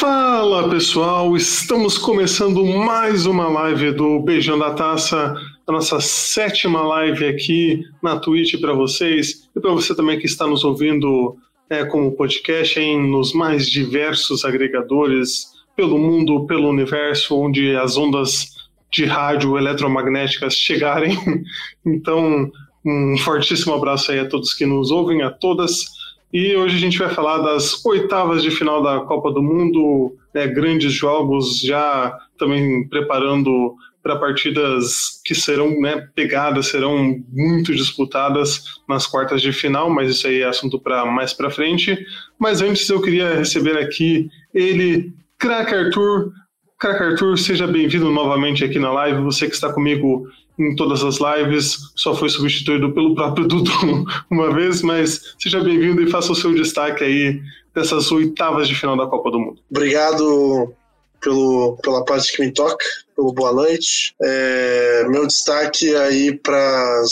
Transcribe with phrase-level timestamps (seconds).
[0.00, 7.24] Fala pessoal, estamos começando mais uma live do Beijão da Taça, a nossa sétima live
[7.26, 11.36] aqui na Twitch para vocês e para você também que está nos ouvindo
[11.70, 18.54] é, como podcast em nos mais diversos agregadores pelo mundo, pelo universo, onde as ondas
[18.90, 21.16] de rádio eletromagnéticas chegarem.
[21.86, 22.50] Então,
[22.84, 25.84] um fortíssimo abraço aí a todos que nos ouvem, a todas.
[26.32, 30.46] E hoje a gente vai falar das oitavas de final da Copa do Mundo, né,
[30.48, 39.06] grandes jogos, já também preparando para partidas que serão né, pegadas, serão muito disputadas nas
[39.06, 41.96] quartas de final, mas isso aí é assunto para mais para frente.
[42.38, 46.32] Mas antes eu queria receber aqui ele, Crack Arthur.
[46.78, 49.22] Crack Arthur, seja bem-vindo novamente aqui na live.
[49.22, 50.26] Você que está comigo
[50.58, 56.02] em todas as lives, só foi substituído pelo próprio Dudu uma vez, mas seja bem-vindo
[56.02, 57.40] e faça o seu destaque aí
[57.74, 59.58] dessas oitavas de final da Copa do Mundo.
[59.70, 60.72] Obrigado
[61.20, 62.84] pelo, pela parte que me toca,
[63.16, 64.14] pelo boa noite.
[64.22, 67.02] É, meu destaque aí para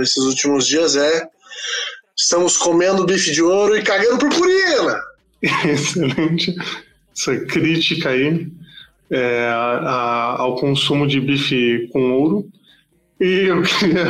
[0.00, 1.28] esses últimos dias é
[2.16, 5.00] estamos comendo bife de ouro e cagando purpurina.
[5.68, 6.54] Excelente.
[7.14, 8.46] Essa crítica aí
[9.10, 12.48] é, a, a, ao consumo de bife com ouro.
[13.22, 14.06] E eu queria,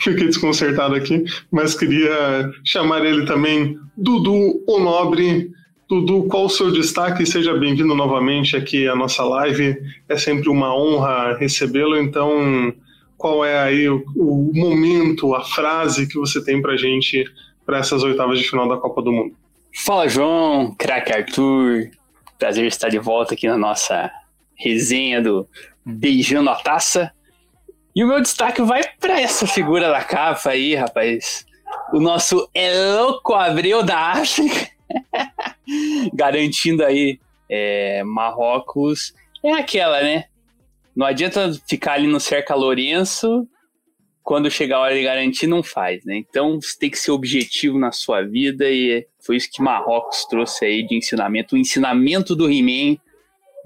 [0.00, 5.50] fiquei desconcertado aqui, mas queria chamar ele também Dudu o Nobre.
[5.86, 7.26] Dudu, qual o seu destaque?
[7.26, 9.76] Seja bem-vindo novamente aqui à nossa live.
[10.08, 11.98] É sempre uma honra recebê-lo.
[11.98, 12.72] Então,
[13.18, 17.24] qual é aí o, o momento, a frase que você tem para gente
[17.66, 19.34] para essas oitavas de final da Copa do Mundo?
[19.84, 21.90] Fala, João, craque Arthur.
[22.38, 24.10] Prazer estar de volta aqui na nossa
[24.54, 25.46] resenha do
[25.84, 27.12] Beijando a Taça.
[27.96, 31.46] E o meu destaque vai para essa figura da capa aí, rapaz.
[31.94, 34.70] O nosso Eloco Abreu da África.
[36.12, 39.14] Garantindo aí é, Marrocos.
[39.42, 40.26] É aquela, né?
[40.94, 43.48] Não adianta ficar ali no cerca Lourenço.
[44.22, 46.18] Quando chegar a hora de garantir, não faz, né?
[46.18, 50.66] Então você tem que ser objetivo na sua vida e foi isso que Marrocos trouxe
[50.66, 51.54] aí de ensinamento.
[51.54, 52.98] O ensinamento do He-Man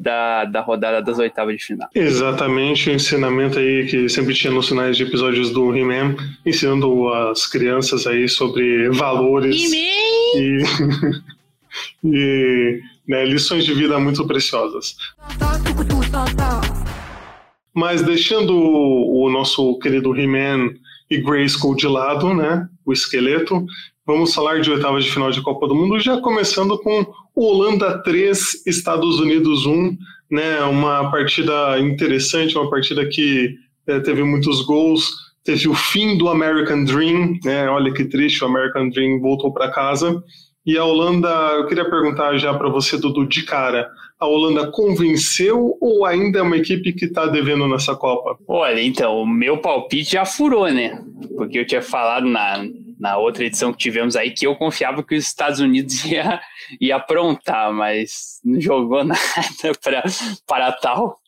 [0.00, 1.88] da, da rodada das oitavas de final.
[1.94, 7.47] Exatamente, o ensinamento aí que sempre tinha nos finais de episódios do He-Man, ensinando as
[7.47, 9.71] crianças aí sobre valores
[10.34, 10.62] e,
[12.03, 14.97] e né, lições de vida muito preciosas.
[17.75, 20.71] Mas deixando o nosso querido He-Man
[21.10, 23.66] e Grayskull de lado, né, o esqueleto,
[24.06, 27.06] vamos falar de oitavas de final de Copa do Mundo, já começando com
[27.43, 29.97] Holanda 3, Estados Unidos 1,
[30.31, 33.55] né, uma partida interessante, uma partida que
[33.87, 35.11] é, teve muitos gols,
[35.43, 39.71] teve o fim do American Dream, né, olha que triste, o American Dream voltou para
[39.71, 40.23] casa,
[40.67, 45.78] e a Holanda, eu queria perguntar já para você, Dudu, de cara, a Holanda convenceu
[45.81, 48.39] ou ainda é uma equipe que está devendo nessa Copa?
[48.47, 51.03] Olha, então, o meu palpite já furou, né?
[51.34, 52.62] Porque eu tinha falado na,
[53.00, 56.38] na outra edição que tivemos aí que eu confiava que os Estados Unidos ia,
[56.78, 59.22] ia aprontar, mas não jogou nada
[60.47, 61.19] para, tal.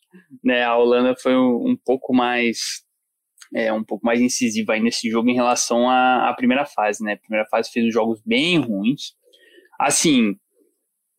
[0.45, 0.63] Né?
[0.63, 2.83] A Holanda foi um, um pouco mais
[3.55, 7.15] é, um pouco mais incisiva aí nesse jogo em relação à, à primeira fase, né?
[7.15, 9.13] A primeira fase fez os jogos bem ruins.
[9.79, 10.37] Assim,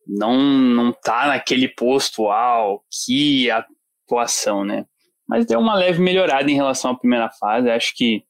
[0.06, 4.84] não não tá naquele posto, uau, que atuação, né?
[5.28, 7.70] Mas deu uma leve melhorada em relação à primeira fase.
[7.70, 8.24] Acho que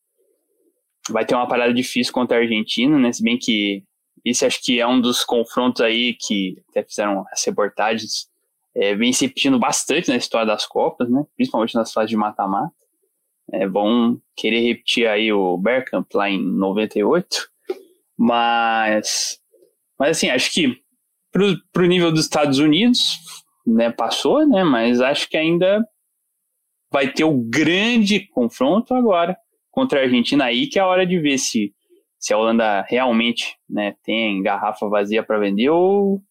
[1.10, 3.12] vai ter uma parada difícil contra a Argentina, né?
[3.12, 3.84] Se bem que
[4.24, 8.28] esse acho que é um dos confrontos aí que até fizeram as reportagens,
[8.74, 11.24] é, vem se repetindo bastante na história das Copas, né?
[11.36, 12.72] Principalmente nas fases de mata-mata.
[13.52, 17.48] É bom querer repetir aí o Bergkamp lá em 98,
[18.16, 19.38] mas,
[19.98, 20.80] mas assim, acho que
[21.30, 23.00] pro, pro nível dos Estados Unidos,
[23.66, 24.64] né, passou, né?
[24.64, 25.86] Mas acho que ainda
[26.90, 29.36] vai ter o grande confronto agora
[29.74, 31.72] contra a Argentina aí, que é a hora de ver se,
[32.18, 36.22] se a Holanda realmente né, tem garrafa vazia para vender ou,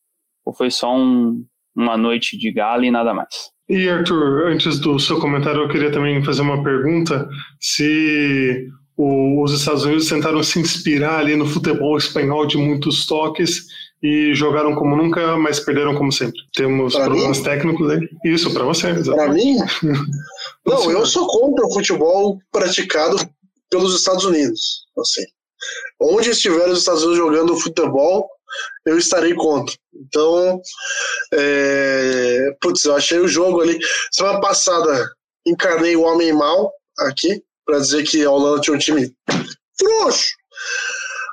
[0.45, 1.45] ou foi só um,
[1.75, 3.51] uma noite de gala e nada mais.
[3.67, 7.27] E Arthur, antes do seu comentário, eu queria também fazer uma pergunta:
[7.59, 13.65] se o, os Estados Unidos tentaram se inspirar ali no futebol espanhol de muitos toques
[14.01, 16.37] e jogaram como nunca, mas perderam como sempre.
[16.53, 17.43] Temos pra problemas mim?
[17.45, 18.09] técnicos aí.
[18.25, 18.93] Isso, para você.
[18.93, 19.55] Para mim?
[20.67, 23.15] Não, eu sou contra o futebol praticado
[23.73, 24.85] pelos Estados Unidos.
[24.99, 25.25] Assim,
[25.99, 28.29] onde estiver os Estados Unidos jogando futebol,
[28.85, 29.75] eu estarei contra.
[29.95, 30.61] Então,
[31.33, 32.55] é...
[32.61, 33.79] putz, eu achei o jogo ali.
[34.11, 35.09] Semana passada
[35.45, 39.11] encarnei o homem mal aqui para dizer que a Holanda tinha um time
[39.79, 40.27] frouxo.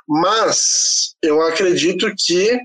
[0.07, 2.59] Mas eu acredito que,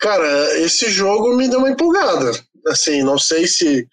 [0.00, 2.32] cara, esse jogo me deu uma empolgada.
[2.66, 3.86] Assim, não sei se,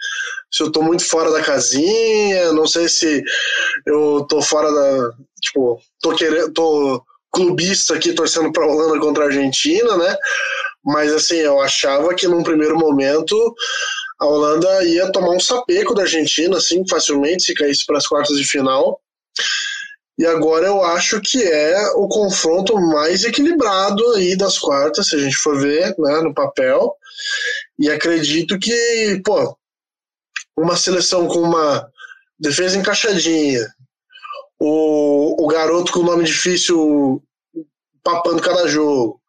[0.55, 3.21] se eu tô muito fora da casinha, não sei se
[3.85, 5.11] eu tô fora da.
[5.41, 6.53] Tipo, tô querendo.
[6.53, 10.15] tô clubista aqui torcendo pra Holanda contra a Argentina, né?
[10.81, 13.35] Mas assim, eu achava que num primeiro momento
[14.21, 18.37] a Holanda ia tomar um sapeco da Argentina, assim, facilmente, se caísse para as quartas
[18.37, 19.01] de final.
[20.17, 25.19] E agora eu acho que é o confronto mais equilibrado aí das quartas, se a
[25.19, 26.95] gente for ver né, no papel.
[27.77, 29.57] E acredito que, pô,
[30.57, 31.89] uma seleção com uma
[32.39, 33.65] defesa encaixadinha,
[34.59, 37.21] o, o garoto com o nome difícil
[38.03, 39.19] papando cada jogo,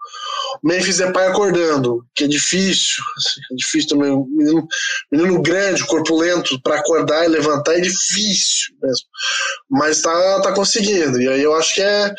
[0.63, 4.27] Memphis Depay acordando, que é difícil, assim, é difícil também.
[4.29, 4.67] Menino,
[5.11, 9.07] menino grande, corpulento, para acordar e levantar é difícil mesmo.
[9.71, 11.21] Mas tá, tá conseguindo.
[11.21, 12.15] E aí eu acho que é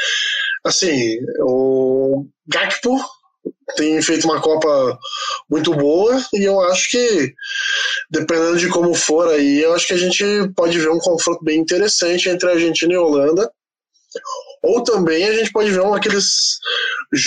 [0.65, 2.99] assim, o Gakpo
[3.75, 4.97] tem feito uma Copa
[5.49, 7.33] muito boa e eu acho que,
[8.09, 10.23] dependendo de como for aí, eu acho que a gente
[10.55, 13.51] pode ver um confronto bem interessante entre a Argentina e Holanda.
[14.63, 16.57] Ou também a gente pode ver um, aqueles,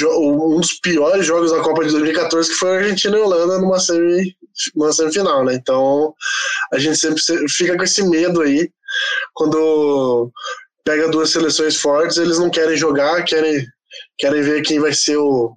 [0.02, 4.34] um dos piores jogos da Copa de 2014, que foi Argentina e Holanda numa, semi,
[4.74, 5.54] numa semifinal, né?
[5.54, 6.14] Então
[6.72, 8.68] a gente sempre fica com esse medo aí.
[9.34, 10.32] Quando
[10.84, 13.64] pega duas seleções fortes, eles não querem jogar, querem,
[14.18, 15.54] querem ver quem vai ser o,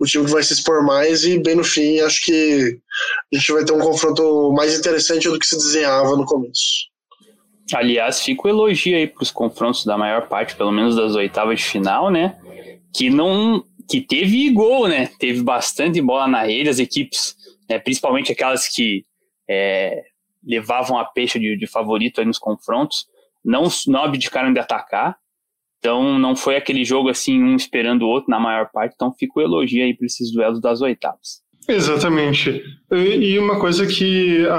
[0.00, 2.78] o time que vai se expor mais e bem no fim acho que
[3.32, 6.88] a gente vai ter um confronto mais interessante do que se desenhava no começo.
[7.72, 11.60] Aliás, fica o elogio aí para os confrontos da maior parte, pelo menos das oitavas
[11.60, 12.36] de final, né?
[12.92, 15.08] Que não, que teve gol, né?
[15.20, 17.36] Teve bastante bola na rede, as equipes,
[17.68, 17.78] né?
[17.78, 19.04] principalmente aquelas que
[19.48, 20.02] é,
[20.44, 23.06] levavam a peixe de, de favorito nos confrontos,
[23.44, 25.16] não, não abdicaram de atacar.
[25.80, 28.92] Então não foi aquele jogo assim, um esperando o outro na maior parte.
[28.94, 31.42] Então fica o elogio aí para esses duelos das oitavas.
[31.68, 32.62] Exatamente.
[32.90, 34.54] E uma coisa que a,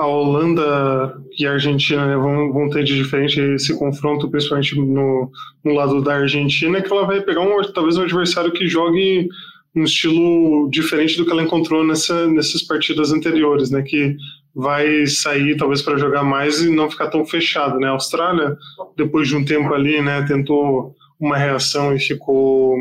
[0.00, 5.30] a Holanda e a Argentina né, vão, vão, ter de diferente esse confronto, principalmente no,
[5.64, 9.28] no, lado da Argentina, é que ela vai pegar um, talvez um adversário que jogue
[9.74, 13.82] um estilo diferente do que ela encontrou nessa, nessas partidas anteriores, né?
[13.82, 14.16] Que
[14.58, 17.86] vai sair talvez para jogar mais e não ficar tão fechado, né?
[17.86, 18.56] A Austrália,
[18.96, 22.76] depois de um tempo ali, né, tentou uma reação e ficou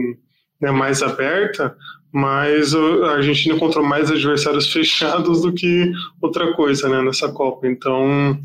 [0.60, 1.78] né, mais aberta,
[2.12, 7.68] mas a Argentina encontrou mais adversários fechados do que outra coisa né, nessa Copa.
[7.68, 8.36] Então,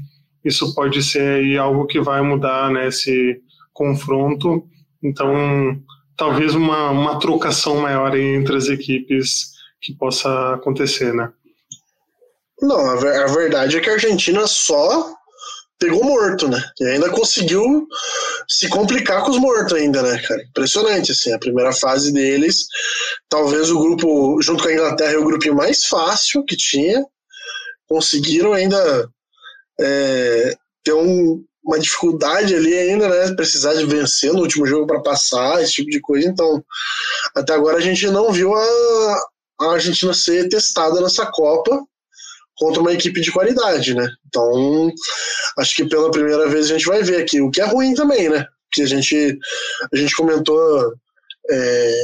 [0.45, 3.41] isso pode ser algo que vai mudar né, esse
[3.73, 4.63] confronto.
[5.03, 5.81] Então,
[6.19, 11.33] talvez uma, uma trocação maior entre as equipes que possa acontecer, né?
[12.63, 15.13] Não, a, a verdade é que a Argentina só
[15.81, 16.63] pegou morto, né?
[16.81, 17.89] E ainda conseguiu
[18.49, 20.41] se complicar com os mortos ainda, né, cara?
[20.45, 22.67] Impressionante, assim, a primeira fase deles,
[23.29, 27.05] talvez o grupo, junto com a Inglaterra, é o grupo mais fácil que tinha,
[27.89, 29.09] conseguiram ainda
[29.81, 30.55] é,
[30.85, 35.61] ter um, uma dificuldade ali ainda, né, precisar de vencer no último jogo para passar,
[35.61, 36.63] esse tipo de coisa, então,
[37.35, 39.21] até agora a gente não viu a,
[39.63, 41.85] a Argentina ser testada nessa Copa,
[42.63, 44.09] contra uma equipe de qualidade, né?
[44.29, 44.93] Então,
[45.59, 48.29] acho que pela primeira vez a gente vai ver aqui, o que é ruim também,
[48.29, 48.47] né?
[48.73, 49.37] Que a gente,
[49.93, 50.95] a gente comentou
[51.51, 51.95] é,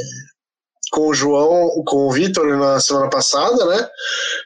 [0.91, 3.87] com o João, com o Vitor na semana passada, né?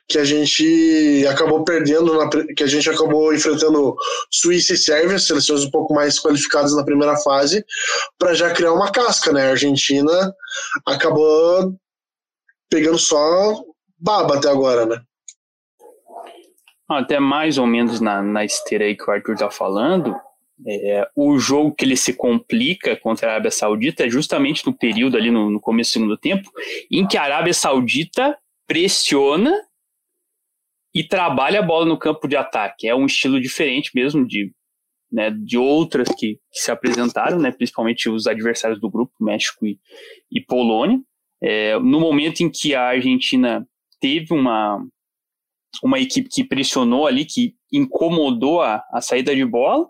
[0.07, 3.95] Que a gente acabou perdendo, na, que a gente acabou enfrentando
[4.31, 7.65] Suíça e Sérvia, seleções um pouco mais qualificadas na primeira fase,
[8.19, 9.47] para já criar uma casca, né?
[9.47, 10.31] A Argentina
[10.85, 11.73] acabou
[12.69, 13.63] pegando só
[13.97, 15.01] baba até agora, né?
[16.89, 20.15] Até mais ou menos na, na esteira aí que o Arthur está falando,
[20.65, 25.17] é, o jogo que ele se complica contra a Arábia Saudita é justamente no período
[25.17, 26.49] ali no, no começo do segundo tempo,
[26.91, 28.37] em que a Arábia Saudita
[28.67, 29.53] pressiona
[30.93, 32.87] e trabalha a bola no campo de ataque.
[32.87, 34.53] É um estilo diferente mesmo de,
[35.11, 39.79] né, de outras que, que, se apresentaram, né, principalmente os adversários do grupo, México e,
[40.31, 40.99] e Polônia.
[41.41, 43.67] É, no momento em que a Argentina
[43.99, 44.85] teve uma,
[45.81, 49.87] uma equipe que pressionou ali, que incomodou a, a saída de bola,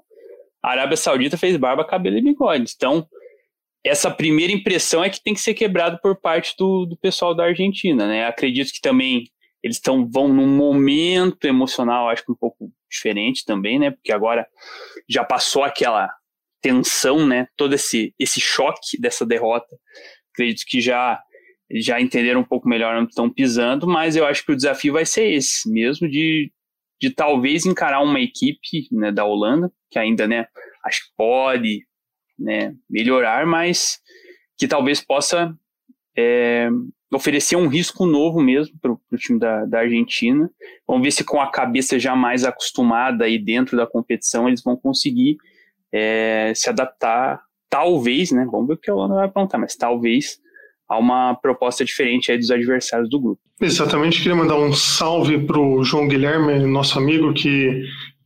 [0.61, 2.71] a Arábia Saudita fez barba, cabelo e bigode.
[2.75, 3.05] Então,
[3.83, 7.43] essa primeira impressão é que tem que ser quebrado por parte do, do pessoal da
[7.43, 8.25] Argentina, né?
[8.25, 9.25] Acredito que também
[9.61, 13.91] eles tão, vão num momento emocional, acho que um pouco diferente também, né?
[13.91, 14.47] Porque agora
[15.09, 16.09] já passou aquela
[16.61, 17.47] tensão, né?
[17.57, 19.77] Todo esse, esse choque dessa derrota.
[20.31, 21.21] Acredito que já
[21.81, 25.05] já entenderam um pouco melhor onde estão pisando, mas eu acho que o desafio vai
[25.05, 26.51] ser esse, mesmo de,
[27.01, 30.47] de talvez encarar uma equipe né, da Holanda, que ainda, né,
[30.85, 31.85] acho que pode
[32.37, 33.99] né, melhorar, mas
[34.57, 35.55] que talvez possa
[36.17, 36.69] é,
[37.11, 40.49] oferecer um risco novo mesmo para o time da, da Argentina.
[40.87, 44.75] Vamos ver se com a cabeça já mais acostumada aí dentro da competição eles vão
[44.75, 45.37] conseguir
[45.91, 48.45] é, se adaptar, talvez, né?
[48.51, 50.39] Vamos ver o que a Holanda vai aprontar, mas talvez
[50.89, 53.41] a uma proposta diferente aí dos adversários do grupo.
[53.61, 57.83] Exatamente, queria mandar um salve para o João Guilherme, nosso amigo, que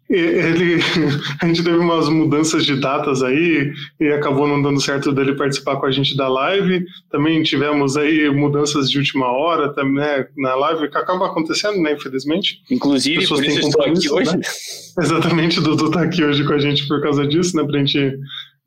[0.10, 0.80] ele,
[1.42, 5.76] a gente teve umas mudanças de datas aí e acabou não dando certo dele participar
[5.76, 6.86] com a gente da live.
[7.12, 11.94] Também tivemos aí mudanças de última hora também né, na live, que acaba acontecendo, né,
[11.94, 12.62] infelizmente.
[12.72, 14.38] Inclusive, Pessoas por isso estou aqui hoje.
[14.38, 14.44] Né?
[15.00, 17.80] Exatamente, o Dudu está aqui hoje com a gente por causa disso, né, para a
[17.80, 18.18] gente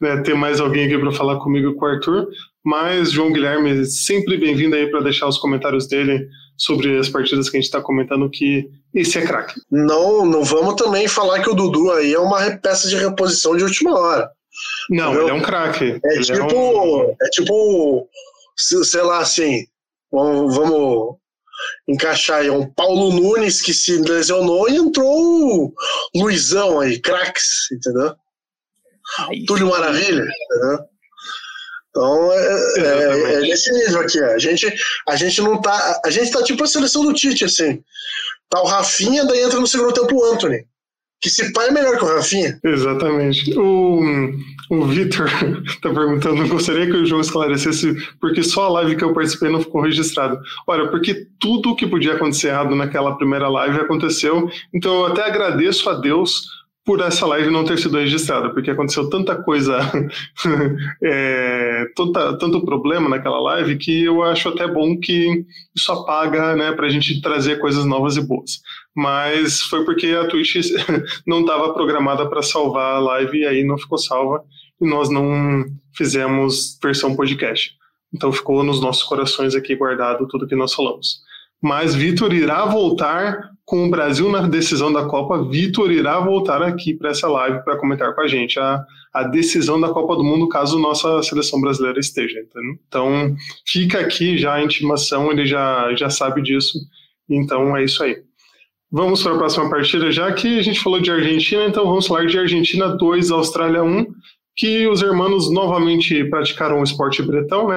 [0.01, 2.29] né, ter mais alguém aqui para falar comigo com o Arthur.
[2.65, 7.57] Mas, João Guilherme, sempre bem-vindo aí para deixar os comentários dele sobre as partidas que
[7.57, 9.59] a gente está comentando, que esse é craque.
[9.71, 13.65] Não, não vamos também falar que o Dudu aí é uma peça de reposição de
[13.65, 14.31] última hora.
[14.91, 15.23] Não, entendeu?
[15.23, 16.01] ele é um craque.
[16.05, 17.11] É tipo, é, um...
[17.11, 18.09] é tipo,
[18.57, 19.65] sei lá, assim,
[20.13, 21.17] vamos, vamos
[21.89, 25.75] encaixar aí um Paulo Nunes que se lesionou e entrou o
[26.15, 28.15] Luizão aí, craques, entendeu?
[29.19, 30.90] Ai, Túlio Maravilha, entendeu?
[31.91, 34.19] Então é, é, é, nesse nível aqui.
[34.21, 34.73] A gente,
[35.09, 36.01] a gente não tá.
[36.05, 37.83] A gente tá tipo a seleção do Tite, assim.
[38.49, 40.65] Tá o Rafinha, daí entra no segundo tempo o Anthony.
[41.21, 42.59] Que se pai é melhor que o Rafinha.
[42.65, 43.53] Exatamente.
[43.59, 44.01] O,
[44.71, 45.29] o Vitor
[45.83, 49.61] tá perguntando, gostaria que o João esclarecesse, porque só a live que eu participei não
[49.61, 50.41] ficou registrado.
[50.67, 54.49] Olha, porque tudo que podia acontecer errado naquela primeira live aconteceu.
[54.73, 56.60] Então eu até agradeço a Deus
[56.91, 59.79] por essa live não ter sido registrada, porque aconteceu tanta coisa,
[61.01, 66.73] é, tanta, tanto problema naquela live que eu acho até bom que isso apaga, né,
[66.73, 68.61] para a gente trazer coisas novas e boas.
[68.93, 70.57] Mas foi porque a Twitch
[71.25, 74.43] não estava programada para salvar a live e aí não ficou salva
[74.81, 77.71] e nós não fizemos versão podcast.
[78.13, 81.21] Então ficou nos nossos corações aqui guardado tudo que nós falamos
[81.63, 85.45] mas Vitor irá voltar com o Brasil na decisão da Copa.
[85.49, 89.81] Vitor irá voltar aqui para essa live para comentar com a gente a, a decisão
[89.81, 92.41] da Copa do Mundo, caso nossa seleção brasileira esteja.
[92.89, 93.35] Então,
[93.67, 96.79] fica aqui já a intimação, ele já, já sabe disso.
[97.29, 98.17] Então, é isso aí.
[98.91, 102.27] Vamos para a próxima partida, já que a gente falou de Argentina, então vamos falar
[102.27, 104.05] de Argentina 2, Austrália 1,
[104.57, 107.77] que os hermanos novamente praticaram o esporte bretão, né?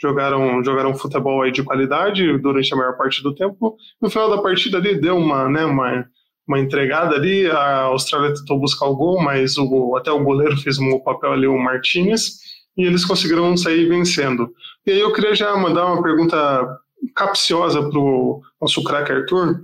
[0.00, 3.76] Jogaram, jogaram futebol aí de qualidade durante a maior parte do tempo.
[4.00, 6.06] No final da partida ali deu uma, né, uma,
[6.46, 10.78] uma entregada ali, a Austrália tentou buscar o gol, mas o, até o goleiro fez
[10.78, 12.38] um papel ali, o Martinez,
[12.76, 14.50] e eles conseguiram sair vencendo.
[14.86, 16.68] E aí eu queria já mandar uma pergunta
[17.14, 19.62] capciosa para o nosso craque Arthur,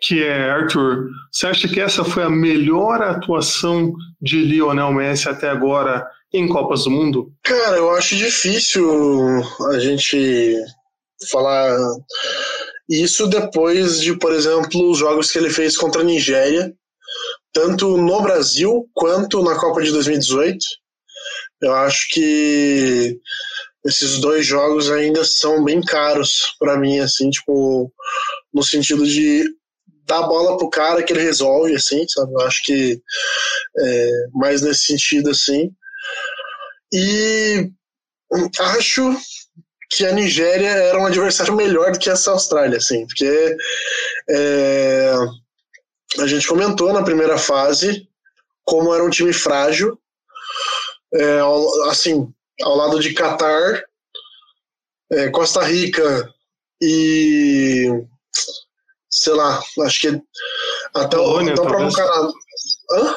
[0.00, 5.48] que é, Arthur, você acha que essa foi a melhor atuação de Lionel Messi até
[5.48, 7.32] agora em Copas do Mundo?
[7.42, 10.56] Cara, eu acho difícil a gente
[11.30, 11.76] falar
[12.88, 16.74] isso depois de, por exemplo, os jogos que ele fez contra a Nigéria,
[17.52, 20.58] tanto no Brasil quanto na Copa de 2018.
[21.62, 23.18] Eu acho que
[23.86, 27.92] esses dois jogos ainda são bem caros para mim, assim, tipo,
[28.52, 29.44] no sentido de
[30.06, 32.32] dar a bola pro cara que ele resolve, assim, sabe?
[32.32, 33.00] Eu acho que
[33.78, 35.70] é, mais nesse sentido, assim.
[36.92, 37.70] E
[38.60, 39.16] acho
[39.90, 43.56] que a Nigéria era um adversário melhor do que essa Austrália, assim, porque
[44.28, 45.14] é,
[46.18, 48.08] a gente comentou na primeira fase
[48.64, 49.98] como era um time frágil,
[51.14, 51.40] é,
[51.88, 52.32] assim,
[52.62, 53.84] ao lado de Catar,
[55.12, 56.32] é, Costa Rica
[56.80, 57.88] e
[59.24, 60.22] sei lá, acho que
[60.92, 62.32] até, Polônia, até o próprio Canadá.
[62.92, 63.16] Hã?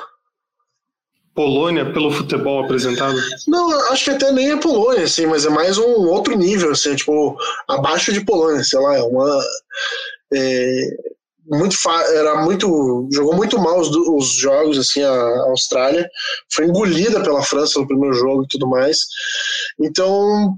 [1.36, 3.16] Polônia pelo futebol apresentado?
[3.48, 6.96] Não, acho que até nem é Polônia, assim, mas é mais um outro nível, assim,
[6.96, 7.38] tipo,
[7.68, 9.44] abaixo de Polônia, sei lá, é uma.
[10.34, 10.98] É,
[11.46, 11.78] muito
[12.14, 16.06] era muito jogou muito mal os, os, jogos assim a Austrália
[16.52, 19.06] foi engolida pela França no primeiro jogo e tudo mais
[19.80, 20.58] então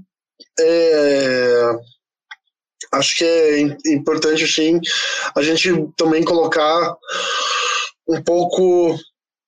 [0.58, 1.70] é,
[2.92, 3.60] acho que é
[3.92, 4.80] importante assim
[5.36, 6.96] a gente também colocar
[8.08, 8.98] um pouco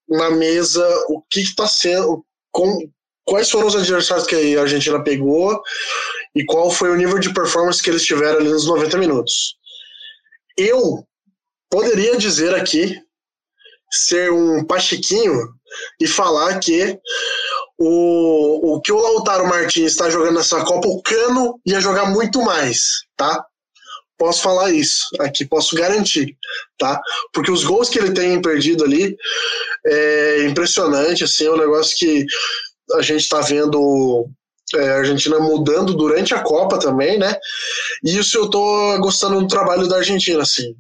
[0.08, 2.78] na mesa o que está sendo, com,
[3.24, 5.60] quais foram os adversários que a Argentina pegou
[6.34, 9.56] e qual foi o nível de performance que eles tiveram ali nos 90 minutos.
[10.56, 11.06] Eu
[11.70, 13.00] poderia dizer aqui,
[13.90, 15.48] ser um pachiquinho
[16.00, 16.98] e falar que
[17.78, 22.42] o, o que o Lautaro Martins está jogando nessa Copa, o Cano ia jogar muito
[22.42, 23.44] mais, tá?
[24.22, 26.36] posso falar isso aqui, posso garantir,
[26.78, 27.00] tá?
[27.32, 29.16] Porque os gols que ele tem perdido ali
[29.84, 32.24] é impressionante, assim, é um negócio que
[32.92, 34.28] a gente está vendo
[34.76, 37.34] é, a Argentina mudando durante a Copa também, né?
[38.04, 40.72] E isso eu tô gostando do trabalho da Argentina, assim.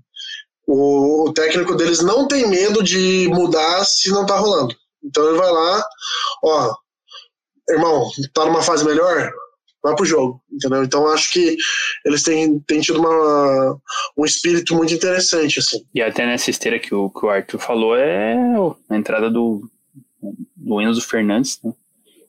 [0.64, 4.74] O, o, técnico deles não tem medo de mudar se não tá rolando.
[5.04, 5.84] Então ele vai lá,
[6.44, 6.74] ó,
[7.68, 9.30] irmão, tá numa fase melhor?
[9.82, 10.84] Vai pro jogo, entendeu?
[10.84, 11.56] Então acho que
[12.04, 13.76] eles têm, têm tido uma,
[14.16, 15.84] um espírito muito interessante, assim.
[15.92, 18.36] E até nessa esteira que o, que o Arthur falou é
[18.88, 19.68] a entrada do,
[20.56, 21.72] do Enzo Fernandes, né?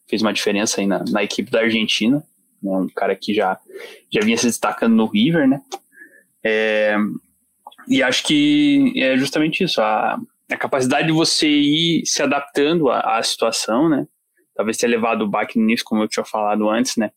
[0.08, 2.24] fez uma diferença aí na, na equipe da Argentina,
[2.62, 3.60] né, um cara que já,
[4.12, 5.62] já vinha se destacando no River, né,
[6.44, 6.96] é,
[7.88, 10.20] e acho que é justamente isso, a,
[10.52, 14.08] a capacidade de você ir se adaptando à, à situação, né,
[14.56, 17.12] talvez ter levado o baque no início, como eu tinha falado antes, né,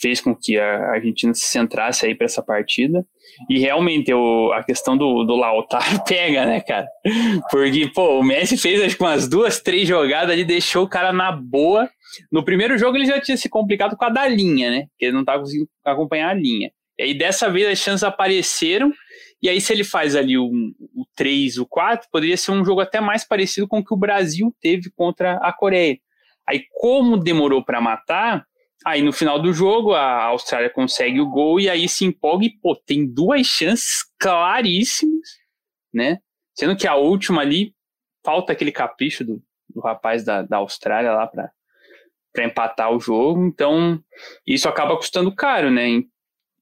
[0.00, 3.04] fez com que a Argentina se centrasse aí para essa partida.
[3.48, 4.10] E realmente
[4.54, 6.88] a questão do, do Lautaro pega, né, cara?
[7.50, 11.12] Porque, pô, o Messi fez acho que umas duas, três jogadas ali, deixou o cara
[11.12, 11.88] na boa.
[12.32, 14.86] No primeiro jogo ele já tinha se complicado com a da linha, né?
[14.98, 16.72] Que ele não tava conseguindo acompanhar a linha.
[16.98, 18.92] E aí dessa vez as chances apareceram.
[19.42, 22.82] E aí, se ele faz ali o, o 3, o 4, poderia ser um jogo
[22.82, 25.98] até mais parecido com o que o Brasil teve contra a Coreia.
[26.50, 28.44] Aí, como demorou para matar,
[28.84, 32.50] Aí no final do jogo a Austrália consegue o gol e aí se empolga e
[32.50, 35.38] pô, tem duas chances claríssimas,
[35.92, 36.18] né?
[36.54, 37.74] Sendo que a última ali
[38.24, 41.50] falta aquele capricho do, do rapaz da, da Austrália lá para
[42.32, 44.00] para empatar o jogo, então
[44.46, 46.00] isso acaba custando caro, né?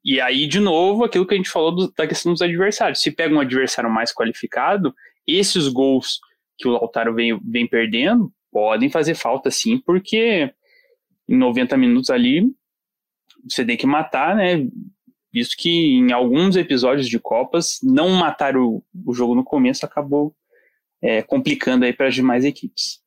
[0.03, 3.03] E aí, de novo, aquilo que a gente falou do, da questão dos adversários.
[3.03, 4.95] Se pega um adversário mais qualificado,
[5.27, 6.21] esses gols
[6.57, 10.53] que o Lautaro vem, vem perdendo podem fazer falta sim, porque
[11.29, 12.51] em 90 minutos ali,
[13.49, 14.67] você tem que matar, né?
[15.33, 20.35] Visto que em alguns episódios de Copas, não matar o, o jogo no começo acabou
[21.03, 23.01] é, complicando aí para as demais equipes.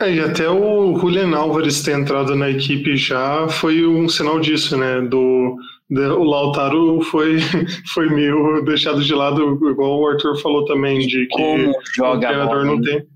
[0.00, 4.76] É, e até o Julian Álvares ter entrado na equipe já foi um sinal disso,
[4.76, 5.00] né?
[5.00, 5.56] Do,
[5.88, 7.38] do o Lautaro foi,
[7.94, 12.20] foi meio deixado de lado, igual o Arthur falou também, de que Como joga o
[12.20, 13.06] treinador não tem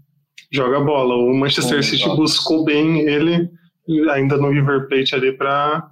[0.55, 1.17] joga bola.
[1.17, 3.51] O Manchester City buscou bem ele
[4.11, 5.87] ainda no River Plate ali para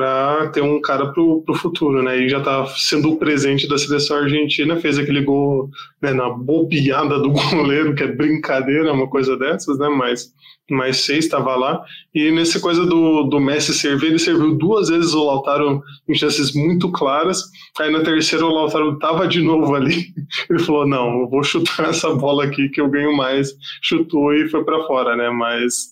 [0.00, 2.18] para ter um cara pro, pro futuro, né?
[2.18, 5.68] E já tá sendo o presente da seleção argentina, fez aquele gol
[6.00, 9.90] né, na bobeada do goleiro, que é brincadeira, uma coisa dessas, né?
[9.90, 10.32] Mas
[10.70, 11.84] mais seis estava lá.
[12.14, 16.54] E nessa coisa do, do Messi servir, ele serviu duas vezes o Lautaro em chances
[16.54, 17.42] muito claras.
[17.78, 20.06] Aí na terceira o Lautaro tava de novo ali.
[20.48, 23.50] Ele falou: "Não, eu vou chutar essa bola aqui que eu ganho mais".
[23.82, 25.28] Chutou e foi para fora, né?
[25.28, 25.90] Mas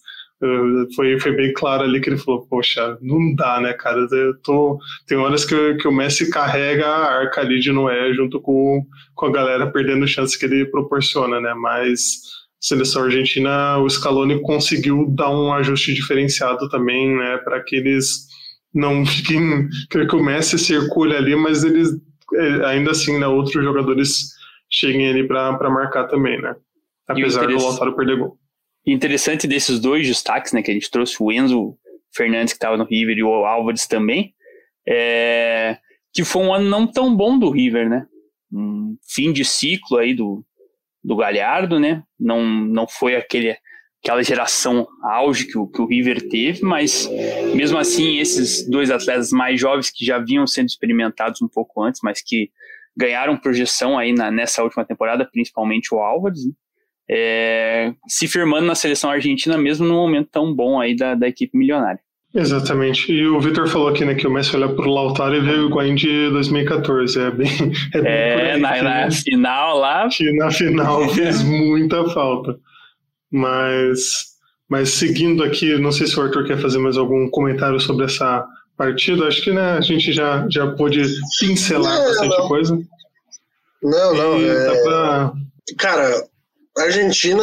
[0.95, 4.07] foi, foi bem claro ali que ele falou, poxa, não dá, né, cara?
[4.11, 8.41] Eu tô, tem horas que, que o Messi carrega a arca ali de Noé junto
[8.41, 11.55] com, com a galera perdendo chances que ele proporciona, né?
[11.55, 12.21] Mas
[12.61, 18.27] seleção argentina, o Scaloni conseguiu dar um ajuste diferenciado também, né, para que eles
[18.75, 21.91] não fiquem, que o Messi circule ali, mas eles
[22.35, 24.33] é, ainda assim, né, outros jogadores
[24.71, 26.57] cheguem ali para marcar também, né,
[27.07, 28.39] apesar do Lautaro perder gol.
[28.93, 31.77] Interessante desses dois destaques, né, que a gente trouxe, o Enzo
[32.15, 34.35] Fernandes que estava no River e o Álvares também,
[34.89, 35.77] é,
[36.13, 38.07] que foi um ano não tão bom do River, né,
[38.51, 40.43] um fim de ciclo aí do,
[41.05, 42.03] do Galhardo, né?
[42.19, 43.55] Não, não foi aquele,
[44.03, 47.07] aquela geração auge que o, que o River teve, mas
[47.55, 52.01] mesmo assim, esses dois atletas mais jovens que já vinham sendo experimentados um pouco antes,
[52.03, 52.51] mas que
[52.97, 56.53] ganharam projeção aí na, nessa última temporada, principalmente o Álvares, né?
[57.11, 61.57] É, se firmando na seleção argentina, mesmo num momento tão bom aí da, da equipe
[61.57, 62.01] milionária.
[62.35, 63.11] Exatamente.
[63.11, 65.53] E o Vitor falou aqui né, que o Messi olha para o Lautaro e vê
[65.53, 67.19] o Higuaín de 2014.
[67.19, 67.49] É bem.
[67.95, 70.09] É, bem é aí, na, na final lá.
[70.09, 72.57] Que na final fez muita falta.
[73.31, 74.27] Mas,
[74.69, 78.47] mas seguindo aqui, não sei se o Arthur quer fazer mais algum comentário sobre essa
[78.77, 79.27] partida.
[79.27, 81.03] Acho que né, a gente já, já pôde
[81.41, 82.49] pincelar não, bastante não.
[82.49, 82.79] coisa.
[83.83, 84.41] Não, não.
[84.41, 84.83] É...
[84.83, 85.33] Pra...
[85.79, 86.25] Cara,
[86.79, 87.43] a Argentina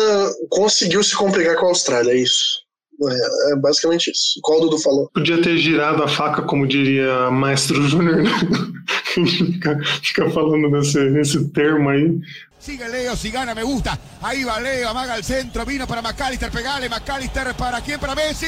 [0.50, 2.66] conseguiu se complicar com a Austrália, é isso.
[3.04, 4.40] É, é basicamente isso.
[4.42, 5.10] Qual o Dudu falou?
[5.14, 8.32] Podia ter girado a faca, como diria Maestro Júnior, né?
[9.28, 12.20] fica, fica falando nesse, nesse termo aí.
[12.60, 14.00] Sigue Leo, si gana me gusta.
[14.22, 18.48] Ahí va Leo, amaga al centro, vino para McAllister, pegale, McAllister para quién, para Messi.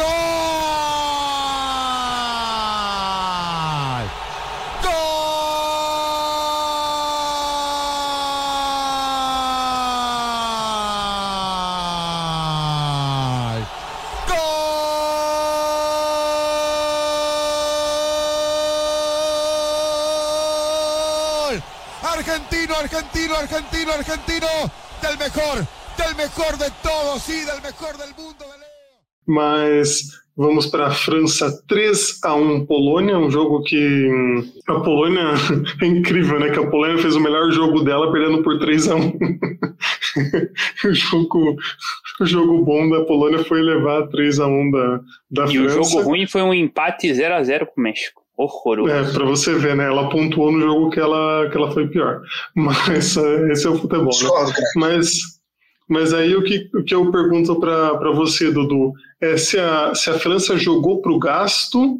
[0.00, 1.57] ¡Oh!
[23.38, 24.46] Argentino, argentino,
[25.00, 28.44] del mejor, del mejor de todos, sí, del mejor del mundo.
[29.26, 35.34] Mas vamos para a França 3 a 1 Polônia, um jogo que hum, a Polônia
[35.82, 36.50] é incrível, né?
[36.50, 39.12] Que a Polônia fez o melhor jogo dela perdendo por 3 a 1.
[40.88, 41.56] o jogo
[42.20, 45.52] o jogo bom da Polônia foi levar 3 a 1 da, da e França.
[45.54, 48.22] E o jogo ruim foi um empate 0 a 0 com o México.
[48.38, 48.88] Horroroso.
[48.88, 49.86] É, pra você ver, né?
[49.86, 52.22] Ela pontuou no jogo que ela, que ela foi pior.
[52.54, 54.52] Mas esse é o futebol, né?
[54.76, 55.10] Mas,
[55.88, 60.08] mas aí o que, o que eu pergunto para você, Dudu, é se a, se
[60.08, 61.98] a França jogou pro gasto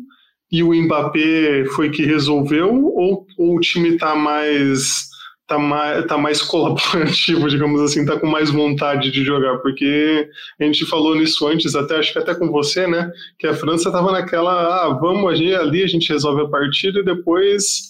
[0.51, 5.08] e o Mbappé foi que resolveu, ou, ou o time tá mais
[5.49, 10.29] tá mais, tá mais colaborativo, digamos assim, tá com mais vontade de jogar, porque
[10.61, 13.91] a gente falou nisso antes, até acho que até com você, né, que a França
[13.91, 17.89] tava naquela, ah, vamos ali, ali a gente resolve a partida e depois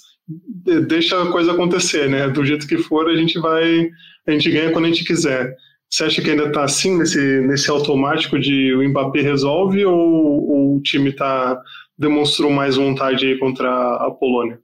[0.87, 3.91] deixa a coisa acontecer, né, do jeito que for a gente vai,
[4.27, 5.55] a gente ganha quando a gente quiser.
[5.91, 10.77] Você acha que ainda tá assim, nesse, nesse automático de o Mbappé resolve ou, ou
[10.77, 11.59] o time tá,
[11.97, 14.61] demonstrou mais vontade aí contra a Polônia?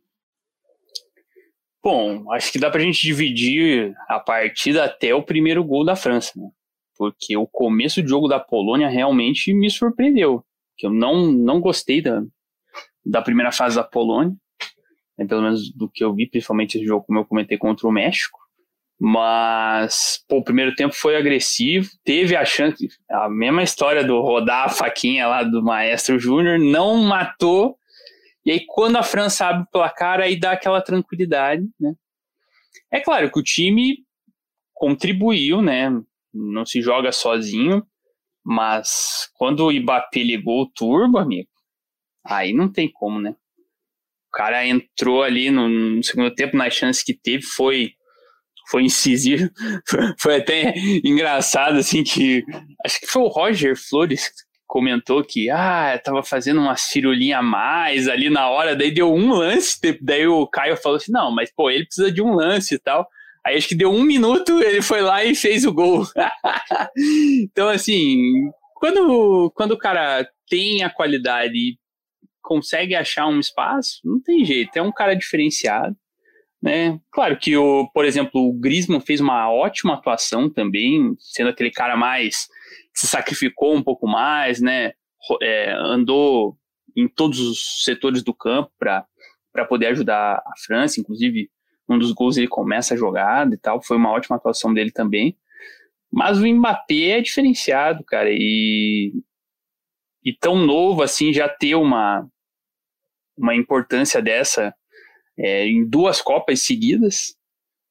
[1.84, 6.32] Bom, acho que dá pra gente dividir a partida até o primeiro gol da França,
[6.34, 6.48] né?
[6.96, 10.42] Porque o começo do jogo da Polônia realmente me surpreendeu.
[10.78, 12.22] Que eu não, não gostei da,
[13.04, 14.34] da primeira fase da Polônia,
[15.18, 15.26] né?
[15.26, 18.38] pelo menos do que eu vi, principalmente esse jogo, como eu comentei, contra o México.
[18.98, 24.66] Mas, pô, o primeiro tempo foi agressivo, teve a chance, a mesma história do rodar
[24.66, 27.76] a faquinha lá do Maestro Júnior, não matou,
[28.44, 31.94] e aí, quando a França abre o placar, aí dá aquela tranquilidade, né?
[32.92, 34.04] É claro que o time
[34.72, 35.90] contribuiu, né?
[36.32, 37.86] Não se joga sozinho,
[38.44, 41.48] mas quando o Ibappé ligou o turbo, amigo,
[42.24, 43.34] aí não tem como, né?
[44.28, 47.94] O cara entrou ali no, no segundo tempo, na chance que teve, foi
[48.68, 49.50] foi incisivo.
[50.18, 50.72] Foi até
[51.04, 52.42] engraçado, assim, que
[52.84, 54.32] acho que foi o Roger Flores
[54.66, 59.32] comentou que ah, tava fazendo uma cirulinha a mais ali na hora, daí deu um
[59.32, 62.78] lance, daí o Caio falou assim: não, mas pô, ele precisa de um lance e
[62.78, 63.06] tal.
[63.44, 66.06] Aí acho que deu um minuto, ele foi lá e fez o gol.
[67.42, 71.78] então, assim, quando, quando o cara tem a qualidade e
[72.42, 75.94] consegue achar um espaço, não tem jeito, é um cara diferenciado.
[76.62, 76.98] Né?
[77.12, 81.94] Claro que, o, por exemplo, o Griezmann fez uma ótima atuação também, sendo aquele cara
[81.94, 82.48] mais
[82.94, 84.92] se sacrificou um pouco mais, né?
[85.42, 86.56] É, andou
[86.96, 91.50] em todos os setores do campo para poder ajudar a França, inclusive
[91.88, 95.36] um dos gols ele começa a jogada e tal, foi uma ótima atuação dele também.
[96.10, 99.12] Mas o Mbappé é diferenciado, cara, e,
[100.24, 102.26] e tão novo assim já ter uma,
[103.36, 104.74] uma importância dessa
[105.36, 107.36] é, em duas Copas seguidas,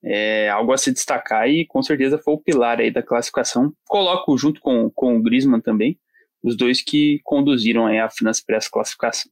[0.04, 3.72] é algo a se destacar e com certeza foi o pilar aí da classificação.
[3.88, 5.98] Coloco junto com, com o Griezmann também,
[6.44, 9.32] os dois que conduziram aí a França para essa classificação.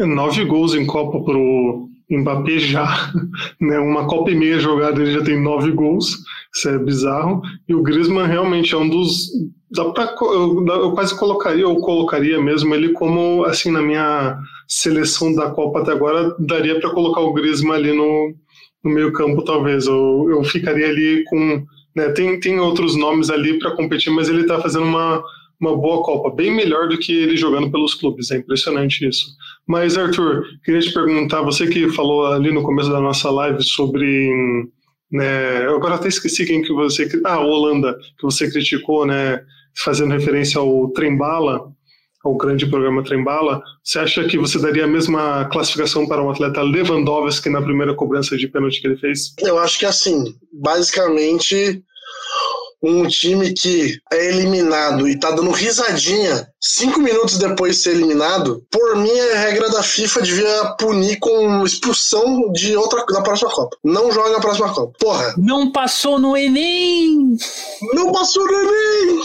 [0.00, 3.12] Nove gols em Copa pro Mbappé já,
[3.60, 3.78] né?
[3.80, 6.16] Uma Copa e meia jogada ele já tem nove gols,
[6.54, 7.42] isso é bizarro.
[7.68, 9.28] E o Griezmann realmente é um dos,
[9.70, 15.34] dá pra, eu, eu quase colocaria ou colocaria mesmo ele como assim na minha seleção
[15.34, 18.34] da Copa até agora daria para colocar o Griezmann ali no
[18.84, 19.86] no meio campo, talvez.
[19.86, 21.64] Eu, eu ficaria ali com.
[21.96, 25.22] Né, tem, tem outros nomes ali para competir, mas ele está fazendo uma,
[25.60, 28.30] uma boa Copa, bem melhor do que ele jogando pelos clubes.
[28.30, 29.26] É impressionante isso.
[29.66, 34.30] Mas, Arthur, queria te perguntar, você que falou ali no começo da nossa live sobre.
[35.10, 37.08] Né, eu agora até esqueci quem que você.
[37.24, 39.40] Ah, Holanda, que você criticou, né?
[39.76, 41.72] Fazendo referência ao Trembala
[42.28, 46.62] ao grande programa Trembala, você acha que você daria a mesma classificação para o atleta
[46.62, 49.34] Lewandowski na primeira cobrança de pênalti que ele fez?
[49.40, 51.82] Eu acho que assim, basicamente
[52.82, 58.64] um time que é eliminado e tá dando risadinha cinco minutos depois de ser eliminado,
[58.70, 63.76] por mim a regra da FIFA devia punir com expulsão de outra da próxima Copa.
[63.82, 64.92] Não joga na próxima Copa.
[65.00, 65.34] Porra.
[65.36, 67.36] Não passou no Enem!
[67.94, 69.24] Não passou no Enem!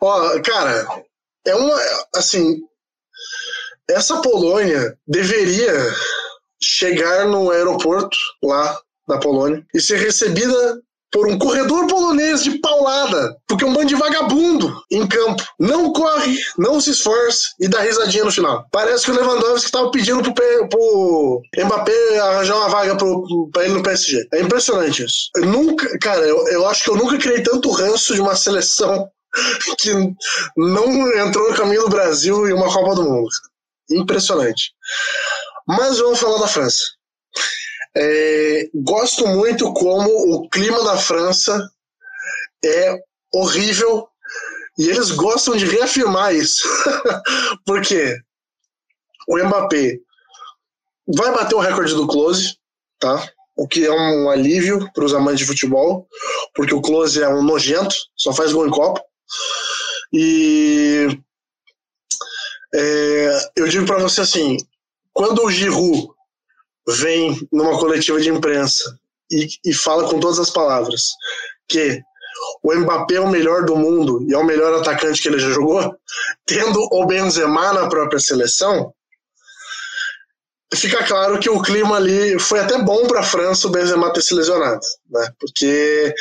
[0.00, 0.88] Ó, cara,
[1.46, 1.76] é uma.
[2.14, 2.60] Assim.
[3.88, 5.74] Essa Polônia deveria
[6.62, 10.80] chegar no aeroporto lá da Polônia e ser recebida
[11.12, 15.42] por um corredor polonês de paulada, porque é um bando de vagabundo em campo.
[15.58, 18.64] Não corre, não se esforça e dá risadinha no final.
[18.70, 23.74] Parece que o Lewandowski estava pedindo pro, pro Mbappé arranjar uma vaga pro, pra ele
[23.74, 24.28] no PSG.
[24.32, 25.30] É impressionante isso.
[25.36, 29.10] Eu nunca, cara, eu, eu acho que eu nunca criei tanto ranço de uma seleção
[29.78, 29.92] que
[30.56, 33.28] não entrou no caminho do Brasil em uma Copa do Mundo.
[33.90, 34.72] Impressionante.
[35.66, 36.82] Mas vamos falar da França.
[37.96, 41.68] É, gosto muito como o clima da França
[42.64, 42.96] é
[43.32, 44.08] horrível
[44.78, 46.66] e eles gostam de reafirmar isso.
[47.66, 48.16] Porque
[49.28, 49.98] o Mbappé
[51.06, 52.56] vai bater o recorde do Close,
[52.98, 53.28] tá?
[53.56, 56.08] O que é um alívio para os amantes de futebol,
[56.54, 59.02] porque o Close é um nojento, só faz gol em copa.
[60.12, 61.06] E
[62.74, 64.56] é, eu digo para você assim,
[65.12, 66.08] quando o Giroud
[66.88, 68.98] vem numa coletiva de imprensa
[69.30, 71.10] e, e fala com todas as palavras
[71.68, 72.00] que
[72.62, 75.50] o Mbappé é o melhor do mundo e é o melhor atacante que ele já
[75.50, 75.94] jogou,
[76.46, 78.92] tendo o Benzema na própria seleção,
[80.74, 84.22] fica claro que o clima ali foi até bom para a França o Benzema ter
[84.22, 85.32] se lesionado, né?
[85.38, 86.14] Porque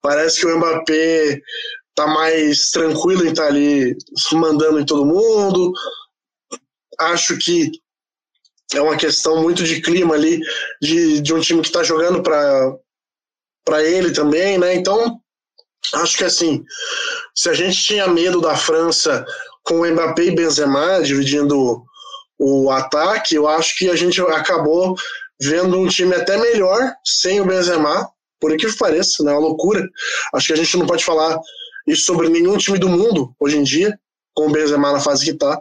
[0.00, 1.40] parece que o Mbappé
[1.98, 3.96] tá mais tranquilo em estar tá ali
[4.32, 5.72] mandando em todo mundo.
[7.00, 7.72] Acho que
[8.74, 10.40] é uma questão muito de clima ali,
[10.80, 14.74] de, de um time que está jogando para ele também, né?
[14.74, 15.18] Então,
[15.94, 16.64] acho que assim,
[17.34, 19.24] se a gente tinha medo da França
[19.64, 21.82] com Mbappé e Benzema dividindo
[22.38, 24.94] o ataque, eu acho que a gente acabou
[25.40, 28.08] vendo um time até melhor sem o Benzema,
[28.40, 29.32] por que pareça, né?
[29.32, 29.84] Uma loucura.
[30.32, 31.40] Acho que a gente não pode falar
[31.90, 33.98] isso sobre nenhum time do mundo hoje em dia,
[34.34, 35.60] com o Benzema na fase que está,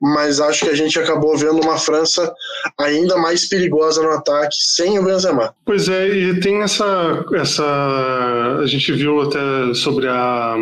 [0.00, 2.32] mas acho que a gente acabou vendo uma França
[2.78, 5.54] ainda mais perigosa no ataque sem o Benzema.
[5.64, 10.56] Pois é, e tem essa, essa a gente viu até sobre a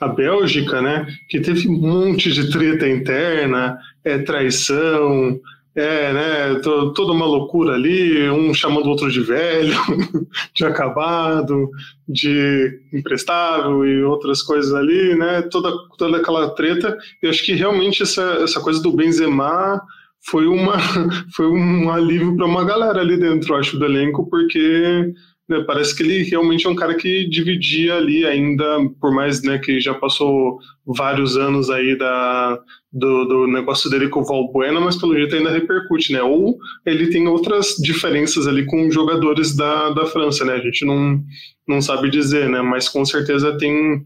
[0.00, 5.38] a Bélgica, né, que teve um monte de treta interna, é traição,
[5.74, 9.74] é, né, toda uma loucura ali, um chamando o outro de velho,
[10.54, 11.70] de acabado,
[12.08, 16.96] de imprestável e outras coisas ali, né, toda, toda aquela treta.
[17.22, 19.80] E acho que realmente essa, essa coisa do Benzema
[20.22, 20.76] foi, uma,
[21.34, 25.12] foi um alívio para uma galera ali dentro, acho, do elenco, porque
[25.50, 28.64] né, parece que ele realmente é um cara que dividia ali ainda,
[29.00, 32.56] por mais né, que já passou vários anos aí da,
[32.92, 36.22] do, do negócio dele com o Valbuena, mas pelo jeito ainda repercute, né?
[36.22, 40.52] Ou ele tem outras diferenças ali com jogadores da, da França, né?
[40.52, 41.20] A gente não,
[41.66, 42.62] não sabe dizer, né?
[42.62, 44.04] Mas com certeza tem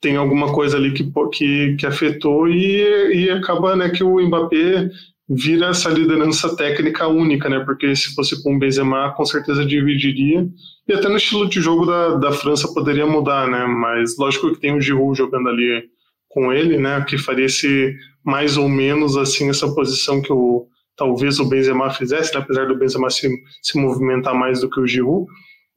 [0.00, 4.90] tem alguma coisa ali que, que, que afetou e, e acaba né, que o Mbappé
[5.34, 7.60] vira essa liderança técnica única, né?
[7.60, 10.46] Porque se fosse com o Benzema, com certeza dividiria.
[10.86, 13.64] E até no estilo de jogo da, da França poderia mudar, né?
[13.66, 15.84] Mas lógico que tem o Giroud jogando ali
[16.28, 17.04] com ele, né?
[17.08, 20.66] Que faria esse mais ou menos assim essa posição que o
[20.96, 22.40] talvez o Benzema fizesse, né?
[22.40, 23.28] apesar do Benzema se,
[23.62, 25.26] se movimentar mais do que o Giroud.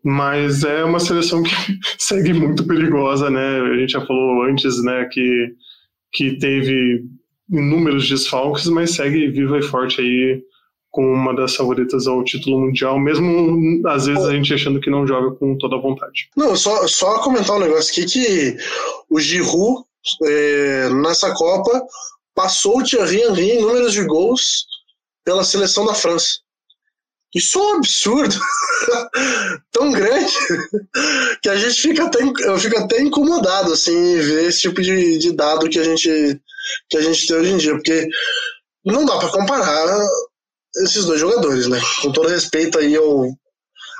[0.03, 1.55] Mas é uma seleção que
[1.97, 3.61] segue muito perigosa, né?
[3.61, 5.05] A gente já falou antes, né?
[5.11, 5.55] Que
[6.15, 7.03] que teve
[7.49, 10.41] inúmeros desfalques, mas segue viva e forte aí
[10.95, 15.05] com uma das favoritas ao título mundial, mesmo às vezes a gente achando que não
[15.05, 16.29] joga com toda a vontade.
[16.37, 18.57] Não, só, só comentar um negócio aqui que
[19.09, 19.83] o Giroud
[20.23, 21.85] é, nessa Copa
[22.33, 24.65] passou o Thierry Henry em números de gols
[25.25, 26.39] pela seleção da França.
[27.35, 28.35] Isso é um absurdo
[29.73, 30.33] tão grande
[31.43, 35.17] que a gente fica até, eu fico até incomodado assim, em ver esse tipo de,
[35.17, 36.39] de dado que a gente
[36.89, 38.07] que a gente tem hoje em dia, porque
[38.85, 40.07] não dá para comparar
[40.77, 41.79] esses dois jogadores, né?
[42.01, 43.29] Com todo respeito aí ao,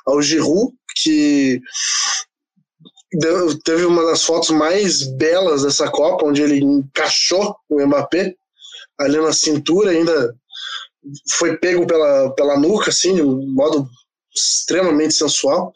[0.06, 1.60] ao Giroud, que
[3.14, 8.36] deu, teve uma das fotos mais belas dessa Copa, onde ele encaixou o Mbappé
[9.00, 10.36] ali na cintura, ainda
[11.32, 13.88] foi pego pela, pela nuca, assim, de um modo
[14.36, 15.74] extremamente sensual.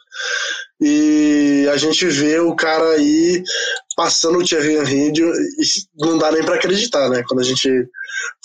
[0.82, 3.44] E a gente vê o cara aí
[3.96, 7.22] passando o Thierry Henry e não dá nem para acreditar, né?
[7.28, 7.70] Quando a gente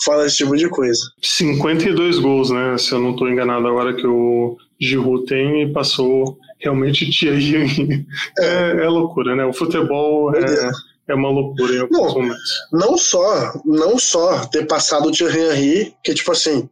[0.03, 1.01] fala esse tipo de coisa.
[1.21, 2.77] 52 gols, né?
[2.77, 8.05] Se eu não estou enganado agora que o Giroud tem e passou realmente Thierry Henry.
[8.39, 9.45] É, é, é loucura, né?
[9.45, 10.71] O futebol é,
[11.07, 12.53] é uma loucura em alguns não, momentos.
[12.71, 16.69] Não só, não só ter passado o Thierry Henry, que tipo assim,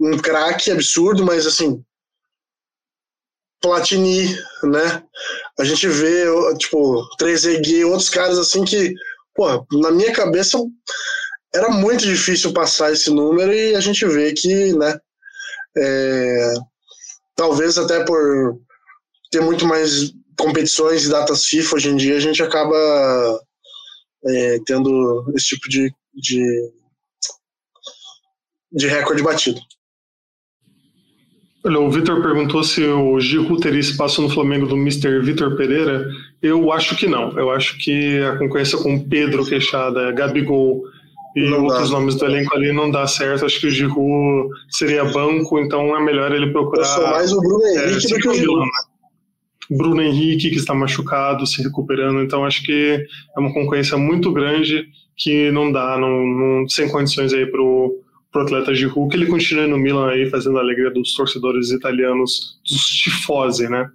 [0.00, 1.82] um craque absurdo, mas assim,
[3.60, 4.26] Platini,
[4.64, 5.02] né?
[5.58, 6.24] A gente vê,
[6.58, 8.92] tipo, 3EG e outros caras assim que,
[9.34, 10.58] pô, na minha cabeça
[11.54, 14.98] era muito difícil passar esse número e a gente vê que, né?
[15.78, 16.54] É,
[17.34, 18.58] talvez até por
[19.30, 23.40] ter muito mais competições e datas FIFA hoje em dia, a gente acaba
[24.26, 26.72] é, tendo esse tipo de, de,
[28.72, 29.60] de recorde batido.
[31.66, 35.18] Olha, o Vitor perguntou se o Giroud teria espaço no Flamengo do Mr.
[35.20, 36.08] Vitor Pereira.
[36.40, 37.36] Eu acho que não.
[37.36, 40.84] Eu acho que a concorrência com Pedro Queixada, Gabigol
[41.34, 41.98] e não outros dá.
[41.98, 43.44] nomes do elenco ali não dá certo.
[43.44, 46.82] Acho que o Giroud seria banco, então é melhor ele procurar.
[46.82, 48.60] Eu sou mais o Bruno é, Henrique é, do que o Giroud.
[48.60, 49.76] Né?
[49.76, 52.22] Bruno Henrique, que está machucado, se recuperando.
[52.22, 53.04] Então, acho que
[53.36, 58.05] é uma concorrência muito grande que não dá, não, não sem condições aí para o
[58.42, 59.16] atleta de Hulk.
[59.16, 63.88] Ele continua no Milan aí, fazendo a alegria dos torcedores italianos, dos tifosi, né?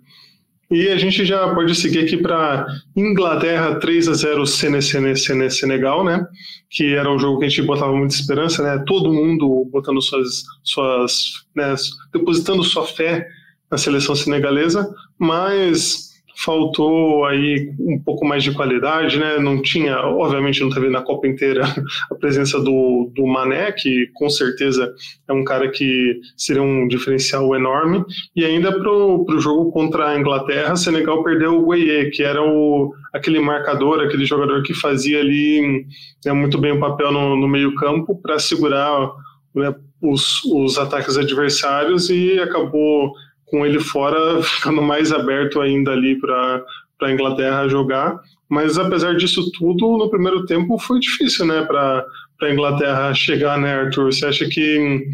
[0.71, 6.25] E a gente já pode seguir aqui para Inglaterra 3 a 0 Senegal, né?
[6.69, 8.81] Que era um jogo que a gente botava muita esperança, né?
[8.87, 11.75] Todo mundo botando suas, suas né?
[12.13, 13.27] depositando sua fé
[13.69, 19.37] na seleção senegalesa, mas faltou aí um pouco mais de qualidade, né?
[19.39, 21.63] Não tinha, obviamente, não teve na Copa inteira
[22.11, 24.93] a presença do, do Mané, que com certeza
[25.27, 28.03] é um cara que seria um diferencial enorme.
[28.35, 32.93] E ainda para o jogo contra a Inglaterra, Senegal perdeu o Gueye, que era o,
[33.13, 35.85] aquele marcador, aquele jogador que fazia ali
[36.25, 39.11] né, muito bem o papel no, no meio-campo para segurar
[39.53, 43.13] né, os, os ataques adversários e acabou
[43.51, 46.63] com ele fora, ficando mais aberto ainda ali para
[47.01, 48.19] a Inglaterra jogar.
[48.49, 52.05] Mas apesar disso tudo, no primeiro tempo foi difícil, né, para
[52.41, 54.11] a Inglaterra chegar, né, Arthur?
[54.11, 55.05] Você acha que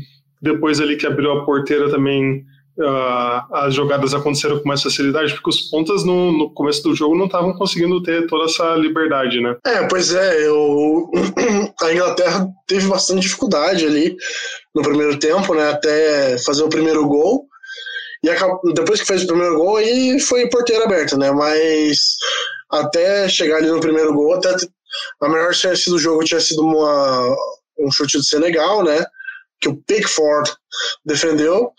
[0.41, 2.43] depois ali que abriu a porteira também
[2.80, 5.34] uh, as jogadas aconteceram com mais facilidade?
[5.34, 9.39] Porque os pontas no, no começo do jogo não estavam conseguindo ter toda essa liberdade,
[9.39, 9.56] né?
[9.65, 11.12] É, pois é, eu...
[11.80, 14.15] a Inglaterra teve bastante dificuldade ali
[14.73, 17.46] no primeiro tempo, né, até fazer o primeiro gol.
[18.23, 21.32] E acabou, depois que fez o primeiro gol, aí foi porteira aberta, né?
[21.32, 22.15] Mas
[22.69, 24.56] até chegar ali no primeiro gol, até
[25.21, 27.36] a melhor chance do jogo tinha sido uma,
[27.80, 29.06] um chute de Senegal, né?
[29.60, 30.51] Que o Pickford
[31.06, 31.71] defendeu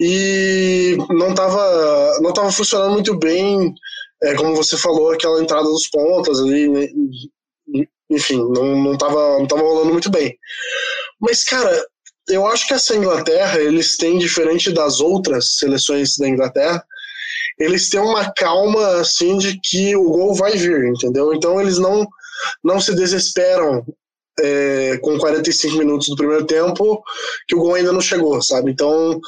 [0.00, 3.72] e não estava não tava funcionando muito bem,
[4.22, 6.68] é, como você falou, aquela entrada dos pontas ali,
[8.10, 8.98] enfim, não, não,
[9.40, 10.36] não tava rolando muito bem.
[11.20, 11.86] Mas, cara,
[12.28, 16.84] eu acho que essa Inglaterra, eles têm, diferente das outras seleções da Inglaterra,
[17.58, 21.34] eles têm uma calma, assim, de que o gol vai vir, entendeu?
[21.34, 22.06] Então eles não,
[22.62, 23.84] não se desesperam
[24.40, 27.02] é, com 45 minutos do primeiro tempo
[27.46, 28.70] que o gol ainda não chegou, sabe?
[28.72, 29.20] Então,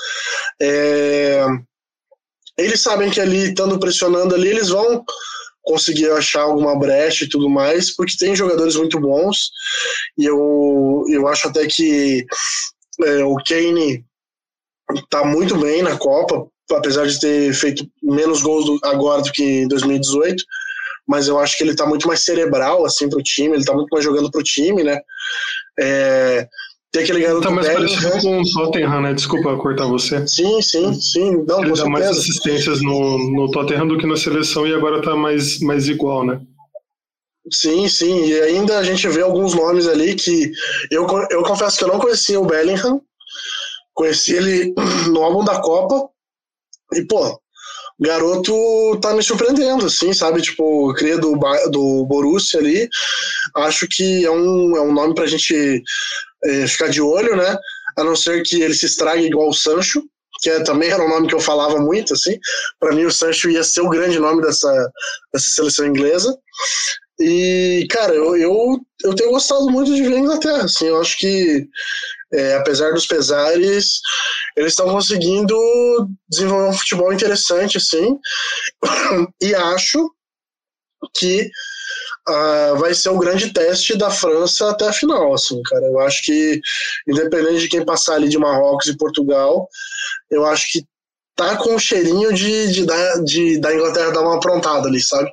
[0.60, 1.44] é,
[2.58, 5.04] eles sabem que ali, estando pressionando ali, eles vão
[5.62, 9.50] conseguir achar alguma brecha e tudo mais, porque tem jogadores muito bons,
[10.16, 12.24] e eu, eu acho até que
[13.04, 14.04] é, o Kane
[14.94, 19.62] está muito bem na Copa, apesar de ter feito menos gols do, agora do que
[19.62, 20.42] em 2018,
[21.06, 23.72] mas eu acho que ele está muito mais cerebral assim para o time, ele está
[23.72, 25.00] muito mais jogando para o time, né?
[25.78, 26.48] É,
[26.92, 28.20] tem aquele garoto tá mais parecido né?
[28.22, 29.14] com o Tottenham, né?
[29.14, 30.26] Desculpa cortar você.
[30.26, 31.44] Sim, sim, sim.
[31.46, 35.14] Não, ele dá mais assistências no, no Tottenham do que na seleção e agora está
[35.14, 36.40] mais, mais igual, né?
[37.52, 38.26] Sim, sim.
[38.26, 40.50] E ainda a gente vê alguns nomes ali que
[40.90, 43.00] eu, eu confesso que eu não conhecia o Bellingham.
[43.94, 44.74] Conheci ele
[45.10, 46.08] no álbum da Copa.
[46.94, 47.40] E, pô,
[47.98, 50.42] garoto tá me surpreendendo, assim, sabe?
[50.42, 51.38] Tipo, cria do,
[51.70, 52.88] do Borussia ali.
[53.56, 55.82] Acho que é um, é um nome pra gente
[56.44, 57.56] é, ficar de olho, né?
[57.96, 60.02] A não ser que ele se estrague igual o Sancho,
[60.40, 62.38] que é, também era um nome que eu falava muito, assim.
[62.78, 64.90] Para mim, o Sancho ia ser o grande nome dessa,
[65.32, 66.36] dessa seleção inglesa.
[67.18, 70.64] E, cara, eu, eu, eu tenho gostado muito de ver a Inglaterra.
[70.64, 71.66] Assim, eu acho que,
[72.34, 74.00] é, apesar dos pesares,
[74.56, 75.56] eles estão conseguindo
[76.28, 78.18] desenvolver um futebol interessante, assim.
[79.40, 80.10] E acho
[81.14, 81.48] que
[82.28, 85.86] uh, vai ser o grande teste da França até a final, assim, cara.
[85.86, 86.60] Eu acho que,
[87.08, 89.68] independente de quem passar ali de Marrocos e Portugal,
[90.30, 90.84] eu acho que
[91.36, 95.30] tá com um cheirinho de, de, de, de da Inglaterra dar uma aprontada ali, sabe?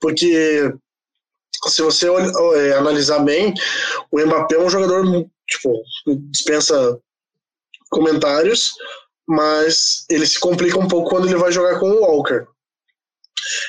[0.00, 0.72] Porque
[1.66, 3.52] se você é, analisar bem,
[4.10, 5.04] o Mbappé é um jogador,
[5.48, 5.82] tipo,
[6.30, 6.98] dispensa
[7.90, 8.72] comentários,
[9.28, 12.46] mas ele se complica um pouco quando ele vai jogar com o Walker.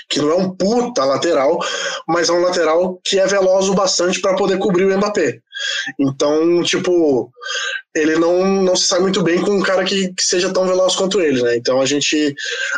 [0.10, 1.58] Que não é um puta lateral,
[2.08, 5.40] mas é um lateral que é veloz o bastante para poder cobrir o Mbappé.
[6.00, 7.32] Então, tipo,
[7.96, 10.96] ele não, não se sai muito bem com um cara que, que seja tão veloz
[10.96, 11.56] quanto ele, né?
[11.56, 12.36] Então a gente.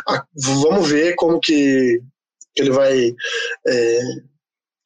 [0.08, 2.00] A, vamos ver como que,
[2.54, 3.14] que ele vai.
[3.66, 4.00] É,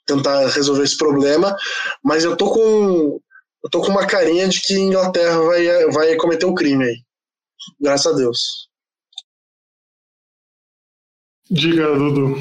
[0.08, 1.54] tentar resolver esse problema,
[2.02, 3.20] mas eu tô com
[3.64, 6.96] eu tô com uma carinha de que a Inglaterra vai, vai cometer um crime aí.
[7.80, 8.68] Graças a Deus.
[11.50, 12.36] Diga, Dudu.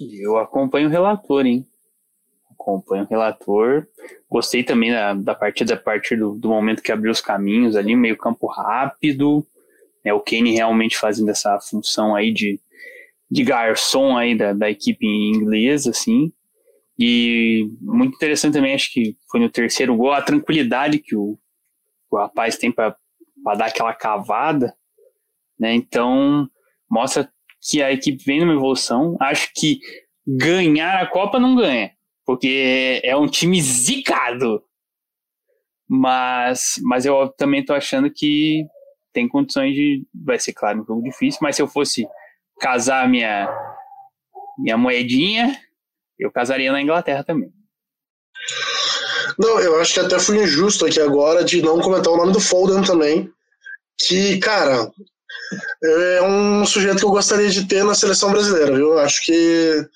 [0.00, 1.66] Eu acompanho o relator, hein?
[2.50, 3.86] Acompanho o relator.
[4.28, 7.94] Gostei também da, da partida a partir do, do momento que abriu os caminhos ali,
[7.94, 9.46] meio campo rápido.
[10.04, 12.60] É, o Kane realmente fazendo essa função aí de
[13.30, 16.32] de garçom aí da, da equipe inglesa, assim.
[16.98, 21.38] E muito interessante também, acho que foi no terceiro gol, a tranquilidade que o,
[22.10, 22.96] o rapaz tem para
[23.56, 24.74] dar aquela cavada,
[25.58, 25.74] né?
[25.74, 26.48] Então,
[26.90, 29.16] Mostra que a equipe vem numa evolução.
[29.20, 29.78] Acho que
[30.26, 31.92] ganhar a Copa não ganha,
[32.24, 34.62] porque é um time zicado.
[35.86, 38.64] Mas, mas eu também tô achando que
[39.12, 40.06] tem condições de.
[40.14, 42.06] Vai ser, claro, um jogo difícil, mas se eu fosse
[42.60, 43.48] casar minha,
[44.58, 45.58] minha moedinha,
[46.18, 47.52] eu casaria na Inglaterra também.
[49.38, 52.40] Não, eu acho que até fui injusto aqui agora de não comentar o nome do
[52.40, 53.30] Foden também.
[53.96, 54.90] Que, cara,
[55.84, 58.92] é um sujeito que eu gostaria de ter na seleção brasileira, viu?
[58.92, 59.86] Eu acho que,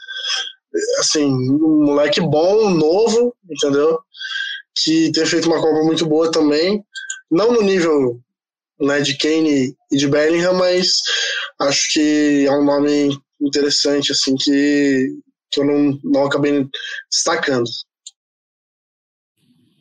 [0.98, 3.98] assim, um moleque bom, novo, entendeu?
[4.76, 6.84] Que tem feito uma Copa muito boa também.
[7.30, 8.20] Não no nível
[8.80, 11.02] né, de Kane e de Bellingham, mas
[11.60, 15.08] acho que é um nome interessante, assim, que,
[15.50, 16.66] que eu não, não acabei
[17.10, 17.68] destacando.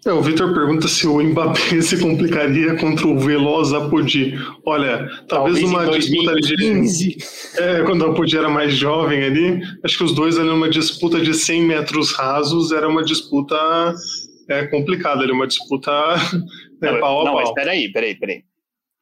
[0.03, 4.34] É, o Victor pergunta se o Mbappé se complicaria contra o Veloz Apodi.
[4.65, 7.17] Olha, talvez, talvez uma disputa de.
[7.57, 11.22] É, quando o Apodi era mais jovem ali, acho que os dois ali numa disputa
[11.22, 13.55] de 100 metros rasos era uma disputa
[14.49, 15.91] é, complicada ali, uma disputa
[16.82, 17.41] é, não, pau a não, pau.
[17.41, 18.43] mas peraí, peraí, peraí.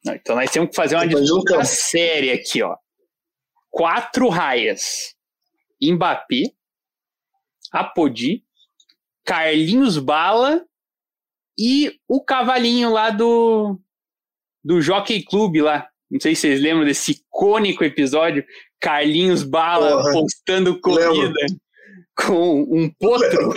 [0.04, 2.76] Não, então nós temos que fazer uma disputa séria aqui, ó.
[3.70, 5.14] Quatro raias.
[5.82, 6.52] Mbappé,
[7.72, 8.44] Apodi,
[9.24, 10.64] Carlinhos Bala
[11.58, 13.78] e o cavalinho lá do,
[14.62, 15.88] do Jockey Club lá.
[16.10, 18.44] Não sei se vocês lembram desse icônico episódio.
[18.80, 20.12] Carlinhos Bala Porra.
[20.12, 21.60] postando corrida Lembro.
[22.16, 23.54] com um potro.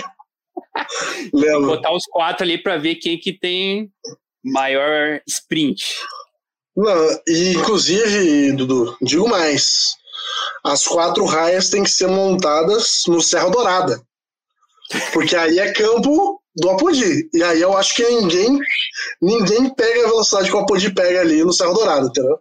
[1.33, 1.67] Lembro.
[1.67, 3.91] Botar os quatro ali para ver quem que tem
[4.43, 5.83] maior sprint.
[6.75, 9.95] Não, e inclusive, Dudu, digo mais.
[10.63, 14.01] As quatro raias têm que ser montadas no Serra Dourada.
[15.11, 17.29] Porque aí é campo do Apodi.
[17.33, 18.59] E aí eu acho que ninguém
[19.21, 22.39] ninguém pega a velocidade que o Apodi pega ali no Serra Dourada, entendeu?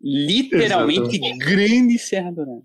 [0.00, 1.38] Literalmente Exatamente.
[1.38, 2.62] grande Serra Dourada.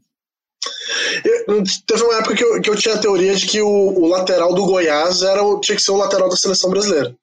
[1.47, 4.07] Eu, teve uma época que eu, que eu tinha a teoria de que o, o
[4.07, 7.15] lateral do Goiás era, tinha que ser o lateral da seleção brasileira.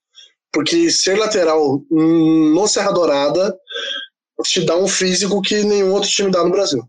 [0.52, 3.56] Porque ser lateral no Serra Dourada
[4.44, 6.82] te dá um físico que nenhum outro time dá no Brasil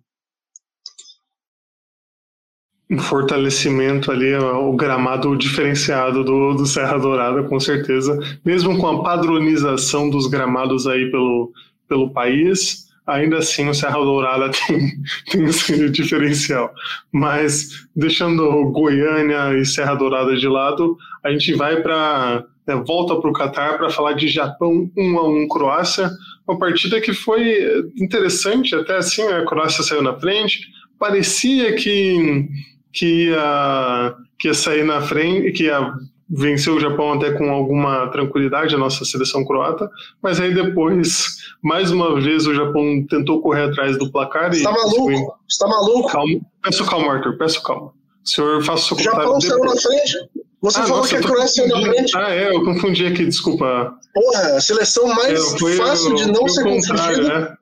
[2.91, 8.19] um fortalecimento ali, o gramado diferenciado do, do Serra Dourada, com certeza.
[8.43, 11.53] Mesmo com a padronização dos gramados aí pelo,
[11.87, 14.91] pelo país, ainda assim o Serra Dourada tem,
[15.31, 16.69] tem esse diferencial.
[17.13, 22.43] Mas deixando Goiânia e Serra Dourada de lado, a gente vai para
[22.75, 26.09] volta para o Catar para falar de Japão 1 a 1 Croácia,
[26.47, 30.67] uma partida que foi interessante, até assim a Croácia saiu na frente,
[30.99, 32.47] parecia que
[32.93, 35.93] que ia, que ia sair na frente, que ia
[36.29, 39.89] vencer o Japão até com alguma tranquilidade, a nossa seleção croata,
[40.21, 44.51] mas aí depois, mais uma vez, o Japão tentou correr atrás do placar.
[44.51, 45.37] Está maluco?
[45.49, 46.09] Está maluco?
[46.09, 47.93] Calma, peço calma, Arthur, peço calma.
[48.23, 49.35] O senhor faça o seu comentário.
[49.35, 50.29] O Japão saiu na frente?
[50.61, 52.15] Você ah, falou nossa, que a Croácia na frente.
[52.15, 53.97] Ah, é, eu confundi aqui, desculpa.
[54.13, 57.39] Porra, a seleção mais é, foi, fácil de não ser confundida.
[57.39, 57.55] Né?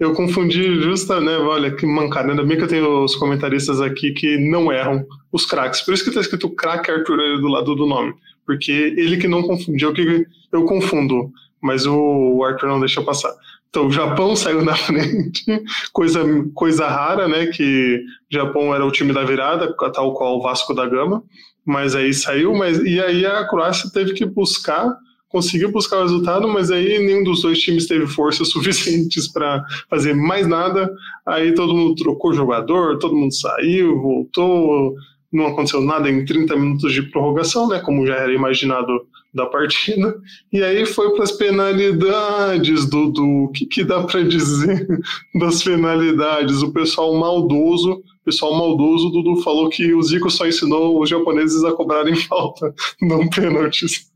[0.00, 1.36] Eu confundi justa, né?
[1.36, 2.30] Olha, que mancada.
[2.30, 5.80] Ainda bem que eu tenho os comentaristas aqui que não erram os craques.
[5.82, 8.14] Por isso que tá escrito craque Arthur do lado do nome.
[8.44, 11.30] Porque ele que não confundiu, que eu confundo.
[11.62, 13.32] Mas o Arthur não deixa passar.
[13.68, 15.44] Então, o Japão saiu na frente,
[15.92, 16.24] coisa,
[16.54, 17.46] coisa rara, né?
[17.46, 21.22] Que o Japão era o time da virada, tal qual o Vasco da Gama,
[21.64, 24.96] mas aí saiu, mas e aí a Croácia teve que buscar
[25.30, 30.14] conseguiu buscar o resultado, mas aí nenhum dos dois times teve forças suficientes para fazer
[30.14, 30.92] mais nada.
[31.24, 34.94] Aí todo mundo trocou jogador, todo mundo saiu, voltou,
[35.32, 40.12] não aconteceu nada em 30 minutos de prorrogação, né, como já era imaginado da partida.
[40.52, 43.44] E aí foi para as penalidades, Dudu.
[43.44, 44.88] O que, que dá para dizer
[45.38, 46.62] das penalidades?
[46.62, 51.72] O pessoal maldoso, pessoal maldoso, Dudu falou que o Zico só ensinou os japoneses a
[51.72, 54.10] cobrarem falta, não pênaltis.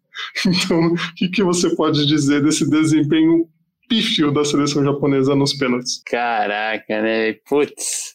[0.47, 3.49] Então, o que, que você pode dizer desse desempenho
[3.89, 6.03] pífio da seleção japonesa nos pênaltis?
[6.07, 7.33] Caraca, né?
[7.49, 8.15] Putz.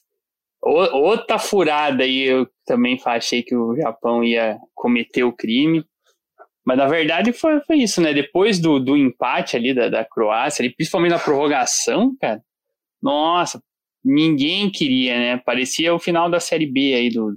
[0.62, 5.84] Outra furada aí, eu também achei que o Japão ia cometer o crime.
[6.66, 8.14] Mas na verdade foi, foi isso, né?
[8.14, 12.42] Depois do, do empate ali da, da Croácia, principalmente na prorrogação, cara,
[13.02, 13.62] nossa,
[14.04, 15.38] ninguém queria, né?
[15.38, 17.36] Parecia o final da Série B aí do,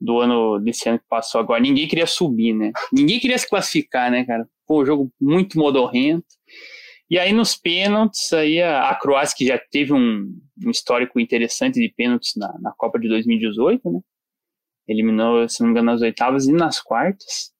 [0.00, 1.60] do ano desse ano que passou agora.
[1.60, 2.72] Ninguém queria subir, né?
[2.92, 4.48] Ninguém queria se classificar, né, cara?
[4.66, 6.26] Pô, jogo muito modorrento.
[7.10, 10.30] E aí nos pênaltis, aí a, a Croácia, que já teve um,
[10.64, 14.00] um histórico interessante de pênaltis na, na Copa de 2018, né?
[14.86, 17.52] Eliminou, se não me engano, nas oitavas e nas quartas,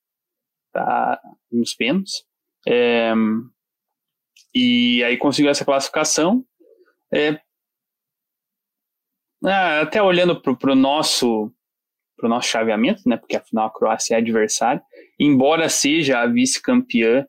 [0.73, 1.21] tá?
[1.51, 2.25] Nos pênaltis.
[2.67, 3.13] É,
[4.55, 6.45] e aí conseguiu essa classificação.
[7.13, 7.41] É,
[9.45, 11.53] ah, até olhando para o nosso
[12.17, 13.17] pro nosso chaveamento, né?
[13.17, 14.83] Porque afinal a Croácia é adversária,
[15.21, 17.25] embora seja a vice-campeã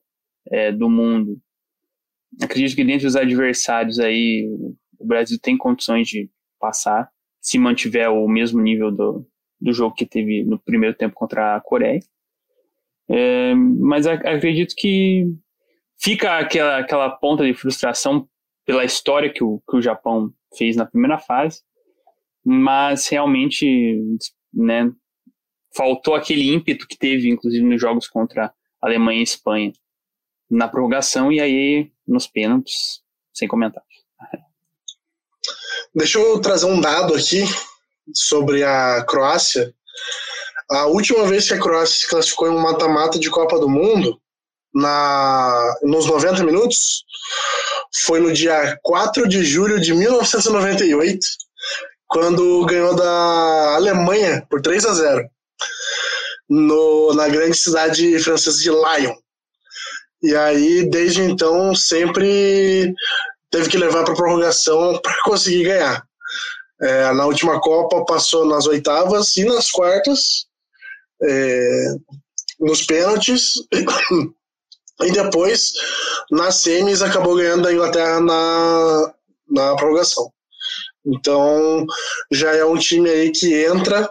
[0.47, 1.39] é, do mundo.
[2.41, 4.47] Acredito que dentre os adversários aí
[4.99, 6.29] o Brasil tem condições de
[6.59, 9.25] passar se mantiver o mesmo nível do,
[9.61, 11.99] do jogo que teve no primeiro tempo contra a Coreia.
[13.09, 15.25] É, mas acredito que
[15.99, 18.27] fica aquela, aquela ponta de frustração
[18.65, 21.61] pela história que o, que o Japão fez na primeira fase,
[22.43, 23.99] mas realmente
[24.53, 24.91] né,
[25.75, 29.73] faltou aquele ímpeto que teve, inclusive, nos jogos contra Alemanha e Espanha
[30.49, 33.01] na prorrogação e aí nos pênaltis,
[33.33, 33.87] sem comentários.
[35.93, 37.43] Deixa eu trazer um dado aqui
[38.13, 39.73] sobre a Croácia.
[40.69, 44.19] A última vez que a Croácia se classificou em um mata-mata de Copa do Mundo,
[44.73, 47.03] na, nos 90 minutos,
[48.05, 51.19] foi no dia 4 de julho de 1998,
[52.09, 55.29] quando ganhou da Alemanha por 3 a 0
[56.49, 59.15] no, na grande cidade francesa de Lyon.
[60.21, 62.93] E aí, desde então, sempre
[63.51, 66.03] teve que levar para prorrogação para conseguir ganhar.
[66.81, 70.47] É, na última Copa passou nas oitavas e nas quartas,
[71.21, 71.93] é,
[72.59, 73.53] nos pênaltis,
[75.03, 75.73] e depois
[76.31, 79.13] nas semis acabou ganhando da Inglaterra na,
[79.49, 80.31] na prorrogação.
[81.05, 81.85] Então
[82.31, 84.09] já é um time aí que entra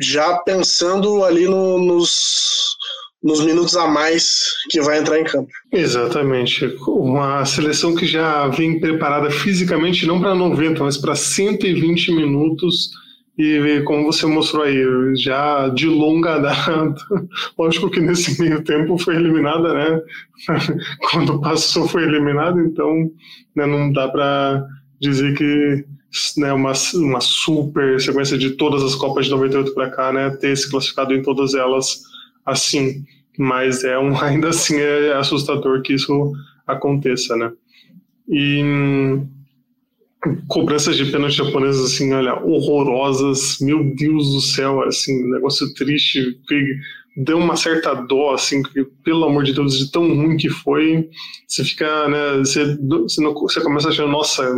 [0.00, 2.76] já pensando ali no, nos,
[3.22, 5.48] nos minutos a mais que vai entrar em campo.
[5.72, 6.66] Exatamente.
[6.86, 12.90] Uma seleção que já vem preparada fisicamente, não para 90, mas para 120 minutos.
[13.36, 14.84] E como você mostrou aí,
[15.16, 16.94] já de longa data,
[17.58, 20.00] lógico que nesse meio tempo foi eliminada, né?
[21.10, 23.10] Quando passou foi eliminada, então
[23.56, 24.64] né, não dá para
[25.04, 25.84] dizer que
[26.36, 30.56] né, uma, uma super sequência de todas as Copas de 98 para cá, né, ter
[30.56, 32.02] se classificado em todas elas
[32.44, 33.04] assim.
[33.38, 36.32] Mas é um, ainda assim é assustador que isso
[36.66, 37.52] aconteça, né?
[38.28, 38.62] E
[40.48, 46.76] cobranças de pênalti japonesas assim, olha, horrorosas, meu Deus do céu, assim, negócio triste, que
[47.16, 51.08] deu uma certa dó, assim, que, pelo amor de Deus, de tão ruim que foi,
[51.46, 54.50] você fica, né, você, você, não, você começa a achar, nossa,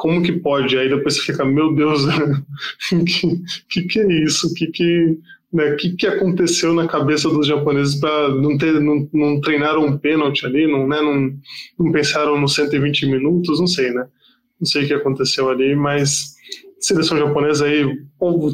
[0.00, 0.78] como que pode?
[0.78, 2.06] Aí depois você fica, meu Deus,
[2.88, 4.52] que, que, que é isso?
[4.54, 5.18] Que que,
[5.52, 9.98] né, que que aconteceu na cabeça dos japoneses para não ter, não, não treinaram um
[9.98, 11.30] pênalti ali, não, né, não,
[11.78, 14.06] não pensaram nos 120 minutos, não sei, né?
[14.58, 16.34] Não sei o que aconteceu ali, mas
[16.78, 17.84] seleção japonesa aí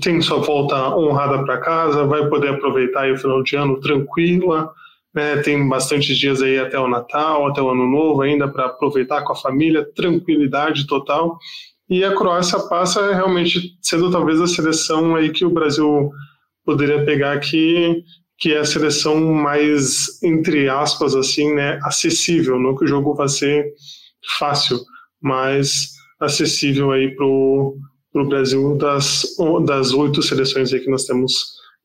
[0.02, 4.72] tem sua volta honrada para casa, vai poder aproveitar o final de ano tranquila,
[5.16, 9.22] né, tem bastantes dias aí até o Natal, até o Ano Novo ainda para aproveitar
[9.22, 11.38] com a família, tranquilidade total.
[11.88, 16.10] E a Croácia passa realmente sendo talvez a seleção aí que o Brasil
[16.66, 18.04] poderia pegar aqui,
[18.38, 22.60] que é a seleção mais, entre aspas, assim, né, acessível.
[22.60, 23.72] Não que o jogo vai ser
[24.38, 24.78] fácil,
[25.22, 27.78] mas acessível aí para o
[28.28, 29.24] Brasil das,
[29.64, 31.32] das oito seleções aí que nós temos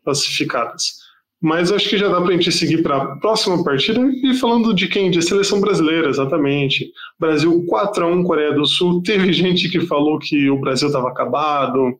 [0.03, 1.00] classificadas.
[1.41, 4.75] Mas acho que já dá para a gente seguir para a próxima partida e falando
[4.75, 5.09] de quem?
[5.09, 6.91] De seleção brasileira, exatamente.
[7.19, 9.01] Brasil 4 a 1 Coreia do Sul.
[9.01, 11.97] Teve gente que falou que o Brasil estava acabado,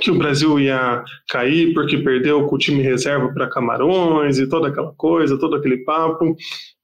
[0.00, 4.66] que o Brasil ia cair porque perdeu com o time reserva para Camarões e toda
[4.66, 6.36] aquela coisa, todo aquele papo.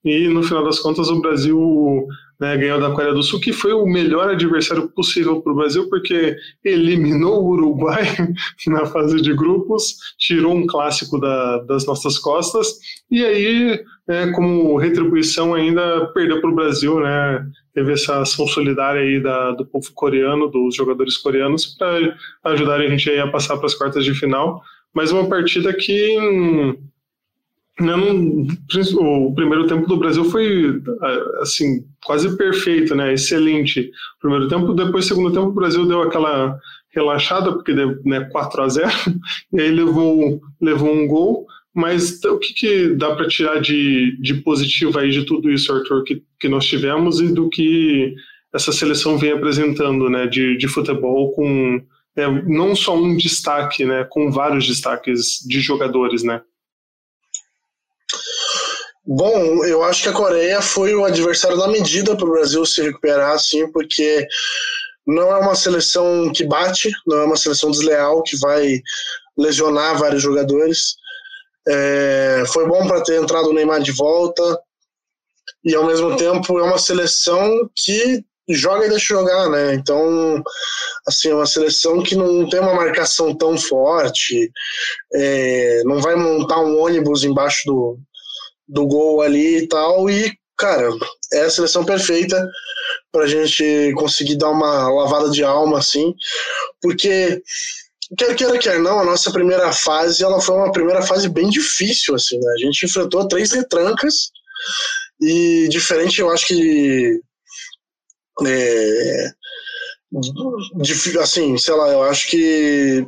[0.04, 2.06] E no final das contas o Brasil
[2.40, 5.88] né, ganhou da Coreia do Sul, que foi o melhor adversário possível para o Brasil,
[5.90, 8.04] porque eliminou o Uruguai
[8.66, 12.78] na fase de grupos, tirou um clássico da, das nossas costas,
[13.10, 17.44] e aí, né, como retribuição, ainda perdeu para o Brasil, né?
[17.74, 22.90] Teve essa ação solidária aí da, do povo coreano, dos jogadores coreanos, para ajudarem a
[22.90, 24.60] gente a passar para as quartas de final.
[24.94, 26.76] Mas uma partida que hum,
[27.80, 28.46] não,
[28.98, 30.80] o primeiro tempo do Brasil foi
[31.40, 33.12] assim quase perfeito, né?
[33.12, 33.90] Excelente.
[34.20, 36.58] Primeiro tempo, depois segundo tempo o Brasil deu aquela
[36.94, 38.88] relaxada porque deu né, 4 a 0
[39.52, 41.46] e aí levou levou um gol.
[41.74, 46.02] Mas o que, que dá para tirar de, de positivo aí de tudo isso, Arthur,
[46.02, 48.12] que, que nós tivemos e do que
[48.52, 50.26] essa seleção vem apresentando, né?
[50.26, 51.80] De, de futebol com
[52.16, 54.04] né, não só um destaque, né?
[54.10, 56.42] Com vários destaques de jogadores, né?
[59.12, 62.80] Bom, eu acho que a Coreia foi o adversário da medida para o Brasil se
[62.80, 64.24] recuperar, assim, porque
[65.04, 68.80] não é uma seleção que bate, não é uma seleção desleal que vai
[69.36, 70.94] lesionar vários jogadores.
[71.66, 74.42] É, foi bom para ter entrado o Neymar de volta
[75.64, 79.74] e ao mesmo tempo é uma seleção que joga e deixa jogar, né?
[79.74, 80.40] Então,
[81.04, 84.52] assim, é uma seleção que não tem uma marcação tão forte,
[85.12, 87.98] é, não vai montar um ônibus embaixo do,
[88.70, 90.88] do gol ali e tal, e, cara,
[91.32, 92.48] é a seleção perfeita
[93.12, 96.14] para a gente conseguir dar uma lavada de alma, assim,
[96.80, 97.42] porque
[98.16, 102.14] quer queira, quer não, a nossa primeira fase, ela foi uma primeira fase bem difícil,
[102.14, 102.52] assim, né?
[102.52, 104.30] A gente enfrentou três retrancas
[105.20, 107.20] e diferente, eu acho que
[108.46, 109.30] é,
[111.20, 113.06] assim, sei lá, eu acho que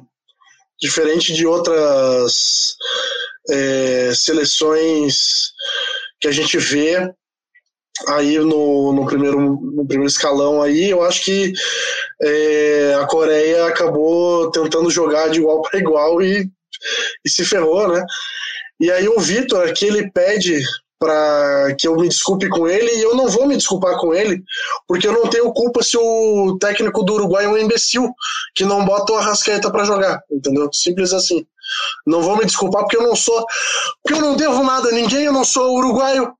[0.80, 2.74] diferente de outras
[3.50, 5.52] é, seleções
[6.20, 7.12] que a gente vê
[8.08, 11.52] aí no, no, primeiro, no primeiro escalão aí, eu acho que
[12.22, 16.48] é, a Coreia acabou tentando jogar de igual para igual e,
[17.24, 18.04] e se ferrou, né?
[18.80, 20.62] E aí o Vitor aqui ele pede
[20.98, 24.40] para que eu me desculpe com ele e eu não vou me desculpar com ele,
[24.86, 28.12] porque eu não tenho culpa se o técnico do Uruguai é um imbecil
[28.54, 30.70] que não bota o Arrascaeta para jogar, entendeu?
[30.72, 31.44] Simples assim.
[32.06, 33.44] Não vou me desculpar porque eu não sou,
[34.02, 36.32] porque eu não devo nada a ninguém, eu não sou uruguaio,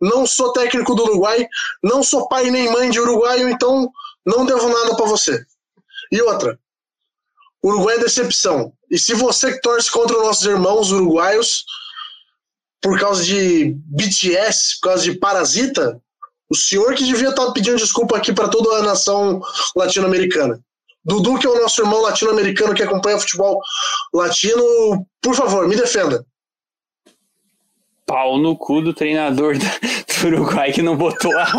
[0.00, 1.46] não sou técnico do Uruguai,
[1.82, 3.90] não sou pai nem mãe de uruguaio, então
[4.24, 5.44] não devo nada para você.
[6.10, 6.58] E outra,
[7.62, 8.72] Uruguai é decepção.
[8.90, 11.64] E se você que torce contra nossos irmãos uruguaios,
[12.80, 16.00] por causa de BTS, por causa de Parasita,
[16.48, 19.40] o senhor que devia estar pedindo desculpa aqui para toda a nação
[19.76, 20.60] latino-americana.
[21.04, 23.60] Dudu, que é o nosso irmão latino-americano que acompanha futebol
[24.12, 26.24] latino, por favor, me defenda.
[28.06, 29.64] Pau no cu do treinador do,
[30.26, 31.44] Uruguai que não botou a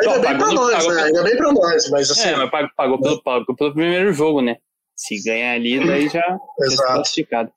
[0.00, 1.02] Ainda bem pra nós, pagou, né?
[1.02, 2.28] Ainda bem pra nós, mas assim.
[2.28, 4.56] É, mas pagou, pagou, pelo, pagou pelo primeiro jogo, né?
[4.96, 6.38] Se ganhar ali, daí já é
[6.76, 7.52] classificado.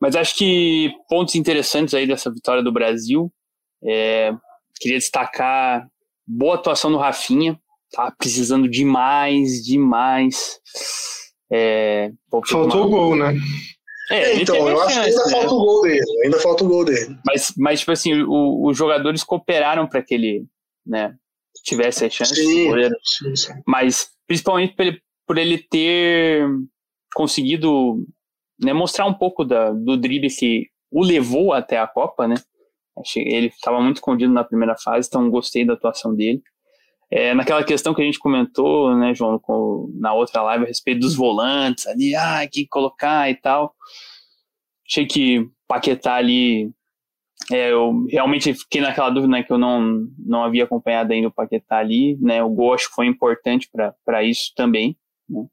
[0.00, 3.32] Mas acho que pontos interessantes aí dessa vitória do Brasil.
[3.82, 4.32] É,
[4.80, 5.88] queria destacar
[6.26, 7.58] boa atuação do Rafinha,
[7.92, 10.60] tá precisando demais, demais.
[11.52, 13.34] É, Faltou o gol, né?
[14.10, 15.30] É, então, eu acho que ainda né?
[15.30, 17.16] falta o gol dele, ainda falta o gol dele.
[17.24, 20.46] Mas, mas tipo assim, o, os jogadores cooperaram para que ele
[20.84, 21.14] né,
[21.64, 22.34] tivesse a chance.
[22.34, 22.72] Sim,
[23.04, 23.52] sim, sim.
[23.64, 26.44] Mas principalmente por ele, por ele ter
[27.14, 28.04] conseguido
[28.60, 32.34] né, mostrar um pouco da, do drible que o levou até a Copa, né?
[33.16, 36.42] Ele estava muito escondido na primeira fase, então gostei da atuação dele.
[37.10, 41.00] É, naquela questão que a gente comentou, né, João, com, na outra live a respeito
[41.00, 43.74] dos volantes ali, ah, que colocar e tal.
[44.88, 46.70] Achei que Paquetá ali,
[47.50, 51.32] é, eu realmente fiquei naquela dúvida né, que eu não, não havia acompanhado ainda o
[51.32, 53.68] Paquetá ali, né, o gol acho que foi importante
[54.04, 54.96] para isso também,
[55.28, 55.46] né.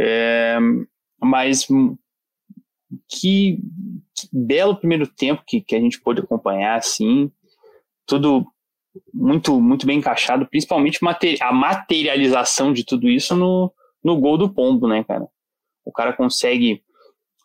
[0.00, 0.58] É,
[1.20, 1.66] mas
[3.08, 3.58] que,
[4.32, 7.32] belo primeiro tempo que, que a gente pôde acompanhar, assim,
[8.06, 8.46] tudo
[9.12, 10.98] muito muito bem encaixado, principalmente
[11.40, 13.72] a materialização de tudo isso no,
[14.02, 15.26] no gol do Pombo, né, cara?
[15.84, 16.82] O cara consegue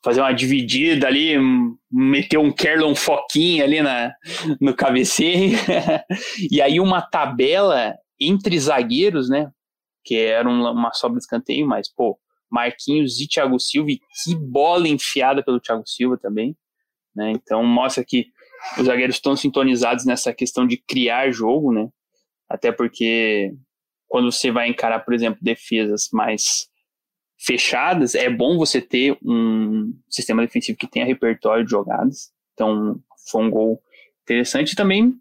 [0.04, 1.36] fazer uma dividida ali,
[1.90, 4.14] meter um Kerlon Foquinha ali na,
[4.60, 5.58] no cabeceio,
[6.52, 9.50] e aí uma tabela entre zagueiros, né,
[10.04, 12.20] que era uma, sobra de escanteio, mas, pô,
[12.52, 16.56] Marquinhos e Thiago Silva, e que bola enfiada pelo Thiago Silva também.
[17.16, 17.32] Né?
[17.32, 18.28] Então mostra que
[18.78, 21.90] os zagueiros estão sintonizados nessa questão de criar jogo, né?
[22.50, 23.54] Até porque
[24.08, 26.70] quando você vai encarar, por exemplo, defesas mais
[27.38, 32.32] fechadas, é bom você ter um sistema defensivo que tenha repertório de jogadas.
[32.54, 33.00] Então,
[33.30, 33.82] foi um gol
[34.22, 34.74] interessante.
[34.74, 35.14] E também,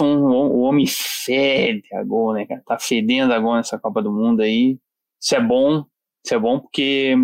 [0.00, 2.62] o homem fede a gol, né, cara?
[2.66, 4.78] Tá fedendo a gol nessa Copa do Mundo aí.
[5.20, 5.84] Isso é bom,
[6.24, 7.14] isso é bom porque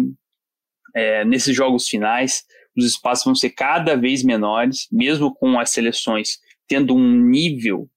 [0.95, 2.45] é, nesses jogos finais
[2.79, 7.89] os espaços vão ser cada vez menores, mesmo com as seleções tendo um nível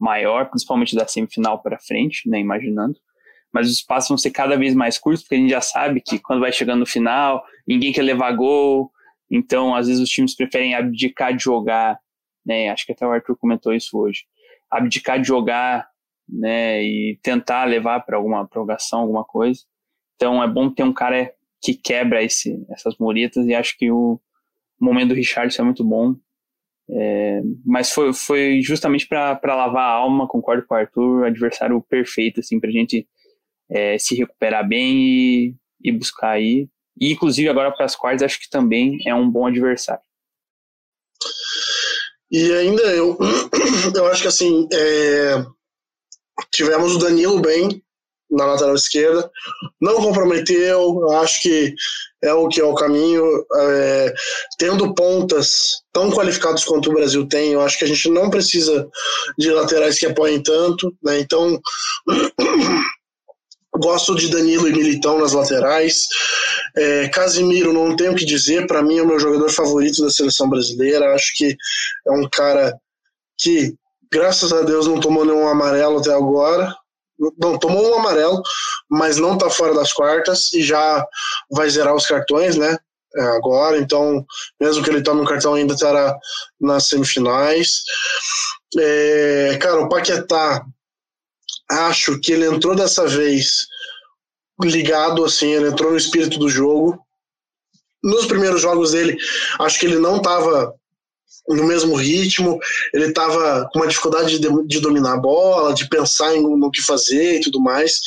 [0.00, 2.96] maior, principalmente da semifinal para frente, né, imaginando.
[3.52, 6.18] Mas os espaços vão ser cada vez mais curtos, porque a gente já sabe que
[6.18, 8.90] quando vai chegando no final, ninguém quer levar gol,
[9.30, 11.98] então às vezes os times preferem abdicar de jogar,
[12.44, 12.70] né?
[12.70, 14.24] Acho que até o Arthur comentou isso hoje.
[14.70, 15.86] Abdicar de jogar
[16.28, 19.60] né, e tentar levar para alguma prorrogação, alguma coisa.
[20.16, 21.32] Então é bom ter um cara
[21.62, 24.20] que quebra esse, essas muretas e acho que o
[24.80, 26.16] momento do Richardson é muito bom.
[26.90, 32.40] É, mas foi, foi justamente para lavar a alma, concordo com o Arthur, adversário perfeito
[32.40, 33.08] assim, para a gente
[33.70, 36.68] é, se recuperar bem e, e buscar aí.
[37.00, 40.02] E inclusive agora para as quartas acho que também é um bom adversário.
[42.30, 43.16] E ainda eu,
[43.94, 45.44] eu acho que assim, é,
[46.50, 47.81] Tivemos o Danilo bem,
[48.32, 49.30] na lateral esquerda.
[49.80, 51.74] Não comprometeu, acho que
[52.22, 53.24] é o que é o caminho.
[53.56, 54.14] É,
[54.58, 58.88] tendo pontas tão qualificados quanto o Brasil tem, eu acho que a gente não precisa
[59.38, 60.94] de laterais que apoiem tanto.
[61.02, 61.20] Né?
[61.20, 61.60] Então,
[63.78, 66.06] gosto de Danilo e Militão nas laterais.
[66.76, 70.10] É, Casimiro, não tenho o que dizer, para mim é o meu jogador favorito da
[70.10, 71.14] seleção brasileira.
[71.14, 71.56] Acho que
[72.06, 72.72] é um cara
[73.38, 73.74] que,
[74.10, 76.74] graças a Deus, não tomou nenhum amarelo até agora.
[77.38, 78.42] Não, tomou um amarelo,
[78.90, 81.06] mas não está fora das quartas e já
[81.50, 82.76] vai zerar os cartões, né?
[83.14, 84.24] É, agora, então,
[84.60, 86.16] mesmo que ele tome um cartão, ainda estará
[86.60, 87.82] nas semifinais.
[88.78, 90.64] É, cara, o Paquetá,
[91.70, 93.66] acho que ele entrou dessa vez
[94.62, 96.98] ligado, assim, ele entrou no espírito do jogo.
[98.02, 99.16] Nos primeiros jogos dele,
[99.60, 100.74] acho que ele não estava
[101.48, 102.58] no mesmo ritmo,
[102.94, 106.82] ele estava com uma dificuldade de, de, dominar a bola, de pensar em, no que
[106.82, 108.00] fazer e tudo mais.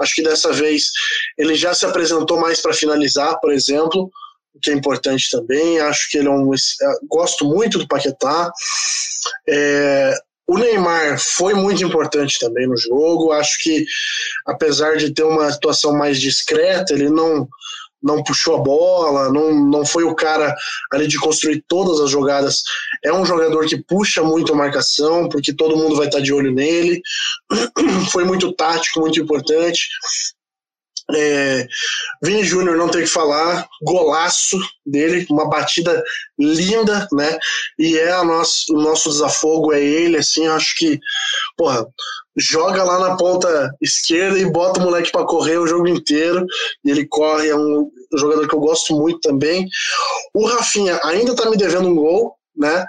[0.00, 0.90] Acho que dessa vez
[1.36, 4.10] ele já se apresentou mais para finalizar, por exemplo,
[4.54, 5.80] o que é importante também.
[5.80, 6.50] Acho que ele é um.
[7.08, 8.50] Gosto muito do Paquetá.
[9.48, 10.14] É,
[10.46, 13.32] o Neymar foi muito importante também no jogo.
[13.32, 13.84] Acho que,
[14.46, 17.46] apesar de ter uma situação mais discreta, ele não
[18.02, 20.54] não puxou a bola, não, não foi o cara
[20.92, 22.62] ali de construir todas as jogadas.
[23.04, 26.52] É um jogador que puxa muito a marcação, porque todo mundo vai estar de olho
[26.52, 27.00] nele.
[28.12, 29.88] Foi muito tático, muito importante.
[31.14, 31.66] É,
[32.22, 36.02] Vini Júnior não tem que falar, golaço dele, uma batida
[36.38, 37.38] linda, né?
[37.78, 41.00] E é a nosso, o nosso desafogo, é ele, assim, acho que,
[41.56, 41.86] porra,
[42.36, 46.46] joga lá na ponta esquerda e bota o moleque para correr o jogo inteiro,
[46.84, 49.66] e ele corre, é um jogador que eu gosto muito também.
[50.34, 52.84] O Rafinha ainda tá me devendo um gol, né?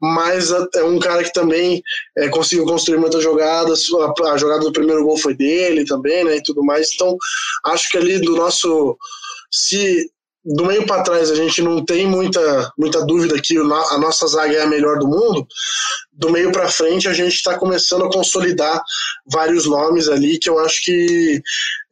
[0.00, 1.82] Mas é um cara que também
[2.16, 3.84] é, conseguiu construir muitas jogadas.
[3.92, 6.36] A, a, jogada do primeiro gol foi dele também, né?
[6.36, 6.92] E tudo mais.
[6.94, 7.16] Então,
[7.66, 8.96] acho que ali do nosso.
[9.50, 10.08] Se
[10.44, 14.56] do meio para trás a gente não tem muita, muita dúvida que a nossa zaga
[14.56, 15.46] é a melhor do mundo,
[16.12, 18.82] do meio para frente a gente está começando a consolidar
[19.30, 21.42] vários nomes ali que eu acho que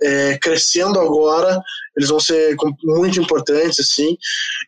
[0.02, 1.60] é, crescendo agora
[1.96, 4.16] eles vão ser muito importantes assim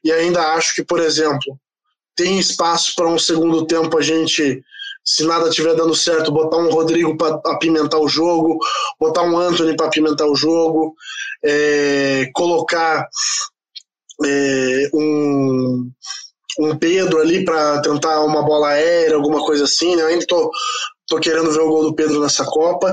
[0.04, 1.58] e ainda acho que por exemplo
[2.20, 4.62] tem espaço para um segundo tempo a gente,
[5.02, 8.58] se nada estiver dando certo, botar um Rodrigo para apimentar o jogo,
[9.00, 10.94] botar um Anthony para apimentar o jogo,
[11.42, 13.08] é, colocar
[14.22, 15.90] é, um,
[16.58, 19.96] um Pedro ali para tentar uma bola aérea, alguma coisa assim.
[19.96, 20.02] Né?
[20.02, 20.50] Eu ainda tô,
[21.08, 22.92] tô querendo ver o gol do Pedro nessa Copa.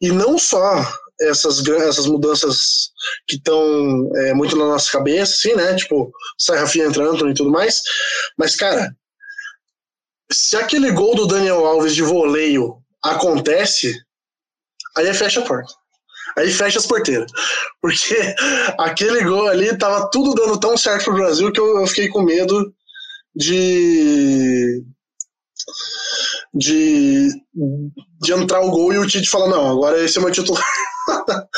[0.00, 0.82] E não só
[1.28, 2.90] essas, essas mudanças
[3.26, 5.74] que estão é, muito na nossa cabeça, assim, né?
[5.74, 7.82] Tipo, sai Rafinha entrando e tudo mais.
[8.38, 8.94] Mas, cara,
[10.30, 13.94] se aquele gol do Daniel Alves de voleio acontece,
[14.96, 15.72] aí é fecha a porta.
[16.36, 17.30] Aí fecha as porteiras.
[17.80, 18.34] Porque
[18.78, 22.22] aquele gol ali tava tudo dando tão certo pro Brasil que eu, eu fiquei com
[22.22, 22.72] medo
[23.34, 24.82] de
[26.54, 27.28] de,
[28.20, 30.62] de entrar o gol e o Tite falar, não, agora esse é meu titular.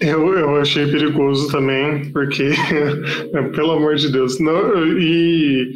[0.00, 2.50] eu, eu achei perigoso também, porque,
[3.54, 5.74] pelo amor de Deus, não, e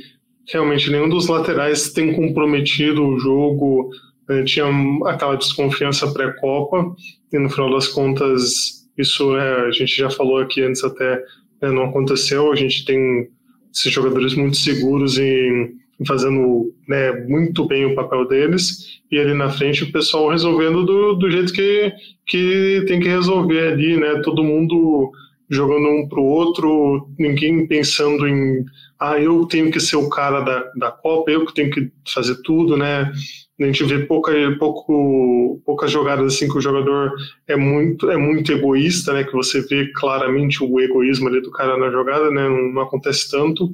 [0.52, 3.90] realmente nenhum dos laterais tem comprometido o jogo,
[4.28, 4.66] né, tinha
[5.06, 6.94] aquela desconfiança pré-copa,
[7.32, 11.16] e no final das contas, isso né, a gente já falou aqui antes até,
[11.62, 13.28] né, não aconteceu, a gente tem
[13.72, 19.48] esses jogadores muito seguros em fazendo né, muito bem o papel deles, e ali na
[19.48, 21.92] frente o pessoal resolvendo do, do jeito que,
[22.26, 24.20] que tem que resolver ali, né?
[24.22, 25.12] Todo mundo
[25.48, 28.64] jogando um pro outro, ninguém pensando em
[28.98, 32.36] ah, eu tenho que ser o cara da, da Copa, eu que tenho que fazer
[32.42, 33.12] tudo, né?
[33.58, 37.12] A gente vê pouca, pouco, poucas jogadas assim que o jogador
[37.46, 39.24] é muito, é muito egoísta, né?
[39.24, 42.48] Que você vê claramente o egoísmo ali do cara na jogada, né?
[42.48, 43.70] Não, não acontece tanto.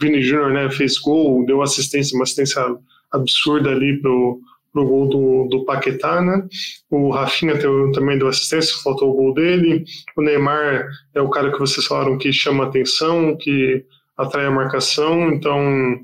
[0.00, 0.70] Vini Júnior, né?
[0.70, 2.62] Fez gol, deu assistência, uma assistência
[3.12, 4.40] absurda ali pro,
[4.74, 6.46] pro gol do, do Paquetá, né?
[6.90, 7.56] O Rafinha
[7.92, 9.84] também deu assistência, faltou o gol dele.
[10.16, 13.84] O Neymar é o cara que vocês falaram que chama atenção, que
[14.16, 16.00] atrai a marcação, então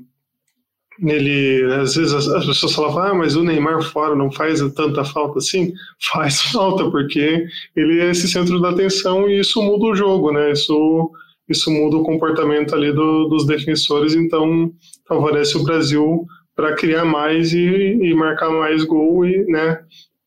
[1.03, 5.03] ele às vezes as, as, pessoas falavam, ah, mas o Neymar fora não faz tanta
[5.03, 5.73] falta assim?
[6.11, 7.45] Faz falta, porque
[7.75, 10.51] ele é esse centro da atenção e isso muda o jogo, né?
[10.51, 11.11] Isso,
[11.49, 14.71] isso muda o comportamento ali do, dos defensores, então
[15.07, 16.25] favorece o Brasil
[16.61, 19.79] para criar mais e, e, marcar mais gol e né,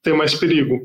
[0.03, 0.85] ter mais perigo.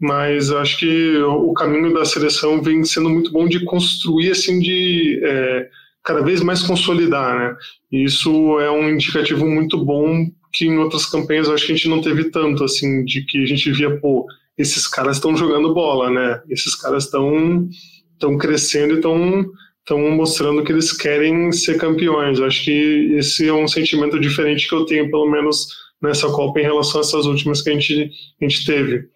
[0.00, 5.20] Mas acho que o caminho da seleção vem sendo muito bom de construir, assim, de
[5.22, 5.68] é,
[6.02, 7.56] cada vez mais consolidar, né?
[7.92, 11.88] E isso é um indicativo muito bom que em outras campanhas acho que a gente
[11.88, 14.26] não teve tanto, assim, de que a gente via, pô,
[14.56, 16.40] esses caras estão jogando bola, né?
[16.48, 17.68] Esses caras estão
[18.14, 19.44] estão crescendo e estão
[19.86, 22.40] estão mostrando que eles querem ser campeões.
[22.40, 25.68] Acho que esse é um sentimento diferente que eu tenho, pelo menos
[26.02, 28.10] nessa Copa, em relação a essas últimas que a gente,
[28.40, 29.08] a gente teve.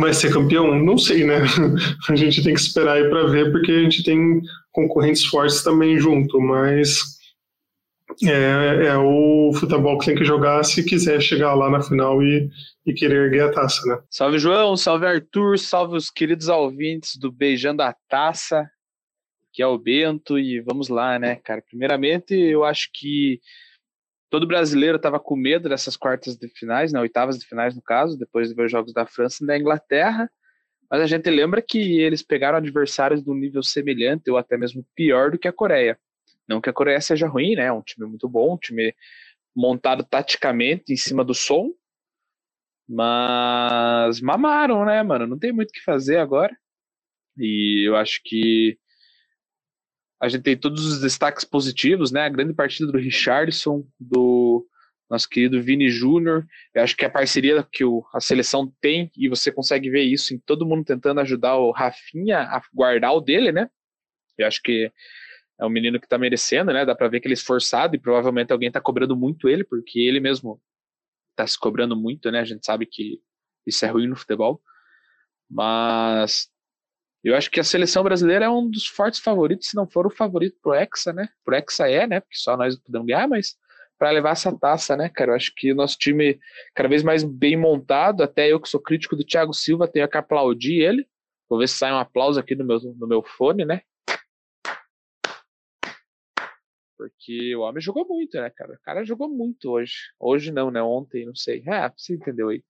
[0.00, 0.76] Vai ser campeão?
[0.76, 1.38] Não sei, né?
[2.10, 4.38] A gente tem que esperar aí para ver, porque a gente tem
[4.70, 6.98] concorrentes fortes também junto, mas
[8.22, 12.50] é, é, o futebol que tem que jogar se quiser chegar lá na final e,
[12.84, 13.98] e querer erguer a taça, né?
[14.10, 18.68] Salve João, salve Arthur, salve os queridos ouvintes do Beijando a Taça,
[19.58, 21.60] que é o Bento, e vamos lá, né, cara?
[21.60, 23.40] Primeiramente, eu acho que
[24.30, 28.16] todo brasileiro estava com medo dessas quartas de finais, né, oitavas de finais no caso,
[28.16, 30.30] depois de ver os jogos da França e da Inglaterra,
[30.88, 34.86] mas a gente lembra que eles pegaram adversários de um nível semelhante ou até mesmo
[34.94, 35.98] pior do que a Coreia.
[36.46, 37.64] Não que a Coreia seja ruim, né?
[37.64, 38.94] É um time muito bom, um time
[39.56, 41.72] montado taticamente em cima do som,
[42.88, 45.26] mas mamaram, né, mano?
[45.26, 46.56] Não tem muito o que fazer agora.
[47.36, 48.78] E eu acho que
[50.20, 52.22] a gente tem todos os destaques positivos, né?
[52.22, 54.66] A grande partida do Richardson, do
[55.08, 56.46] nosso querido Vini Júnior.
[56.74, 60.34] Eu acho que a parceria que o, a seleção tem, e você consegue ver isso
[60.34, 63.70] em todo mundo tentando ajudar o Rafinha a guardar o dele, né?
[64.36, 64.92] Eu acho que
[65.60, 66.84] é um menino que tá merecendo, né?
[66.84, 70.00] Dá pra ver que ele é esforçado e provavelmente alguém tá cobrando muito ele, porque
[70.00, 70.60] ele mesmo
[71.34, 72.40] tá se cobrando muito, né?
[72.40, 73.20] A gente sabe que
[73.66, 74.60] isso é ruim no futebol.
[75.48, 76.50] Mas
[77.24, 80.10] eu acho que a seleção brasileira é um dos fortes favoritos, se não for o
[80.10, 81.28] favorito pro Hexa, né?
[81.44, 82.20] Pro Hexa é, né?
[82.20, 83.56] Porque só nós podemos ganhar, mas
[83.98, 85.32] para levar essa taça, né, cara?
[85.32, 86.38] Eu acho que o nosso time
[86.74, 90.16] cada vez mais bem montado, até eu que sou crítico do Thiago Silva, tenho que
[90.16, 91.06] aplaudir ele.
[91.48, 93.82] Vou ver se sai um aplauso aqui no meu, no meu fone, né?
[96.96, 98.74] Porque o homem jogou muito, né, cara?
[98.74, 99.94] O cara jogou muito hoje.
[100.18, 100.82] Hoje não, né?
[100.82, 101.62] Ontem, não sei.
[101.66, 102.62] É, você entendeu aí.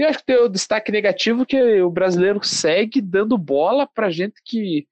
[0.00, 4.40] E acho que tem o destaque negativo que o brasileiro segue dando bola pra gente
[4.42, 4.88] que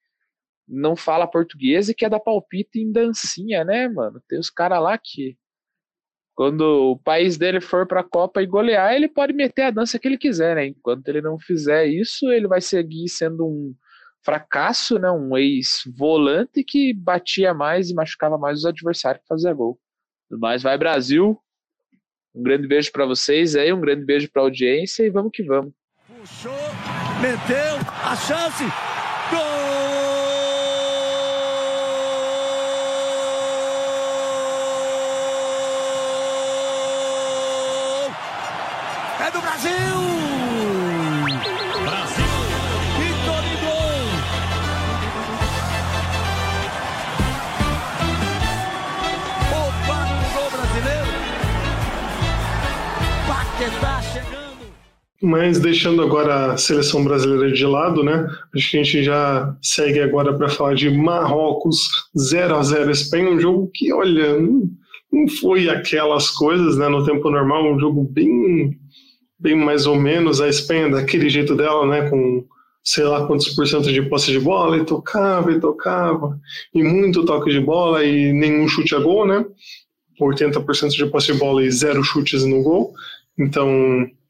[0.68, 4.22] não fala português e quer dar palpite em dancinha, né, mano?
[4.28, 5.34] Tem os caras lá que
[6.34, 9.98] quando o país dele for para a Copa e golear, ele pode meter a dança
[9.98, 10.66] que ele quiser, né?
[10.66, 13.74] Enquanto ele não fizer isso, ele vai seguir sendo um
[14.22, 15.10] fracasso, né?
[15.10, 19.80] Um ex-volante que batia mais e machucava mais os adversários que fazia gol.
[20.30, 21.40] Mas vai Brasil.
[22.38, 25.42] Um grande beijo para vocês aí, um grande beijo para a audiência e vamos que
[25.42, 25.72] vamos.
[26.06, 26.52] Puxou,
[27.20, 27.74] meteu
[28.04, 28.64] a chance.
[29.28, 29.68] Gol!
[39.18, 39.40] Brasil!
[39.42, 40.17] Brasil!
[55.20, 58.28] Mas deixando agora a seleção brasileira de lado, né?
[58.54, 63.30] Acho que a gente já segue agora para falar de Marrocos 0 a 0 Espanha,
[63.30, 66.88] um jogo que, olha, não foi aquelas coisas, né?
[66.88, 68.78] No tempo normal, um jogo bem
[69.38, 72.44] bem mais ou menos a Espanha daquele jeito dela, né, com
[72.82, 76.38] sei lá quantos por cento de posse de bola, e tocava e tocava,
[76.74, 79.44] e muito toque de bola e nenhum chute a gol, né,
[80.20, 82.92] 80% de posse de bola e zero chutes no gol,
[83.38, 83.70] então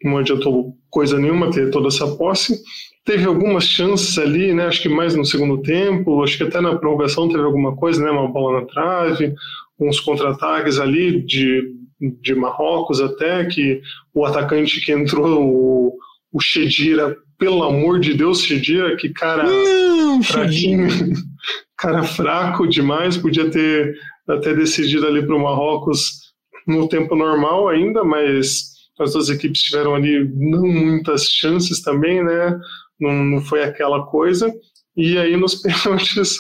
[0.02, 2.60] não adiantou coisa nenhuma ter toda essa posse.
[3.04, 6.76] Teve algumas chances ali, né, acho que mais no segundo tempo, acho que até na
[6.76, 9.34] prorrogação teve alguma coisa, né, uma bola na trave,
[9.80, 13.80] uns contra-ataques ali de de Marrocos até, que
[14.14, 15.98] o atacante que entrou, o,
[16.32, 20.88] o Chedira, pelo amor de Deus, Chedira, que cara Não, fraquinho,
[21.76, 23.94] cara fraco demais, podia ter
[24.28, 26.32] até decidido ali para o Marrocos
[26.66, 32.58] no tempo normal ainda, mas as duas equipes tiveram ali não muitas chances também, né?
[33.00, 34.52] Não, não foi aquela coisa.
[34.96, 36.38] E aí nos pênaltis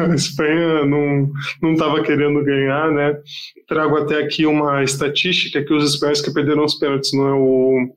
[0.00, 3.16] a Espanha não estava querendo ganhar, né?
[3.68, 7.96] Trago até aqui uma estatística que os espanhóis que perderam os pênaltis, não é o,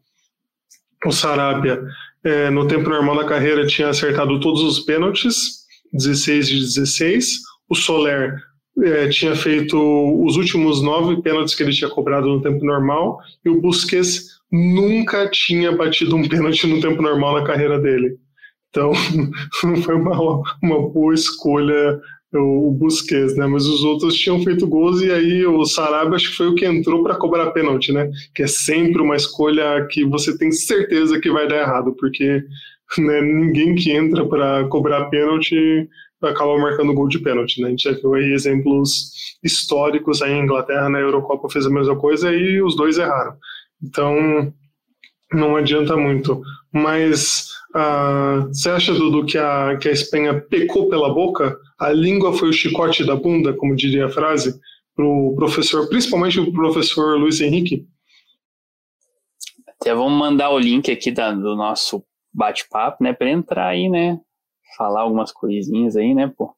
[1.06, 1.82] o Sarabia,
[2.24, 7.28] é, no tempo normal da carreira tinha acertado todos os pênaltis, 16 de 16.
[7.70, 8.36] O Soler
[8.84, 9.78] é, tinha feito
[10.24, 15.30] os últimos nove pênaltis que ele tinha cobrado no tempo normal e o Busquets nunca
[15.30, 18.18] tinha batido um pênalti no tempo normal na carreira dele.
[18.70, 18.92] Então,
[19.84, 22.00] foi uma, uma boa escolha
[22.34, 23.48] o, Busquets, né?
[23.48, 26.66] Mas os outros tinham feito gols e aí o Sarabia acho que foi o que
[26.66, 28.10] entrou para cobrar pênalti, né?
[28.36, 32.44] Que é sempre uma escolha que você tem certeza que vai dar errado, porque
[32.98, 35.88] né, ninguém que entra para cobrar pênalti
[36.24, 37.68] acaba marcando gol de pênalti, né?
[37.68, 39.12] A gente já viu aí exemplos
[39.44, 43.36] históricos aí em Inglaterra, na Eurocopa fez a mesma coisa e os dois erraram.
[43.82, 44.52] Então,
[45.32, 46.42] não adianta muito.
[46.72, 51.58] Mas uh, você acha, Dudu, que a, que a Espanha pecou pela boca?
[51.80, 54.60] A língua foi o chicote da bunda, como diria a frase,
[54.96, 57.88] para o professor, principalmente o professor Luiz Henrique?
[59.80, 62.04] Até vamos mandar o link aqui da, do nosso
[62.34, 64.20] bate-papo, né, para entrar aí, né?
[64.78, 66.56] Falar algumas coisinhas aí, né, pô?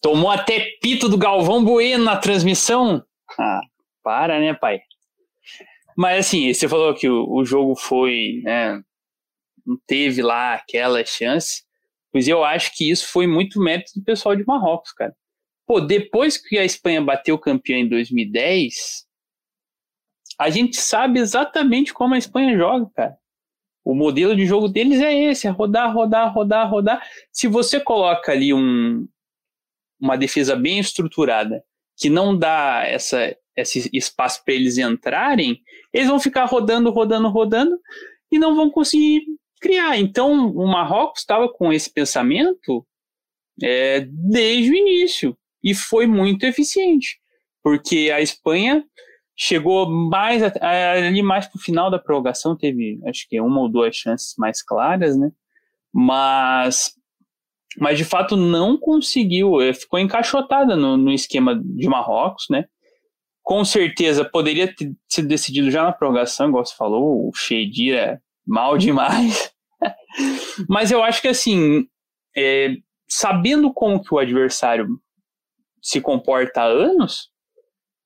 [0.00, 3.04] Tomou até pito do Galvão Bueno na transmissão?
[3.38, 3.60] Ah,
[4.02, 4.80] para, né, pai?
[5.96, 8.82] Mas assim, você falou que o, o jogo foi, né,
[9.66, 11.62] não teve lá aquela chance,
[12.10, 15.14] pois eu acho que isso foi muito mérito do pessoal de Marrocos, cara.
[15.66, 19.06] Pô, depois que a Espanha bateu campeão em 2010,
[20.38, 23.16] a gente sabe exatamente como a Espanha joga, cara.
[23.84, 27.02] O modelo de jogo deles é esse, é rodar, rodar, rodar, rodar.
[27.32, 29.06] Se você coloca ali um,
[30.00, 31.64] uma defesa bem estruturada,
[31.96, 35.60] que não dá essa, esse espaço para eles entrarem,
[35.92, 37.78] eles vão ficar rodando, rodando, rodando
[38.30, 39.24] e não vão conseguir
[39.60, 39.98] criar.
[39.98, 42.86] Então, o Marrocos estava com esse pensamento
[43.62, 47.20] é, desde o início e foi muito eficiente,
[47.62, 48.84] porque a Espanha
[49.44, 53.96] chegou mais ali mais para o final da prorrogação, teve acho que uma ou duas
[53.96, 55.32] chances mais claras, né?
[55.92, 56.92] Mas
[57.76, 62.66] mas de fato não conseguiu, eh, ficou encaixotada no, no esquema de Marrocos, né?
[63.42, 68.20] Com certeza poderia ter sido decidido já na prorrogação, igual você falou, o Shedir é
[68.46, 69.52] mal demais.
[70.68, 71.88] Mas eu acho que assim,
[72.36, 72.76] é,
[73.08, 74.86] sabendo como que o adversário
[75.80, 77.31] se comporta há anos,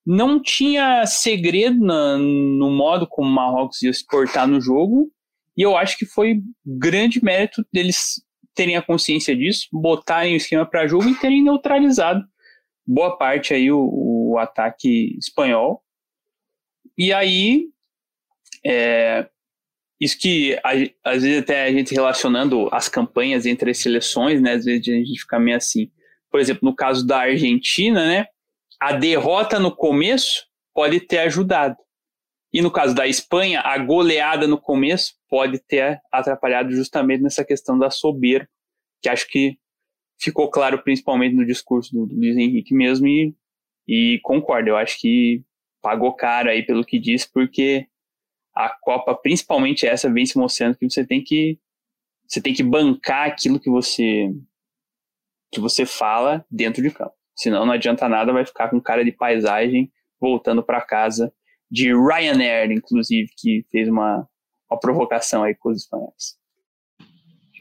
[0.07, 5.11] não tinha segredo na, no modo como o Marrocos ia se portar no jogo,
[5.57, 8.23] e eu acho que foi grande mérito deles
[8.55, 12.25] terem a consciência disso, botarem o esquema para jogo e terem neutralizado
[12.87, 13.91] boa parte aí o,
[14.33, 15.83] o ataque espanhol.
[16.97, 17.67] E aí,
[18.65, 19.29] é,
[20.01, 20.59] isso que
[21.05, 24.53] às vezes até a gente relacionando as campanhas entre as seleções, né?
[24.53, 25.91] Às vezes a gente fica meio assim.
[26.31, 28.27] Por exemplo, no caso da Argentina, né?
[28.81, 31.77] A derrota no começo pode ter ajudado.
[32.53, 37.79] E no caso da Espanha, a goleada no começo pode ter atrapalhado justamente nessa questão
[37.79, 38.49] da soberba,
[39.03, 39.59] que acho que
[40.19, 43.35] ficou claro principalmente no discurso do, Luiz Henrique mesmo, e,
[43.87, 45.45] e concordo, eu acho que
[45.83, 47.87] pagou caro aí pelo que disse, porque
[48.55, 51.59] a Copa, principalmente essa, vem se mostrando que você tem que
[52.27, 54.35] você tem que bancar aquilo que você
[55.53, 57.16] que você fala dentro de campo.
[57.37, 61.33] Senão não adianta nada, vai ficar com cara de paisagem voltando para casa
[61.71, 64.27] de Ryanair, inclusive, que fez uma,
[64.71, 66.37] uma provocação aí com os espanhóis.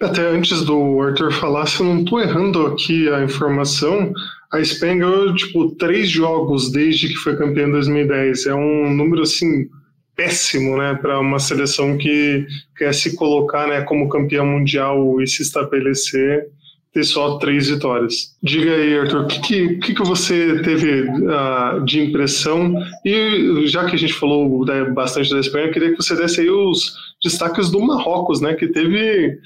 [0.02, 4.14] Até antes do Arthur falar, se eu não estou errando aqui a informação,
[4.52, 8.46] a Espanha ganhou tipo três jogos desde que foi campeã em 2010.
[8.46, 9.70] É um número assim
[10.16, 12.46] péssimo, né, para uma seleção que
[12.78, 16.48] quer se colocar, né, como campeã mundial e se estabelecer
[16.96, 18.34] ter só três vitórias.
[18.42, 22.74] Diga aí, Arthur, o que, que, que, você teve uh, de impressão?
[23.04, 26.40] E já que a gente falou né, bastante da Espanha, eu queria que você desse
[26.40, 29.38] aí os destaques do Marrocos, né, que teve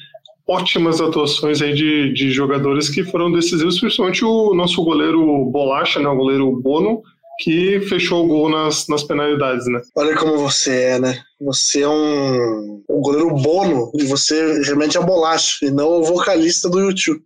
[0.47, 6.08] ótimas atuações aí de, de jogadores que foram decisivos, principalmente o nosso goleiro Bolacha, né,
[6.08, 7.02] o goleiro Bono,
[7.39, 9.82] que fechou o gol nas, nas penalidades, né?
[9.95, 11.20] Olha como você é, né?
[11.41, 16.70] Você é um, um goleiro bono e você remete a bolacha e não o vocalista
[16.70, 17.22] do YouTube.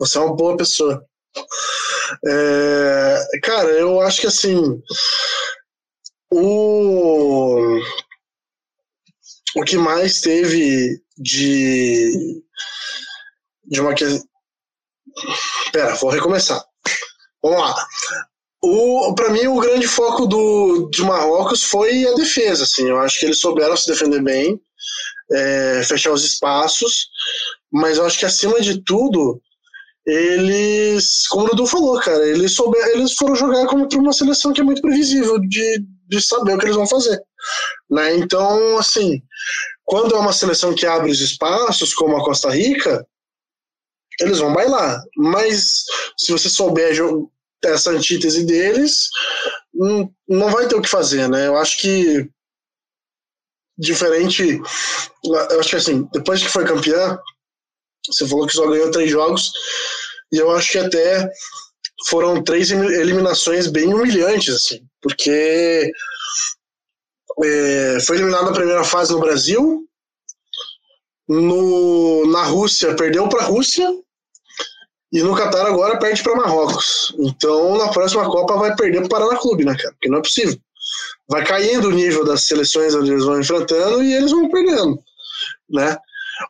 [0.00, 1.04] Você é uma boa pessoa.
[2.26, 4.82] É, cara, eu acho que assim.
[6.32, 7.78] O,
[9.56, 12.42] o que mais teve de.
[13.64, 13.94] de uma.
[15.70, 16.64] Pera, vou recomeçar.
[17.42, 17.86] Vamos lá.
[18.62, 22.64] O, para mim, o grande foco do, de Marrocos foi a defesa.
[22.64, 22.88] Assim.
[22.88, 24.58] Eu acho que eles souberam se defender bem,
[25.32, 27.08] é, fechar os espaços,
[27.70, 29.40] mas eu acho que acima de tudo,
[30.06, 34.60] eles, como o Dudu falou, cara, eles, souber, eles foram jogar contra uma seleção que
[34.60, 37.20] é muito previsível de, de saber o que eles vão fazer.
[37.90, 38.16] Né?
[38.16, 39.22] Então, assim,
[39.84, 43.06] quando é uma seleção que abre os espaços, como a Costa Rica,
[44.20, 45.02] eles vão bailar.
[45.16, 45.84] Mas
[46.18, 46.94] se você souber
[47.64, 49.08] essa antítese deles,
[49.72, 51.46] não, não vai ter o que fazer, né?
[51.46, 52.28] Eu acho que
[53.78, 54.60] diferente,
[55.24, 57.18] eu acho que assim, depois que foi campeã,
[58.06, 59.52] você falou que só ganhou três jogos,
[60.32, 61.30] e eu acho que até
[62.08, 65.92] foram três eliminações bem humilhantes, assim, porque
[67.42, 69.86] é, foi eliminado na primeira fase no Brasil,
[71.28, 73.88] no, na Rússia perdeu para a Rússia,
[75.12, 77.14] e no Catar agora perde para Marrocos.
[77.18, 79.92] Então na próxima Copa vai perder para o Paraná Clube, né, cara?
[79.92, 80.56] Porque não é possível.
[81.28, 84.98] vai caindo o nível das seleções onde eles vão enfrentando e eles vão perdendo,
[85.68, 85.96] né?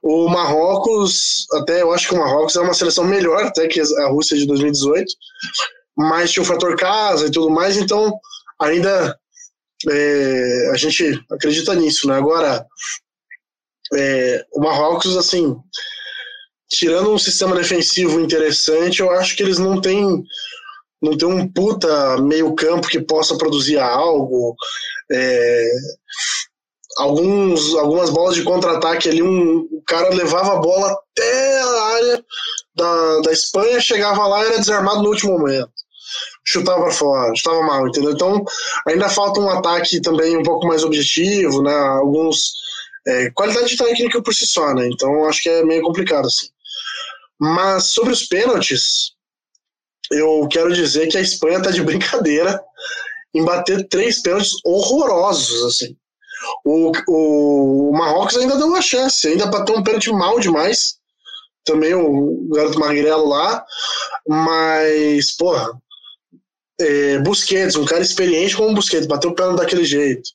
[0.02, 4.08] O Marrocos, até eu acho que o Marrocos é uma seleção melhor até que a
[4.08, 5.12] Rússia de 2018,
[5.96, 8.12] mas tinha o fator casa e tudo mais, então
[8.60, 9.18] ainda
[9.88, 12.14] é, a gente acredita nisso, né?
[12.14, 12.66] Agora,
[13.94, 15.56] é, o Marrocos, assim,
[16.68, 20.22] tirando um sistema defensivo interessante, eu acho que eles não têm
[21.02, 24.54] não tem um puta meio campo que possa produzir algo.
[25.10, 25.70] É,
[27.00, 32.24] alguns, algumas bolas de contra-ataque ali, um, o cara levava a bola até a área
[32.74, 35.70] da, da Espanha, chegava lá e era desarmado no último momento.
[36.44, 38.12] Chutava fora, chutava mal, entendeu?
[38.12, 38.44] Então
[38.86, 41.74] ainda falta um ataque também um pouco mais objetivo, né?
[41.74, 42.52] Alguns.
[43.06, 44.88] É, qualidade técnica por si só, né?
[44.92, 46.48] Então acho que é meio complicado assim.
[47.38, 49.12] Mas sobre os pênaltis,
[50.10, 52.60] eu quero dizer que a Espanha está de brincadeira
[53.32, 55.96] em bater três pênaltis horrorosos, assim.
[56.64, 60.98] O, o, o Marrocos ainda deu uma chance, ainda bateu um pênalti mal demais,
[61.64, 63.64] também o garoto Magrelo lá,
[64.26, 65.70] mas, porra,
[66.80, 70.30] é, Busquets, um cara experiente como Busquets, bateu o pênalti daquele jeito.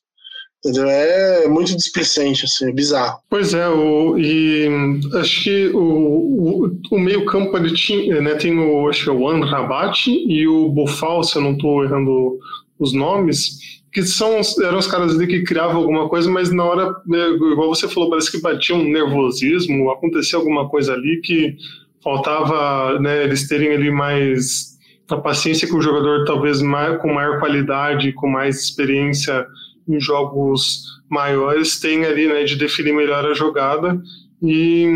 [0.66, 0.90] Entendeu?
[0.90, 3.20] É muito displicente, assim, é bizarro.
[3.30, 4.68] Pois é, o, e
[5.14, 10.28] acho que o, o, o meio-campo ele tinha, né, tem o, acho que é o
[10.28, 12.40] e o Bofal, se eu não estou errando
[12.80, 13.60] os nomes,
[13.96, 17.74] que são, eram os caras ali que criavam alguma coisa, mas na hora, né, igual
[17.74, 21.56] você falou, parece que batia um nervosismo, acontecia alguma coisa ali que
[22.04, 24.78] faltava né, eles terem ali mais
[25.10, 29.48] a paciência que o jogador talvez mais, com maior qualidade, com mais experiência
[29.88, 33.98] em jogos maiores tem ali, né, de definir melhor a jogada.
[34.44, 34.88] E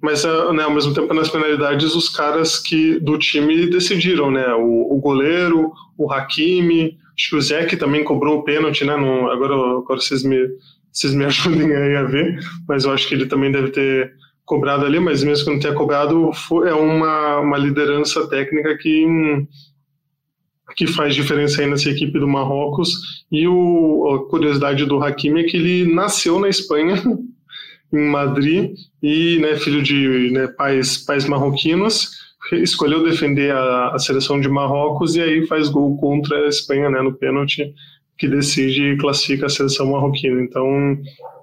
[0.00, 4.94] mas né, ao mesmo tempo nas penalidades os caras que do time decidiram, né, o,
[4.94, 10.48] o goleiro, o Hakimi, acho que também cobrou o pênalti, né, agora, agora vocês me
[10.92, 12.38] vocês me ajudem aí a ver,
[12.68, 14.12] mas eu acho que ele também deve ter
[14.44, 16.30] cobrado ali, mas mesmo que não tenha cobrado,
[16.66, 19.06] é uma, uma liderança técnica que
[20.76, 23.24] que faz diferença aí nessa equipe do Marrocos.
[23.30, 27.02] E o, a curiosidade do Hakimi é que ele nasceu na Espanha,
[27.92, 32.12] em Madrid, e né, filho de né, pais, pais marroquinos,
[32.56, 37.00] escolheu defender a, a, seleção de Marrocos e aí faz gol contra a Espanha né,
[37.00, 37.72] no pênalti,
[38.18, 40.40] que decide e classifica a seleção marroquina.
[40.42, 40.98] Então,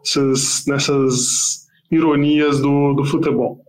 [0.06, 3.62] essas, nessas ironias do, do futebol.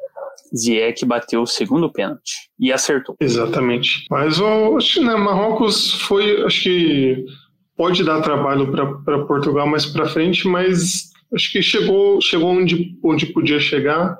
[0.54, 3.16] Ziyech bateu o segundo pênalti e acertou.
[3.20, 4.06] Exatamente.
[4.10, 7.24] Mas o né, Marrocos foi, acho que
[7.76, 8.70] pode dar trabalho
[9.04, 14.18] para Portugal mais para frente, mas acho que chegou, chegou onde, onde podia chegar.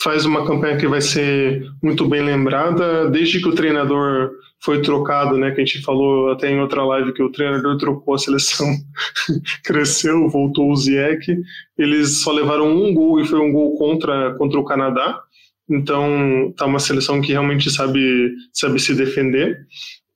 [0.00, 4.30] Faz uma campanha que vai ser muito bem lembrada, desde que o treinador
[4.60, 5.50] foi trocado, né?
[5.50, 8.66] Que a gente falou até em outra live que o treinador trocou a seleção,
[9.64, 11.36] cresceu, voltou o Ziyech.
[11.76, 15.20] Eles só levaram um gol e foi um gol contra, contra o Canadá.
[15.68, 19.58] Então, tá uma seleção que realmente sabe, sabe se defender.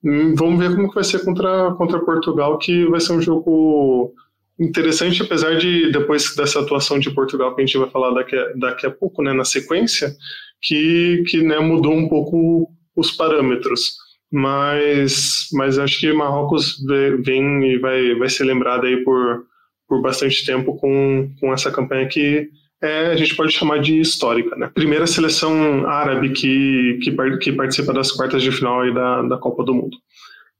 [0.03, 4.13] Hum, vamos ver como que vai ser contra, contra Portugal, que vai ser um jogo
[4.59, 8.53] interessante, apesar de depois dessa atuação de Portugal que a gente vai falar daqui a,
[8.55, 10.15] daqui a pouco, né, na sequência,
[10.61, 13.97] que, que né, mudou um pouco os parâmetros.
[14.31, 16.77] Mas, mas acho que Marrocos
[17.23, 19.45] vem e vai, vai ser lembrado aí por,
[19.87, 22.49] por bastante tempo com, com essa campanha que
[22.81, 24.69] é, a gente pode chamar de histórica, né?
[24.73, 29.73] Primeira seleção árabe que, que, que participa das quartas de final da, da Copa do
[29.73, 29.95] Mundo.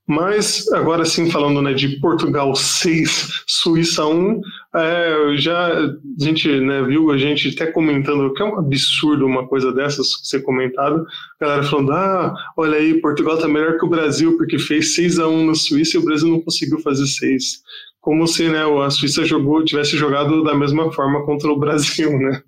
[0.05, 4.41] Mas, agora sim, falando né, de Portugal 6, Suíça 1,
[4.75, 9.47] é, já a gente né, viu a gente até comentando que é um absurdo uma
[9.47, 11.05] coisa dessas ser comentado.
[11.39, 15.19] A galera falando: ah, olha aí, Portugal tá melhor que o Brasil, porque fez 6
[15.19, 17.63] a 1 na Suíça e o Brasil não conseguiu fazer 6
[18.03, 22.41] como se né, a Suíça jogou, tivesse jogado da mesma forma contra o Brasil, né?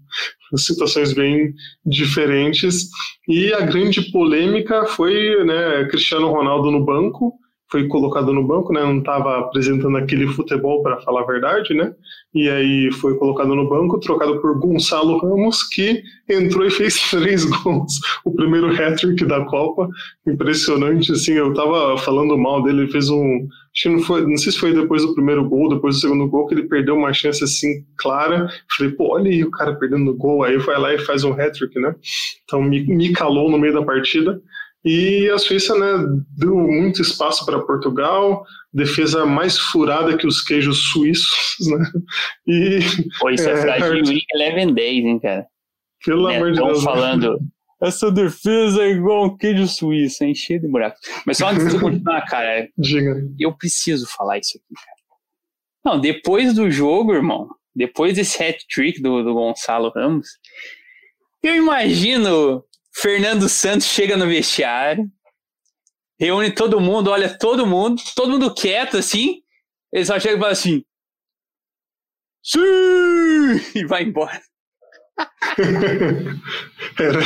[0.57, 1.53] Situações bem
[1.85, 2.89] diferentes.
[3.25, 8.81] E a grande polêmica foi né, Cristiano Ronaldo no banco, foi colocado no banco, né?
[8.81, 11.93] Não estava apresentando aquele futebol, para falar a verdade, né?
[12.33, 17.45] E aí foi colocado no banco, trocado por Gonçalo Ramos, que entrou e fez três
[17.45, 17.99] gols.
[18.23, 19.89] O primeiro hat-trick da Copa,
[20.27, 21.33] impressionante, assim.
[21.33, 24.59] Eu estava falando mal dele, ele fez um acho que não foi, não sei se
[24.59, 27.85] foi depois do primeiro gol, depois do segundo gol, que ele perdeu uma chance assim
[27.97, 28.47] clara.
[28.77, 31.33] Falei, pô, olha aí o cara perdendo o gol, aí vai lá e faz um
[31.33, 31.93] hat-trick, né?
[32.45, 34.41] Então me, me calou no meio da partida.
[34.85, 40.91] E a Suíça né, deu muito espaço para Portugal, defesa mais furada que os queijos
[40.91, 41.91] suíços, né?
[42.45, 42.79] E,
[43.19, 45.47] Pô, isso é, é frágil em Eleven Days, hein, cara?
[46.05, 46.77] Pelo né, amor de Deus.
[46.77, 46.83] Né?
[46.83, 47.39] falando,
[47.81, 50.35] essa defesa é igual um queijo suíço, hein?
[50.35, 50.97] Cheio de buraco.
[51.25, 53.27] Mas só antes de continuar, cara, Diga.
[53.39, 54.95] eu preciso falar isso aqui, cara.
[55.83, 60.27] Não, depois do jogo, irmão, depois desse hat-trick do, do Gonçalo Ramos,
[61.41, 62.63] eu imagino
[62.95, 65.11] Fernando Santos chega no vestiário,
[66.19, 69.41] reúne todo mundo, olha todo mundo, todo mundo quieto assim,
[69.91, 70.83] ele só chega e fala assim:
[72.43, 72.61] Sim!
[73.75, 74.41] E vai embora.
[76.99, 77.21] era,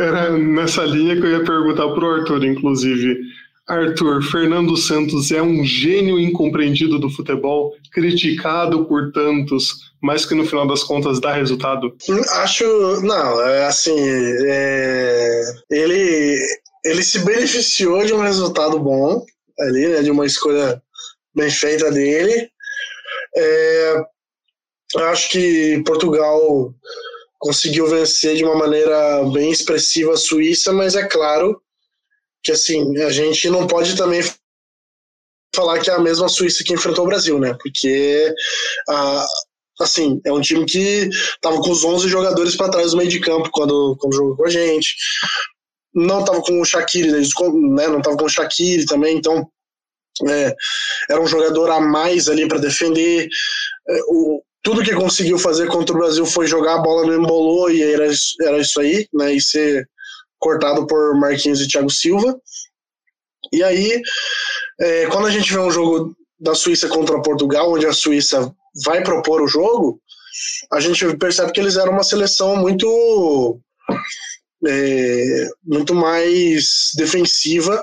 [0.00, 3.20] era nessa linha que eu ia perguntar pro Arthur, inclusive.
[3.66, 10.44] Arthur, Fernando Santos é um gênio incompreendido do futebol, criticado por tantos, mas que no
[10.44, 11.96] final das contas dá resultado?
[12.32, 12.64] Acho,
[13.00, 16.38] não, é assim, é, ele,
[16.84, 19.24] ele se beneficiou de um resultado bom
[19.58, 20.82] ali, né, de uma escolha
[21.34, 22.50] bem feita dele.
[23.36, 24.04] É,
[25.10, 26.74] acho que Portugal
[27.38, 31.60] conseguiu vencer de uma maneira bem expressiva a Suíça, mas é claro
[32.44, 34.22] que assim, a gente não pode também
[35.56, 37.56] falar que é a mesma Suíça que enfrentou o Brasil, né?
[37.60, 38.32] Porque
[38.88, 39.26] a,
[39.80, 41.08] assim, é um time que
[41.40, 44.44] tava com os 11 jogadores para trás do meio de campo quando, quando jogou com
[44.44, 44.94] a gente.
[45.94, 47.88] Não tava com o Shaqiri, né?
[47.88, 49.48] Não tava com o Shaqiri também, então
[50.28, 50.54] é,
[51.08, 53.28] era um jogador a mais ali para defender.
[53.88, 57.70] É, o, tudo que conseguiu fazer contra o Brasil foi jogar a bola no embolou
[57.70, 58.10] e era,
[58.42, 59.34] era isso aí, né?
[59.34, 59.88] E ser
[60.44, 62.38] cortado por Marquinhos e Thiago Silva.
[63.50, 64.02] E aí,
[64.78, 68.54] é, quando a gente vê um jogo da Suíça contra Portugal, onde a Suíça
[68.84, 69.98] vai propor o jogo,
[70.70, 73.58] a gente percebe que eles eram uma seleção muito
[74.66, 77.82] é, muito mais defensiva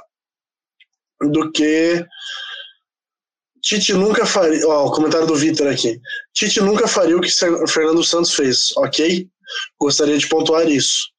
[1.20, 2.06] do que
[3.64, 4.68] Tite nunca faria.
[4.68, 6.00] Ó, o comentário do Vitor aqui.
[6.34, 7.30] Tite nunca faria o que
[7.68, 9.28] Fernando Santos fez, ok?
[9.80, 11.11] Gostaria de pontuar isso.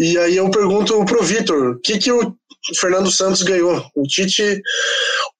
[0.00, 2.34] E aí eu pergunto pro Vitor, o que, que o
[2.78, 3.84] Fernando Santos ganhou?
[3.94, 4.62] O Tite.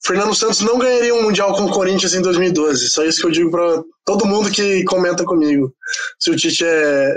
[0.04, 2.90] Fernando Santos não ganharia um Mundial com o Corinthians em 2012.
[2.90, 5.74] Só isso que eu digo para todo mundo que comenta comigo.
[6.18, 7.16] Se o Tite é,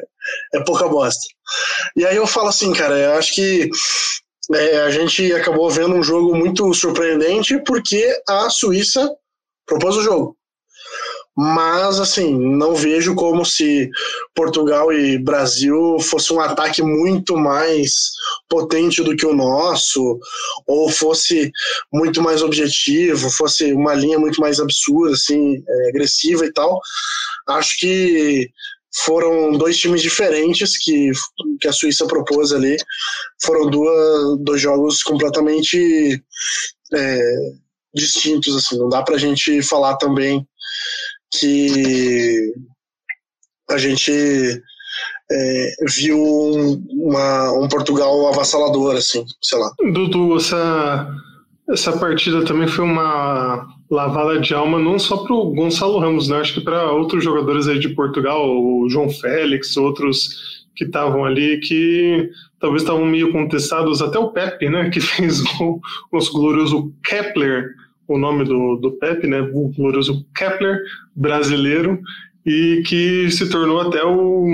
[0.53, 1.21] é pouca bosta.
[1.97, 3.69] E aí eu falo assim, cara, eu acho que
[4.53, 9.09] é, a gente acabou vendo um jogo muito surpreendente porque a Suíça
[9.65, 10.37] propôs o jogo
[11.35, 13.89] mas assim, não vejo como se
[14.35, 18.11] Portugal e Brasil fosse um ataque muito mais
[18.47, 20.19] potente do que o nosso,
[20.67, 21.51] ou fosse
[21.91, 26.79] muito mais objetivo, fosse uma linha muito mais absurda, assim, é, agressiva e tal.
[27.49, 28.49] Acho que
[28.95, 31.11] foram dois times diferentes que,
[31.59, 32.77] que a Suíça propôs ali.
[33.43, 36.23] Foram duas, dois jogos completamente
[36.93, 37.21] é,
[37.93, 38.77] distintos, assim.
[38.77, 40.47] Não dá pra gente falar também
[41.39, 42.53] que
[43.69, 44.11] a gente
[45.31, 49.71] é, viu um, uma, um Portugal avassalador, assim, sei lá.
[49.91, 51.07] Dudu, essa,
[51.69, 56.37] essa partida também foi uma lavada de alma não só para o Gonçalo Ramos, né?
[56.37, 61.59] acho que para outros jogadores aí de Portugal, o João Félix, outros que estavam ali,
[61.59, 62.29] que
[62.59, 65.79] talvez estavam meio contestados, até o Pepe, né, que fez o
[66.11, 67.69] nosso glorioso Kepler,
[68.13, 70.79] o nome do, do Pepe, né, o glorioso Kepler,
[71.15, 71.99] brasileiro,
[72.45, 74.45] e que se tornou até o,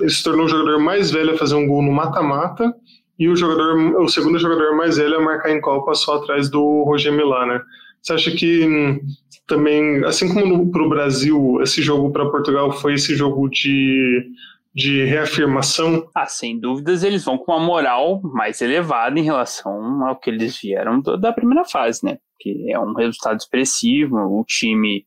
[0.00, 2.74] ele se tornou o jogador mais velho a fazer um gol no mata-mata,
[3.18, 6.82] e o jogador, o segundo jogador mais velho a marcar em Copa só atrás do
[6.84, 7.60] Roger Milá, né?
[8.02, 9.00] Você acha que hum,
[9.46, 14.26] também, assim como para o Brasil, esse jogo para Portugal foi esse jogo de,
[14.74, 16.10] de reafirmação?
[16.14, 20.58] Ah, sem dúvidas eles vão com uma moral mais elevada em relação ao que eles
[20.60, 22.18] vieram da primeira fase, né?
[22.44, 24.16] que é um resultado expressivo.
[24.16, 25.06] O time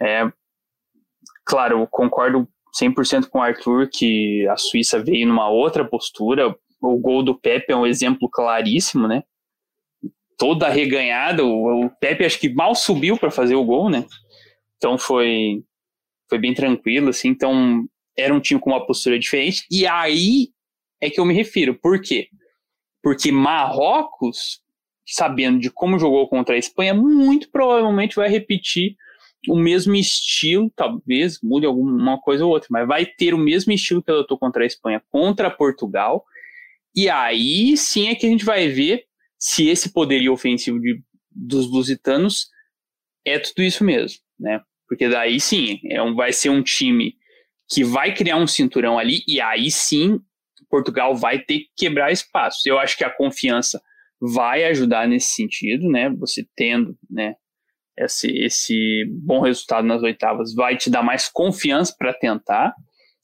[0.00, 0.30] é.
[1.44, 2.46] Claro, concordo
[2.78, 6.54] 100% com o Arthur que a Suíça veio numa outra postura.
[6.80, 9.22] O gol do Pepe é um exemplo claríssimo, né?
[10.36, 11.42] Toda arreganhada.
[11.42, 14.04] O, o Pepe acho que mal subiu para fazer o gol, né?
[14.76, 15.64] Então foi,
[16.28, 17.28] foi bem tranquilo, assim.
[17.28, 17.86] Então
[18.18, 19.64] era um time com uma postura diferente.
[19.70, 20.48] E aí
[21.00, 21.78] é que eu me refiro.
[21.78, 22.28] Por quê?
[23.02, 24.60] Porque Marrocos
[25.06, 28.94] sabendo de como jogou contra a Espanha, muito provavelmente vai repetir
[29.48, 34.02] o mesmo estilo, talvez mude alguma coisa ou outra, mas vai ter o mesmo estilo
[34.02, 36.26] que adotou contra a Espanha, contra Portugal.
[36.94, 39.04] E aí sim é que a gente vai ver
[39.38, 41.00] se esse poderio ofensivo de,
[41.30, 42.50] dos lusitanos
[43.24, 44.60] é tudo isso mesmo, né?
[44.86, 47.14] Porque daí sim, é um, vai ser um time
[47.68, 50.20] que vai criar um cinturão ali, e aí sim
[50.68, 52.60] Portugal vai ter que quebrar espaço.
[52.66, 53.80] Eu acho que a confiança
[54.20, 56.10] vai ajudar nesse sentido, né?
[56.10, 57.34] Você tendo, né,
[57.96, 62.74] esse, esse bom resultado nas oitavas vai te dar mais confiança para tentar.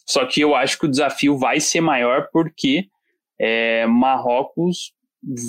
[0.07, 2.87] Só que eu acho que o desafio vai ser maior porque
[3.39, 4.93] é, Marrocos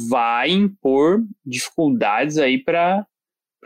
[0.09, 3.05] vai impor dificuldades aí para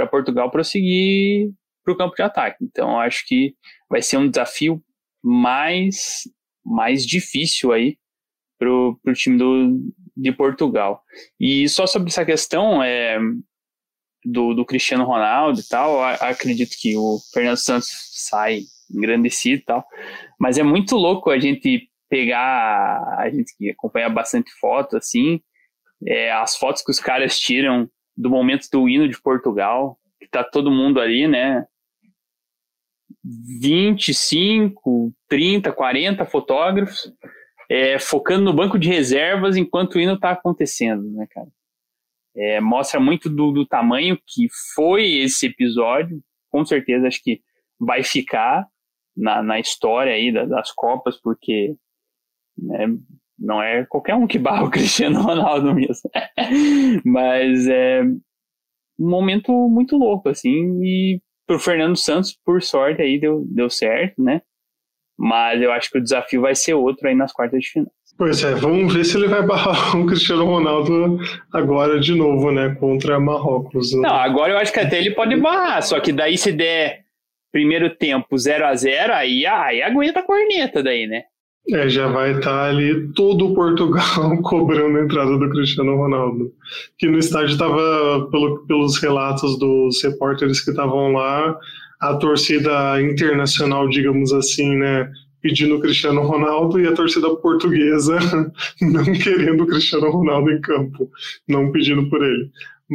[0.10, 1.52] Portugal prosseguir
[1.84, 2.64] para o campo de ataque.
[2.64, 3.54] Então, acho que
[3.90, 4.84] vai ser um desafio
[5.24, 6.24] mais,
[6.66, 7.98] mais difícil aí
[8.58, 9.80] para o time do,
[10.16, 11.02] de Portugal.
[11.40, 13.18] E só sobre essa questão é,
[14.24, 19.86] do, do Cristiano Ronaldo e tal, acredito que o Fernando Santos sai engrandecido e tal,
[20.40, 25.40] mas é muito louco a gente pegar, a gente que acompanha bastante foto, assim,
[26.06, 30.44] é, as fotos que os caras tiram do momento do hino de Portugal, que tá
[30.44, 31.66] todo mundo ali, né?
[33.23, 37.11] 25, 30, 40 fotógrafos
[37.69, 41.48] é, focando no banco de reservas enquanto o hino está acontecendo, né, cara?
[42.36, 46.22] É, mostra muito do, do, tamanho que foi esse episódio.
[46.49, 47.41] Com certeza, acho que
[47.80, 48.68] vai ficar
[49.15, 51.76] na, na história aí das, das Copas, porque
[52.57, 52.88] né,
[53.38, 56.10] não é qualquer um que barra o Cristiano Ronaldo mesmo.
[57.03, 63.44] Mas é um momento muito louco, assim, e pro Fernando Santos, por sorte, aí deu,
[63.48, 64.44] deu certo, né?
[65.18, 67.92] Mas eu acho que o desafio vai ser outro aí nas quartas de final.
[68.16, 71.18] Pois é, vamos ver se ele vai barrar o Cristiano Ronaldo
[71.52, 72.76] agora de novo, né?
[72.80, 73.94] Contra Marrocos.
[73.94, 74.08] Né?
[74.08, 77.00] Não, agora eu acho que até ele pode barrar, só que daí se der
[77.52, 81.24] primeiro tempo 0 a 0 aí, aí aguenta a corneta daí, né?
[81.72, 86.52] É, já vai estar tá ali todo o Portugal cobrando a entrada do Cristiano Ronaldo.
[86.98, 91.56] Que no estádio estava, pelo, pelos relatos dos repórteres que estavam lá,
[91.99, 95.11] a torcida internacional, digamos assim, né,
[95.41, 98.18] pedindo o Cristiano Ronaldo e a torcida portuguesa
[98.81, 101.10] não querendo o Cristiano Ronaldo em campo,
[101.48, 102.49] não pedindo por ele,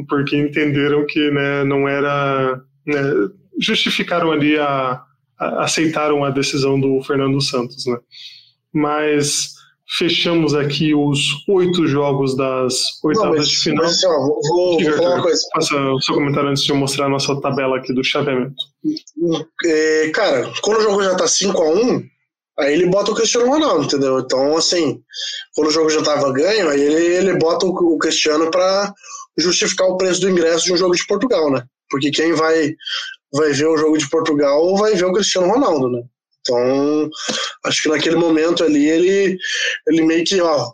[0.08, 2.60] porque entenderam que né, não era.
[2.86, 3.28] Né,
[3.60, 5.00] justificaram ali a,
[5.38, 7.96] a, aceitaram a decisão do Fernando Santos, né?
[8.74, 9.54] Mas
[9.88, 12.74] fechamos aqui os oito jogos das
[13.04, 13.84] oitavas mas, de final.
[13.84, 15.42] Mas, ó, vou, vou falar uma coisa.
[15.54, 18.54] Faça o seu comentário antes de eu mostrar a nossa tabela aqui do chaveamento.
[19.64, 22.04] É, cara, quando o jogo já tá 5x1,
[22.58, 24.18] aí ele bota o Cristiano Ronaldo, entendeu?
[24.18, 25.00] Então, assim,
[25.54, 28.92] quando o jogo já tava ganho, aí ele, ele bota o, o Cristiano para
[29.36, 31.62] justificar o preço do ingresso de um jogo de Portugal, né?
[31.90, 32.74] Porque quem vai,
[33.32, 36.02] vai ver o jogo de Portugal vai ver o Cristiano Ronaldo, né?
[36.44, 37.10] Então,
[37.64, 39.38] acho que naquele momento ali ele,
[39.88, 40.72] ele meio que, ó,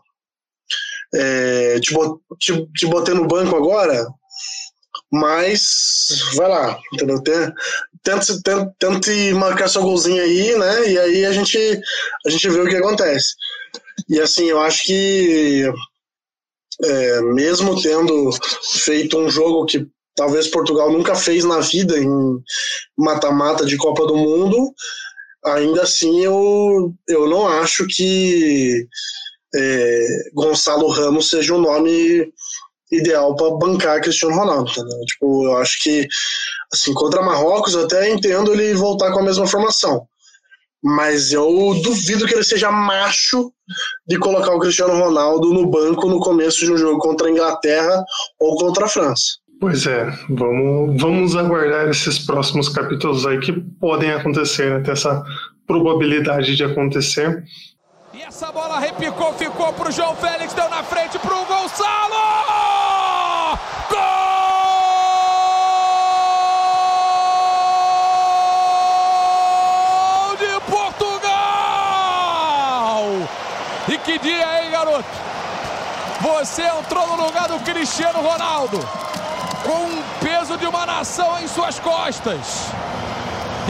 [1.15, 1.95] é, te,
[2.39, 4.05] te, te botei no banco agora,
[5.13, 7.23] mas vai lá, entendeu?
[8.79, 10.91] Tente marcar seu golzinho aí, né?
[10.91, 11.81] E aí a gente,
[12.27, 13.35] a gente vê o que acontece.
[14.09, 15.71] E assim, eu acho que
[16.83, 18.31] é, mesmo tendo
[18.85, 22.09] feito um jogo que talvez Portugal nunca fez na vida em
[22.97, 24.73] mata-mata de Copa do Mundo,
[25.45, 28.87] ainda assim eu, eu não acho que
[29.55, 32.33] é, Gonçalo Ramos seja um nome
[32.93, 34.71] ideal para bancar Cristiano Ronaldo.
[34.71, 35.01] Entendeu?
[35.07, 36.07] Tipo, eu acho que
[36.73, 40.07] assim, contra Marrocos eu até entendo ele voltar com a mesma formação.
[40.83, 41.47] Mas eu
[41.83, 43.53] duvido que ele seja macho
[44.07, 48.03] de colocar o Cristiano Ronaldo no banco no começo de um jogo contra a Inglaterra
[48.39, 49.41] ou contra a França.
[49.61, 54.81] Pois é, vamos, vamos aguardar esses próximos capítulos aí que podem acontecer, né?
[54.81, 55.23] Ter essa
[55.67, 57.45] probabilidade de acontecer.
[58.15, 62.15] E essa bola repicou, ficou pro João Félix, deu na frente pro Gonçalo!
[63.91, 63.99] Gol!
[70.39, 71.21] de Portugal!
[73.91, 75.05] E que dia, hein, garoto?
[76.23, 79.10] Você entrou no lugar do Cristiano Ronaldo
[79.71, 82.73] com o peso de uma nação em suas costas.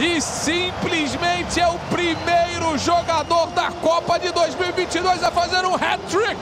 [0.03, 6.41] E simplesmente é o primeiro jogador da Copa de 2022 a fazer um hat-trick.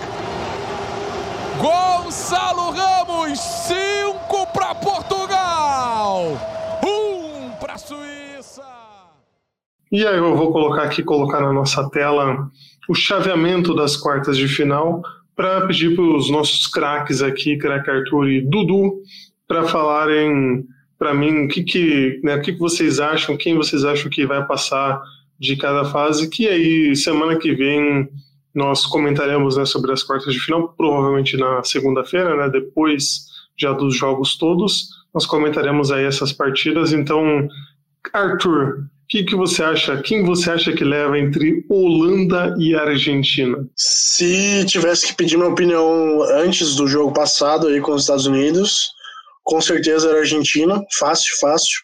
[1.58, 6.38] Gonçalo Ramos, 5 para Portugal,
[6.82, 8.64] 1 um para Suíça.
[9.92, 12.50] E aí eu vou colocar aqui, colocar na nossa tela
[12.88, 15.02] o chaveamento das quartas de final
[15.36, 19.02] para pedir para os nossos craques aqui, craque Arthur e Dudu,
[19.50, 20.64] para falarem
[20.98, 24.28] para mim o que, que, né, o que, que vocês acham, quem vocês acham que
[24.28, 25.02] vai passar
[25.40, 28.08] de cada fase, que aí semana que vem
[28.54, 33.26] nós comentaremos né, sobre as quartas de final, provavelmente na segunda-feira, né, depois
[33.58, 36.94] já dos jogos todos, nós comentaremos aí essas partidas.
[36.94, 37.48] Então,
[38.14, 39.98] Arthur, o que, que você acha?
[40.02, 43.68] Quem você acha que leva entre Holanda e Argentina?
[43.76, 48.94] Se tivesse que pedir minha opinião antes do jogo passado aí com os Estados Unidos,
[49.50, 51.82] com certeza era Argentina, fácil, fácil.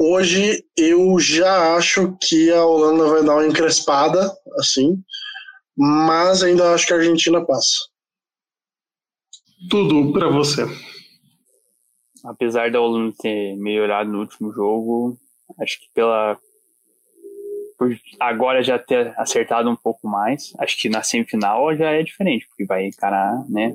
[0.00, 4.96] Hoje eu já acho que a Holanda vai dar uma encrespada, assim,
[5.76, 7.76] mas ainda acho que a Argentina passa.
[9.68, 10.62] Tudo para você.
[12.24, 15.18] apesar da Holanda ter melhorado no último jogo,
[15.60, 16.38] acho que pela
[17.76, 22.46] por agora já ter acertado um pouco mais, acho que na semifinal já é diferente,
[22.48, 23.74] porque vai encarar, né,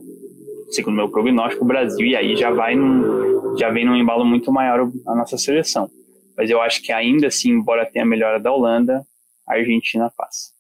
[0.69, 4.51] segundo meu prognóstico, o Brasil, e aí já vai num, já vem num embalo muito
[4.51, 5.89] maior a nossa seleção.
[6.37, 9.05] Mas eu acho que ainda assim, embora tenha a melhora da Holanda,
[9.47, 10.53] a Argentina passa.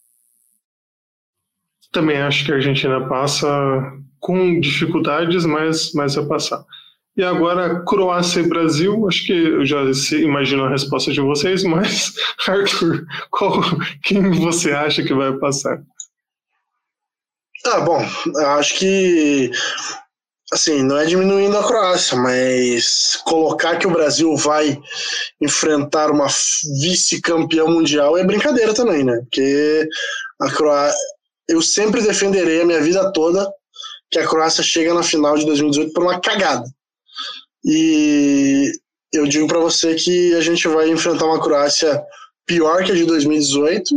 [1.91, 3.47] Também acho que a Argentina passa
[4.19, 6.63] com dificuldades, mas, mas vai passar.
[7.17, 9.81] E agora, Croácia e Brasil, acho que eu já
[10.19, 12.13] imagino a resposta de vocês, mas,
[12.45, 13.61] Arthur, qual,
[14.03, 15.81] quem você acha que vai passar?
[17.67, 17.99] Ah, bom,
[18.57, 19.49] acho que,
[20.53, 24.79] assim, não é diminuindo a Croácia, mas colocar que o Brasil vai
[25.41, 26.27] enfrentar uma
[26.79, 29.19] vice-campeã mundial é brincadeira também, né?
[29.21, 29.87] Porque
[30.41, 30.99] a Croácia,
[31.49, 33.51] eu sempre defenderei a minha vida toda
[34.11, 36.65] que a Croácia chega na final de 2018 por uma cagada.
[37.65, 38.71] E
[39.11, 42.03] eu digo para você que a gente vai enfrentar uma Croácia
[42.45, 43.95] pior que a de 2018.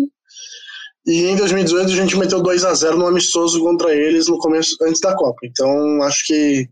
[1.08, 4.76] E em 2018 a gente meteu 2 a 0 no amistoso contra eles no começo
[4.82, 5.38] antes da Copa.
[5.42, 6.68] Então acho que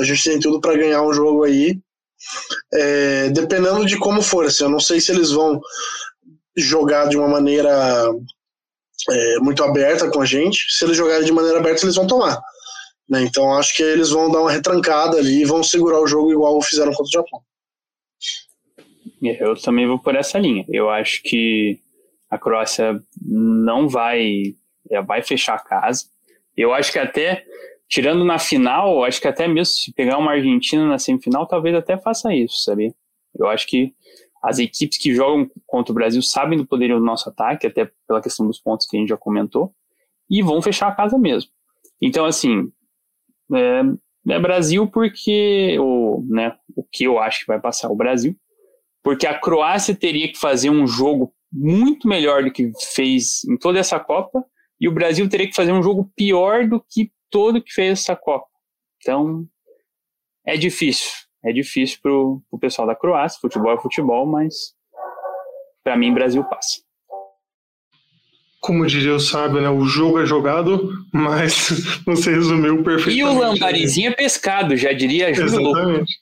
[0.00, 1.78] a gente tem tudo para ganhar um jogo aí.
[2.74, 5.60] É, dependendo de como for, assim, eu não sei se eles vão
[6.56, 8.12] jogar de uma maneira
[9.08, 10.66] é, muito aberta com a gente.
[10.68, 12.40] Se eles jogarem de maneira aberta, eles vão tomar.
[13.08, 13.22] Né?
[13.22, 16.60] Então acho que eles vão dar uma retrancada ali e vão segurar o jogo igual
[16.62, 17.40] fizeram contra o Japão.
[19.22, 20.64] Eu também vou por essa linha.
[20.68, 21.78] Eu acho que
[22.32, 24.54] a Croácia não vai
[25.06, 26.04] vai fechar a casa.
[26.56, 27.44] Eu acho que até
[27.86, 31.98] tirando na final, acho que até mesmo se pegar uma Argentina na semifinal, talvez até
[31.98, 32.94] faça isso, sabe?
[33.38, 33.92] Eu acho que
[34.42, 38.22] as equipes que jogam contra o Brasil sabem do poder do nosso ataque, até pela
[38.22, 39.74] questão dos pontos que a gente já comentou,
[40.28, 41.50] e vão fechar a casa mesmo.
[42.00, 42.72] Então, assim,
[43.52, 43.82] é,
[44.32, 48.34] é Brasil porque o, né, o que eu acho que vai passar o Brasil,
[49.02, 53.78] porque a Croácia teria que fazer um jogo muito melhor do que fez em toda
[53.78, 54.44] essa Copa
[54.80, 58.16] e o Brasil teria que fazer um jogo pior do que todo que fez essa
[58.16, 58.48] Copa.
[59.00, 59.46] Então
[60.46, 61.10] é difícil,
[61.44, 64.74] é difícil pro, pro pessoal da Croácia, futebol é futebol, mas
[65.84, 66.80] para mim Brasil passa
[68.62, 69.68] como diria o sábio, né?
[69.68, 71.68] O jogo é jogado, mas
[72.06, 73.18] você resumiu perfeitamente.
[73.18, 76.21] E o lambarizinho é pescado, já diria Júlio Exatamente.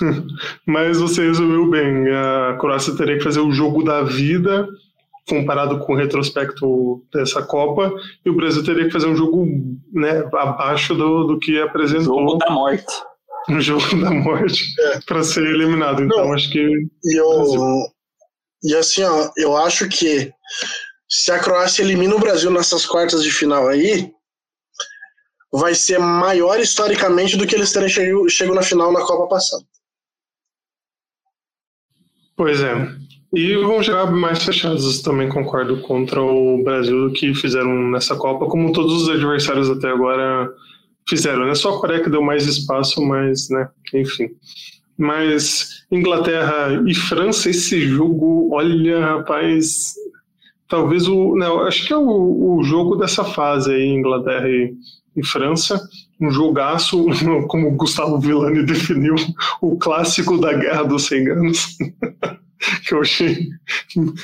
[0.66, 2.08] mas você resumiu bem.
[2.10, 4.68] A Croácia teria que fazer o jogo da vida
[5.28, 7.92] comparado com o retrospecto dessa Copa,
[8.24, 9.46] e o Brasil teria que fazer um jogo
[9.92, 12.20] né, abaixo do, do que apresentou.
[12.20, 12.86] Jogo da morte.
[13.48, 15.00] Um jogo da morte é.
[15.06, 16.02] para ser eliminado.
[16.02, 16.58] Então, Não, acho que.
[16.58, 17.82] E, eu,
[18.62, 20.30] e assim, ó, eu acho que
[21.08, 24.12] se a Croácia elimina o Brasil nessas quartas de final aí,
[25.50, 29.64] vai ser maior historicamente do que eles terem chegado, chegado na final na Copa passada.
[32.38, 32.88] Pois é.
[33.34, 38.72] E vão chegar mais fechados, também concordo, contra o Brasil que fizeram nessa Copa, como
[38.72, 40.48] todos os adversários até agora
[41.08, 41.46] fizeram.
[41.46, 41.54] Né?
[41.56, 44.28] Só a Coreia que deu mais espaço, mas, né, enfim.
[44.96, 49.94] Mas Inglaterra e França, esse jogo, olha, rapaz,
[50.68, 51.34] talvez o.
[51.34, 54.72] Não, acho que é o, o jogo dessa fase aí, Inglaterra e,
[55.16, 55.80] e França.
[56.20, 57.06] Um jogaço,
[57.46, 59.14] como o Gustavo Villani definiu,
[59.60, 61.78] o clássico da Guerra dos 100 anos.
[62.86, 63.48] que eu achei.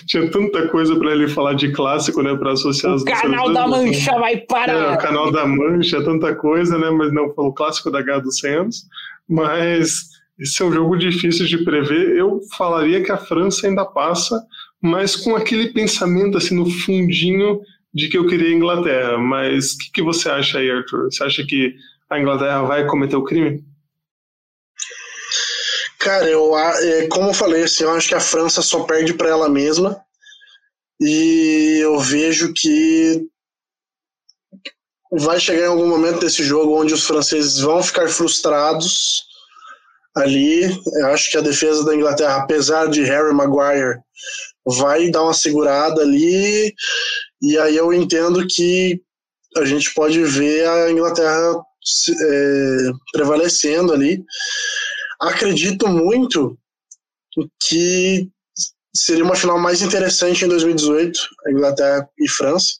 [0.06, 2.34] Tinha tanta coisa para ele falar de clássico, né?
[2.34, 4.72] Para associar o canal da Mancha vai parar.
[4.72, 6.90] É, o canal da Mancha, tanta coisa, né?
[6.90, 8.86] Mas não, falou clássico da Guerra dos 100 anos.
[9.28, 10.08] Mas
[10.38, 12.16] esse é um jogo difícil de prever.
[12.16, 14.42] Eu falaria que a França ainda passa,
[14.82, 17.60] mas com aquele pensamento assim no fundinho
[17.94, 19.18] de que eu queria a Inglaterra.
[19.18, 21.04] Mas o que, que, você acha aí, Arthur?
[21.04, 21.74] Você acha que
[22.10, 23.64] a Inglaterra vai cometer o crime?
[25.98, 29.28] Cara, eu, é, como eu falei, assim, eu acho que a França só perde para
[29.28, 29.98] ela mesma.
[31.00, 33.26] E eu vejo que
[35.12, 39.24] vai chegar em algum momento desse jogo onde os franceses vão ficar frustrados
[40.16, 40.64] ali.
[40.98, 43.98] Eu acho que a defesa da Inglaterra, apesar de Harry Maguire
[44.64, 46.74] vai dar uma segurada ali,
[47.44, 49.00] e aí eu entendo que
[49.56, 51.62] a gente pode ver a Inglaterra
[52.08, 54.24] é, prevalecendo ali.
[55.20, 56.58] Acredito muito
[57.62, 58.28] que
[58.96, 62.74] seria uma final mais interessante em 2018, a Inglaterra e França,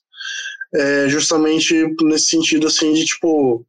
[0.74, 3.66] é, justamente nesse sentido assim de tipo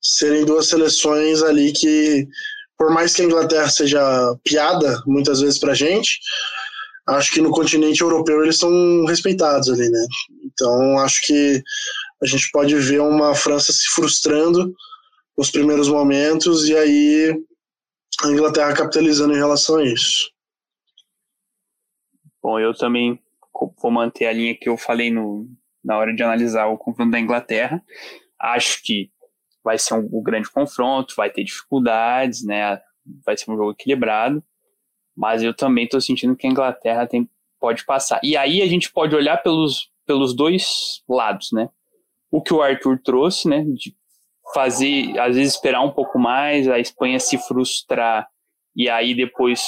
[0.00, 2.28] serem duas seleções ali que
[2.76, 6.18] por mais que a Inglaterra seja piada muitas vezes pra gente,
[7.06, 10.06] acho que no continente europeu eles são respeitados ali, né?
[10.44, 11.62] Então acho que
[12.22, 14.74] a gente pode ver uma França se frustrando
[15.36, 17.44] nos primeiros momentos e aí
[18.22, 20.30] a Inglaterra capitalizando em relação a isso.
[22.42, 23.20] Bom, eu também
[23.80, 25.48] vou manter a linha que eu falei no,
[25.82, 27.82] na hora de analisar o confronto da Inglaterra.
[28.40, 29.10] Acho que
[29.62, 32.80] vai ser um, um grande confronto, vai ter dificuldades, né?
[33.24, 34.44] Vai ser um jogo equilibrado,
[35.16, 37.28] mas eu também estou sentindo que a Inglaterra tem,
[37.60, 38.20] pode passar.
[38.22, 41.68] E aí a gente pode olhar pelos, pelos dois lados, né?
[42.30, 43.64] O que o Arthur trouxe, né?
[43.64, 43.94] De
[44.52, 48.28] fazer, às vezes esperar um pouco mais, a Espanha se frustrar
[48.74, 49.62] e aí depois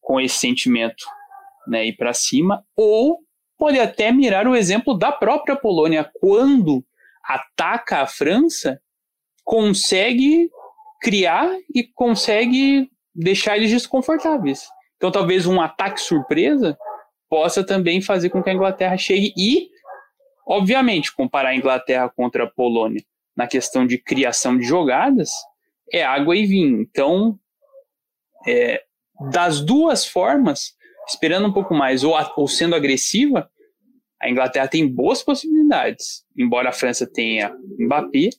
[0.00, 1.04] com esse sentimento,
[1.66, 3.20] né, ir para cima, ou
[3.56, 6.84] pode até mirar o exemplo da própria Polônia quando
[7.24, 8.80] ataca a França,
[9.44, 10.50] consegue
[11.00, 14.66] criar e consegue deixar eles desconfortáveis.
[14.96, 16.76] Então talvez um ataque surpresa
[17.28, 19.68] possa também fazer com que a Inglaterra chegue e,
[20.46, 23.02] obviamente, comparar a Inglaterra contra a Polônia
[23.36, 25.30] na questão de criação de jogadas
[25.92, 26.80] é água e vinho.
[26.80, 27.38] Então,
[28.46, 28.82] é,
[29.30, 30.74] das duas formas,
[31.08, 33.50] esperando um pouco mais ou, ou sendo agressiva,
[34.20, 36.24] a Inglaterra tem boas possibilidades.
[36.36, 38.30] Embora a França tenha Mbappé,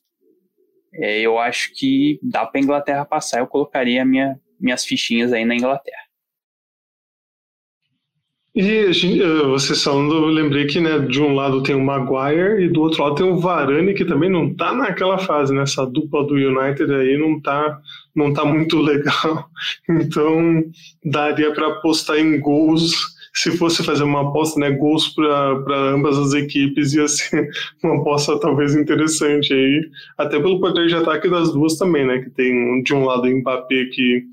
[0.94, 3.40] é, eu acho que dá para a Inglaterra passar.
[3.40, 6.04] Eu colocaria minha, minhas fichinhas aí na Inglaterra.
[8.56, 12.70] E eh, vocês falando, eu lembrei que né, de um lado tem o Maguire e
[12.70, 15.64] do outro lado tem o Varane, que também não tá naquela fase, né?
[15.64, 17.80] Essa dupla do United aí não tá,
[18.16, 19.50] não tá muito legal.
[19.90, 20.64] Então
[21.04, 23.12] daria para apostar em gols.
[23.36, 24.70] Se fosse fazer uma aposta, né?
[24.70, 27.50] Gols para ambas as equipes ia ser
[27.84, 29.90] uma aposta talvez interessante aí.
[30.16, 32.20] Até pelo poder de ataque das duas também, né?
[32.20, 34.26] Que tem de um lado o Mbappé que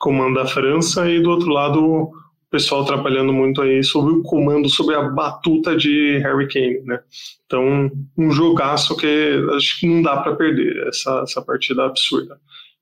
[0.00, 2.10] comanda a França e do outro lado
[2.50, 6.98] pessoal trabalhando muito aí sobre o comando, sobre a batuta de Harry Kane, né?
[7.46, 12.36] Então, um jogaço que acho que não dá para perder, essa, essa partida absurda.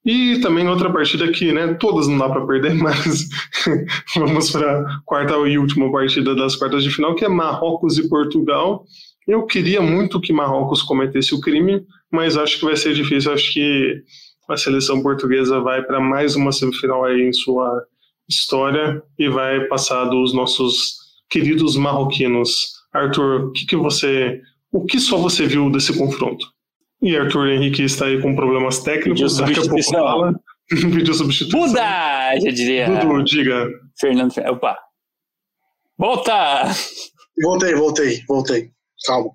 [0.06, 3.28] E também outra partida que, né, todas não dá para perder, mas
[4.14, 8.84] vamos para quarta e última partida das quartas de final, que é Marrocos e Portugal.
[9.26, 13.32] Eu queria muito que Marrocos cometesse o crime, mas acho que vai ser difícil.
[13.32, 14.02] Acho que
[14.48, 17.84] a seleção portuguesa vai para mais uma semifinal aí em sua
[18.28, 20.96] história e vai passar dos nossos
[21.28, 22.78] queridos marroquinos.
[22.92, 24.40] Arthur, o que, que você,
[24.72, 26.46] o que só você viu desse confronto?
[27.00, 30.40] E Arthur Henrique está aí com problemas técnicos, daqui a pouco fala.
[30.70, 31.60] Vídeo substituição.
[31.60, 33.00] Muda, já diria.
[33.00, 33.68] Dudu, diga.
[33.98, 34.78] Fernando, opa.
[35.96, 36.64] Volta!
[37.42, 38.70] Voltei, voltei, voltei.
[39.06, 39.30] Calma.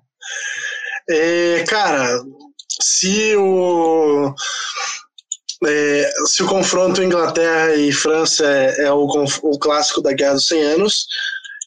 [1.10, 2.20] É, cara,
[2.80, 4.32] se o
[5.66, 9.06] é, se o confronto Inglaterra e França é, é o,
[9.42, 11.06] o, clássico da Guerra dos 100 Anos,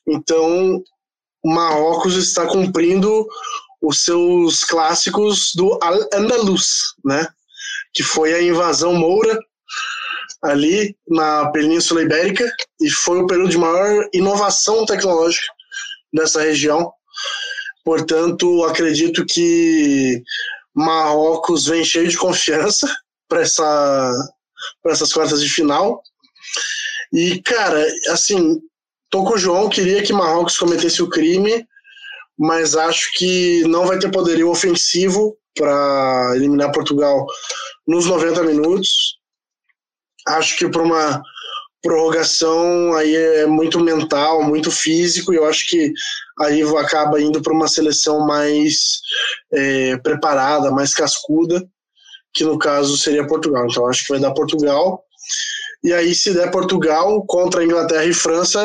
[0.07, 0.83] então
[1.43, 3.27] Marrocos está cumprindo
[3.81, 7.27] os seus clássicos do Al-Andalus, né?
[7.93, 9.39] que foi a invasão moura
[10.43, 12.51] ali na Península Ibérica
[12.81, 15.47] e foi o período de maior inovação tecnológica
[16.13, 16.91] nessa região.
[17.83, 20.21] Portanto, acredito que
[20.75, 22.87] Marrocos vem cheio de confiança
[23.27, 24.13] para essa,
[24.85, 26.01] essas quartas de final.
[27.13, 28.59] E, cara, assim,
[29.09, 31.65] tô com o João, queria que Marrocos cometesse o crime,
[32.37, 37.25] mas acho que não vai ter poderio ofensivo para eliminar Portugal
[37.87, 39.17] nos 90 minutos.
[40.27, 41.21] Acho que para uma
[41.81, 45.93] prorrogação aí é muito mental, muito físico, e eu acho que
[46.41, 48.99] aí acaba indo para uma seleção mais
[49.53, 51.65] é, preparada, mais cascuda
[52.37, 53.65] que no caso seria Portugal.
[53.67, 55.03] Então acho que vai dar Portugal.
[55.83, 58.61] E aí, se der Portugal contra Inglaterra e França,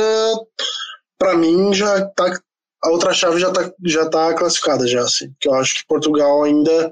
[1.19, 2.39] para mim já tá.
[2.85, 5.33] A outra chave já tá, já tá classificada, já, assim.
[5.41, 6.91] Que eu acho que Portugal ainda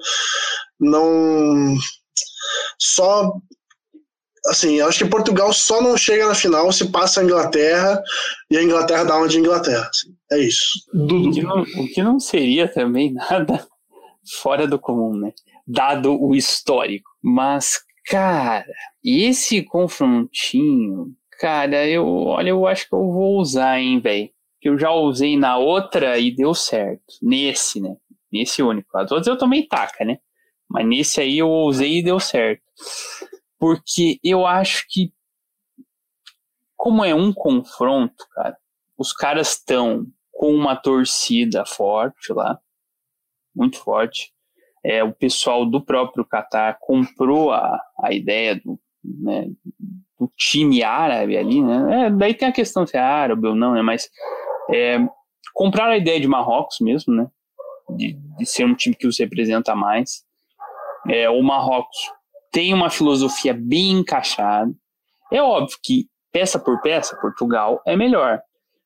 [0.78, 1.76] não.
[2.78, 3.32] Só.
[4.46, 8.02] Assim, acho que Portugal só não chega na final se passa a Inglaterra
[8.50, 9.86] e a Inglaterra dá uma de Inglaterra.
[9.90, 10.14] Assim.
[10.32, 10.80] É isso.
[10.94, 13.66] O que, não, o que não seria também nada
[14.40, 15.34] fora do comum, né?
[15.70, 17.10] Dado o histórico.
[17.22, 18.66] Mas, cara,
[19.04, 24.30] esse confrontinho, cara, eu, olha, eu acho que eu vou usar, hein, velho.
[24.60, 27.14] Que eu já usei na outra e deu certo.
[27.22, 27.96] Nesse, né?
[28.30, 28.96] Nesse único.
[28.98, 30.18] As outras eu tomei taca, né?
[30.68, 32.62] Mas nesse aí eu usei e deu certo.
[33.58, 35.12] Porque eu acho que,
[36.76, 38.56] como é um confronto, cara,
[38.98, 42.58] os caras estão com uma torcida forte lá,
[43.54, 44.32] muito forte
[44.84, 49.46] é, o pessoal do próprio Qatar comprou a, a ideia do, né,
[50.18, 52.06] do time árabe ali, né?
[52.06, 53.82] É, daí tem a questão se é árabe ou não, né?
[53.82, 54.08] Mas
[54.70, 54.98] é,
[55.54, 57.26] compraram a ideia de Marrocos mesmo, né?
[57.90, 60.24] De, de ser um time que os representa mais.
[61.08, 61.98] É, o Marrocos
[62.52, 64.72] tem uma filosofia bem encaixada.
[65.32, 68.40] É óbvio que peça por peça, Portugal é melhor.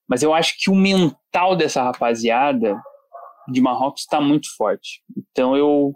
[0.08, 2.80] Mas eu acho que o mental dessa rapaziada
[3.48, 5.02] de Marrocos está muito forte.
[5.16, 5.92] Então eu,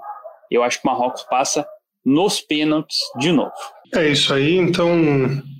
[0.50, 1.66] eu acho que Marrocos passa
[2.04, 3.52] nos pênaltis de novo.
[3.94, 4.90] É isso aí, então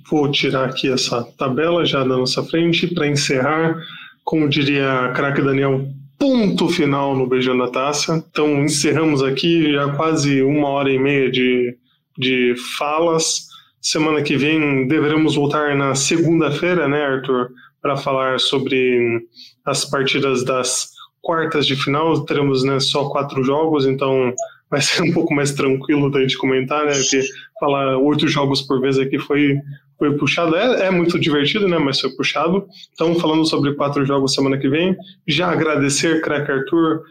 [0.09, 3.75] vou tirar aqui essa tabela já da nossa frente para encerrar,
[4.23, 5.87] como diria craque Daniel,
[6.17, 8.23] ponto final no Beijando a Taça.
[8.29, 11.75] Então encerramos aqui já quase uma hora e meia de,
[12.17, 13.47] de falas.
[13.81, 17.49] Semana que vem deveremos voltar na segunda-feira, né, Arthur,
[17.81, 19.21] para falar sobre
[19.65, 20.89] as partidas das
[21.21, 22.25] quartas de final.
[22.25, 24.33] Teremos né, só quatro jogos, então
[24.69, 26.93] vai ser um pouco mais tranquilo da gente comentar, né?
[26.93, 27.21] Porque
[27.59, 29.57] falar oito jogos por vez aqui foi,
[29.97, 30.55] foi puxado.
[30.55, 31.77] É, é muito divertido, né?
[31.77, 32.67] Mas foi puxado.
[32.93, 34.95] Então, falando sobre quatro jogos semana que vem,
[35.27, 37.03] já agradecer, Crack Arthur,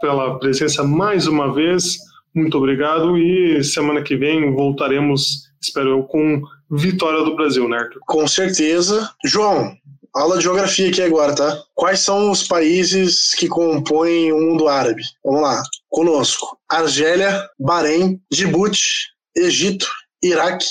[0.00, 1.98] pela presença mais uma vez.
[2.34, 8.00] Muito obrigado e semana que vem voltaremos, espero eu, com vitória do Brasil, né, Arthur?
[8.06, 9.08] Com certeza.
[9.24, 9.72] João,
[10.14, 11.60] Aula de geografia aqui agora, tá?
[11.74, 15.02] Quais são os países que compõem o mundo árabe?
[15.24, 15.60] Vamos lá.
[15.88, 19.88] Conosco: Argélia, Bahrein, Djibouti, Egito,
[20.22, 20.66] Iraque,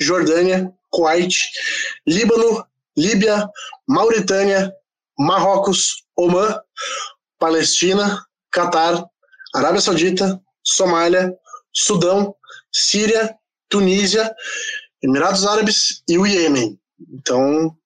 [0.00, 1.34] Jordânia, Kuwait,
[2.06, 2.64] Líbano,
[2.96, 3.46] Líbia,
[3.86, 4.72] Mauritânia,
[5.18, 6.58] Marrocos, Omã,
[7.38, 9.04] Palestina, Catar,
[9.54, 11.36] Arábia Saudita, Somália,
[11.70, 12.34] Sudão,
[12.72, 13.36] Síria,
[13.68, 14.34] Tunísia,
[15.02, 16.80] Emirados Árabes e o Iêmen.
[17.12, 17.76] Então,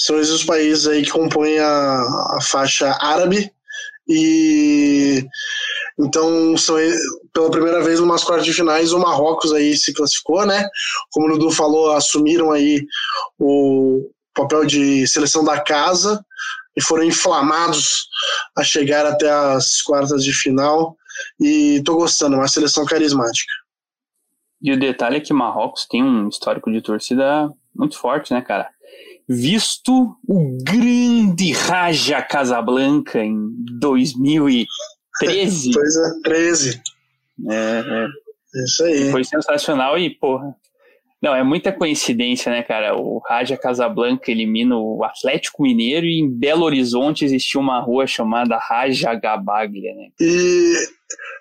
[0.00, 2.00] são esses os países aí que compõem a,
[2.36, 3.52] a faixa árabe
[4.08, 5.22] e
[5.98, 6.76] então são
[7.34, 10.66] pela primeira vez umas quartas de finais o Marrocos aí se classificou, né?
[11.10, 12.82] Como o Dudu falou, assumiram aí
[13.38, 16.24] o papel de seleção da casa
[16.74, 18.08] e foram inflamados
[18.56, 20.96] a chegar até as quartas de final
[21.38, 23.52] e tô gostando, uma seleção carismática.
[24.62, 28.70] E o detalhe é que Marrocos tem um histórico de torcida muito forte, né, cara?
[29.32, 33.36] Visto o grande Raja Casablanca em
[33.78, 35.70] 2013.
[35.72, 36.82] pois é, 13.
[37.48, 38.08] É, é.
[38.64, 39.10] Isso aí.
[39.12, 40.52] Foi sensacional e, porra.
[41.22, 42.96] Não, é muita coincidência, né, cara?
[42.96, 48.56] O Raja Casablanca elimina o Atlético Mineiro e em Belo Horizonte existia uma rua chamada
[48.56, 50.08] Raja Gabaglia, né?
[50.18, 50.74] E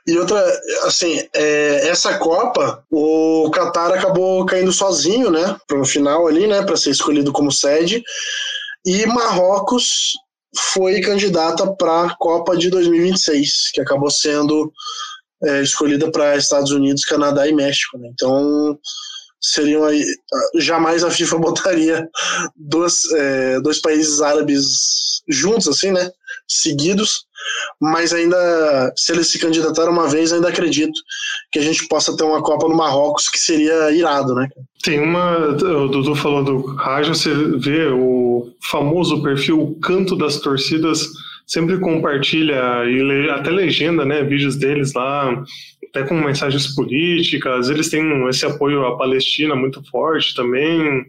[0.08, 0.44] e outra,
[0.86, 6.64] assim, é, essa Copa, o Qatar acabou caindo sozinho, né, para o final ali, né,
[6.64, 8.04] para ser escolhido como sede.
[8.86, 10.14] E Marrocos
[10.74, 14.72] foi candidata para a Copa de 2026, que acabou sendo
[15.44, 17.98] é, escolhida para Estados Unidos, Canadá e México.
[18.00, 18.10] Né?
[18.12, 18.80] Então,
[19.42, 20.04] seriam aí.
[20.56, 22.10] Jamais a FIFA botaria
[22.56, 26.12] dois, é, dois países árabes juntos, assim, né?
[26.48, 27.26] Seguidos,
[27.80, 31.00] mas ainda, se eles se candidataram uma vez, ainda acredito
[31.52, 34.48] que a gente possa ter uma Copa no Marrocos que seria irado, né?
[34.84, 35.38] Tem uma.
[35.38, 41.08] O Dudu falou do Raja, você vê o famoso perfil Canto das Torcidas
[41.50, 45.44] sempre compartilha e até legenda, né, vídeos deles lá,
[45.90, 47.70] até com mensagens políticas.
[47.70, 51.06] Eles têm esse apoio à Palestina muito forte também.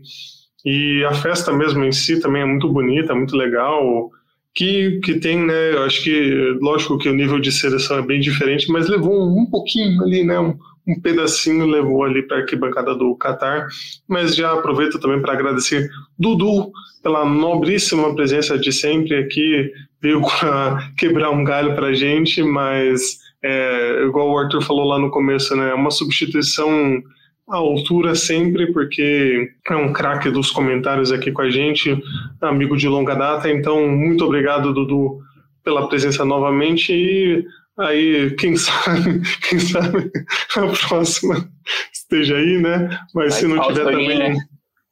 [0.64, 4.10] E a festa mesmo em si também é muito bonita, muito legal.
[4.54, 5.74] Que, que tem, né?
[5.74, 9.46] Eu acho que, lógico que o nível de seleção é bem diferente, mas levou um,
[9.46, 10.38] pouquinho ali, né?
[10.40, 10.58] Um,
[10.88, 13.68] um pedacinho levou ali para a arquibancada do Qatar.
[14.08, 15.88] Mas já aproveito também para agradecer
[16.18, 19.70] Dudu pela nobríssima presença de sempre aqui.
[20.02, 20.20] Veio
[20.98, 25.54] quebrar um galho para a gente, mas é, igual o Arthur falou lá no começo,
[25.56, 25.70] né?
[25.70, 27.02] É uma substituição
[27.48, 31.96] à altura sempre, porque é um craque dos comentários aqui com a gente,
[32.40, 33.50] amigo de longa data.
[33.50, 35.20] Então, muito obrigado, Dudu,
[35.64, 37.44] pela presença novamente e
[37.78, 40.10] aí, quem sabe, quem sabe
[40.56, 41.48] a próxima
[41.92, 42.90] esteja aí, né?
[43.14, 44.36] Mas se não tiver também, né?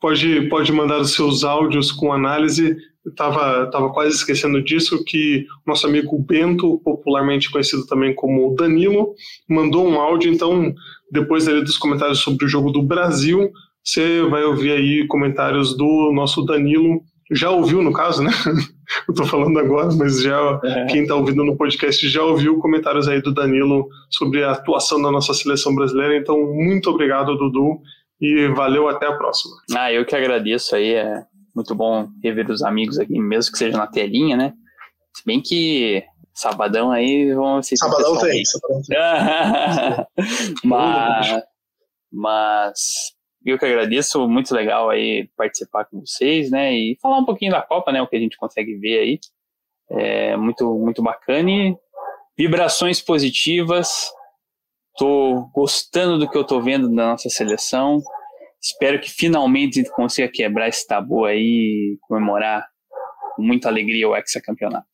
[0.00, 2.76] pode, pode mandar os seus áudios com análise
[3.06, 9.14] estava tava quase esquecendo disso, que nosso amigo Bento, popularmente conhecido também como Danilo,
[9.48, 10.74] mandou um áudio, então
[11.10, 13.50] depois ali dos comentários sobre o jogo do Brasil,
[13.82, 17.00] você vai ouvir aí comentários do nosso Danilo,
[17.30, 18.30] já ouviu no caso, né?
[19.06, 20.86] Eu tô falando agora, mas já é.
[20.86, 25.10] quem tá ouvindo no podcast já ouviu comentários aí do Danilo sobre a atuação da
[25.10, 27.80] nossa seleção brasileira, então muito obrigado, Dudu,
[28.18, 29.54] e valeu até a próxima.
[29.76, 31.22] Ah, eu que agradeço aí, é
[31.58, 34.52] muito bom rever os amigos aqui, mesmo que seja na telinha, né?
[35.16, 37.84] Se bem que sabadão aí vão assistir.
[37.84, 38.82] Sabadão tem, sabadão
[40.16, 40.54] tem.
[40.64, 41.42] mas,
[42.12, 42.78] mas
[43.44, 46.72] eu que agradeço, muito legal aí participar com vocês, né?
[46.72, 48.00] E falar um pouquinho da Copa, né?
[48.00, 49.18] O que a gente consegue ver aí.
[49.90, 51.76] É muito, muito bacana e
[52.36, 54.12] vibrações positivas.
[54.96, 58.00] Tô gostando do que eu tô vendo da nossa seleção.
[58.60, 62.66] Espero que finalmente a gente consiga quebrar esse tabu aí e comemorar
[63.36, 64.86] com muita alegria o hexacampeonato.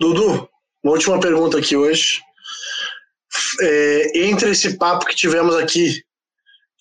[0.00, 0.48] Dudu,
[0.82, 2.20] uma última pergunta aqui hoje.
[3.60, 6.02] É, entre esse papo que tivemos aqui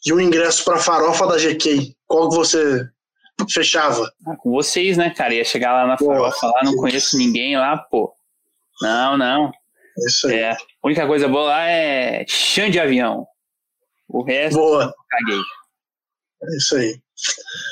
[0.05, 2.87] e o ingresso para a farofa da GK, qual que você
[3.51, 4.11] fechava?
[4.27, 5.33] Ah, com vocês, né, cara?
[5.33, 8.13] Ia chegar lá na farofa, lá, não conheço ninguém lá, pô.
[8.81, 9.51] Não, não.
[10.07, 10.39] Isso aí.
[10.39, 13.25] É, a única coisa boa lá é chão de avião.
[14.07, 14.94] O resto, Boa.
[15.10, 15.41] caguei.
[16.44, 16.95] É isso aí.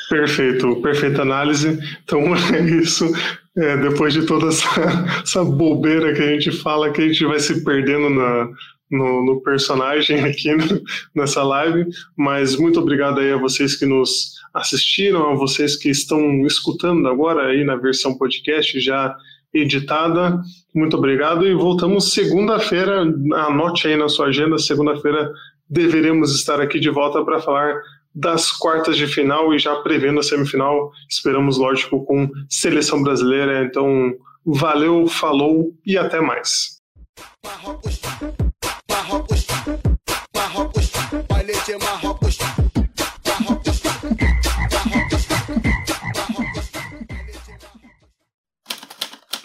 [0.10, 1.80] Perfeito, perfeita análise.
[2.04, 2.22] Então
[2.56, 3.12] é isso.
[3.56, 4.68] É, depois de toda essa,
[5.22, 8.50] essa bobeira que a gente fala, que a gente vai se perdendo na,
[8.90, 10.82] no, no, personagem aqui no,
[11.16, 11.86] nessa live.
[12.18, 17.48] Mas muito obrigado aí a vocês que nos assistiram, a vocês que estão escutando agora
[17.48, 19.16] aí na versão podcast já
[19.54, 20.42] editada.
[20.74, 23.02] Muito obrigado e voltamos segunda-feira.
[23.02, 25.32] Anote aí na sua agenda, segunda-feira
[25.70, 27.82] deveremos estar aqui de volta para falar
[28.14, 30.92] das quartas de final e já prevendo a semifinal.
[31.10, 33.64] Esperamos, lógico, com seleção brasileira.
[33.64, 34.14] Então,
[34.46, 36.78] valeu, falou e até mais.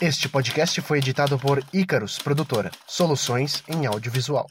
[0.01, 4.47] Este podcast foi editado por Icarus Produtora, soluções em audiovisual.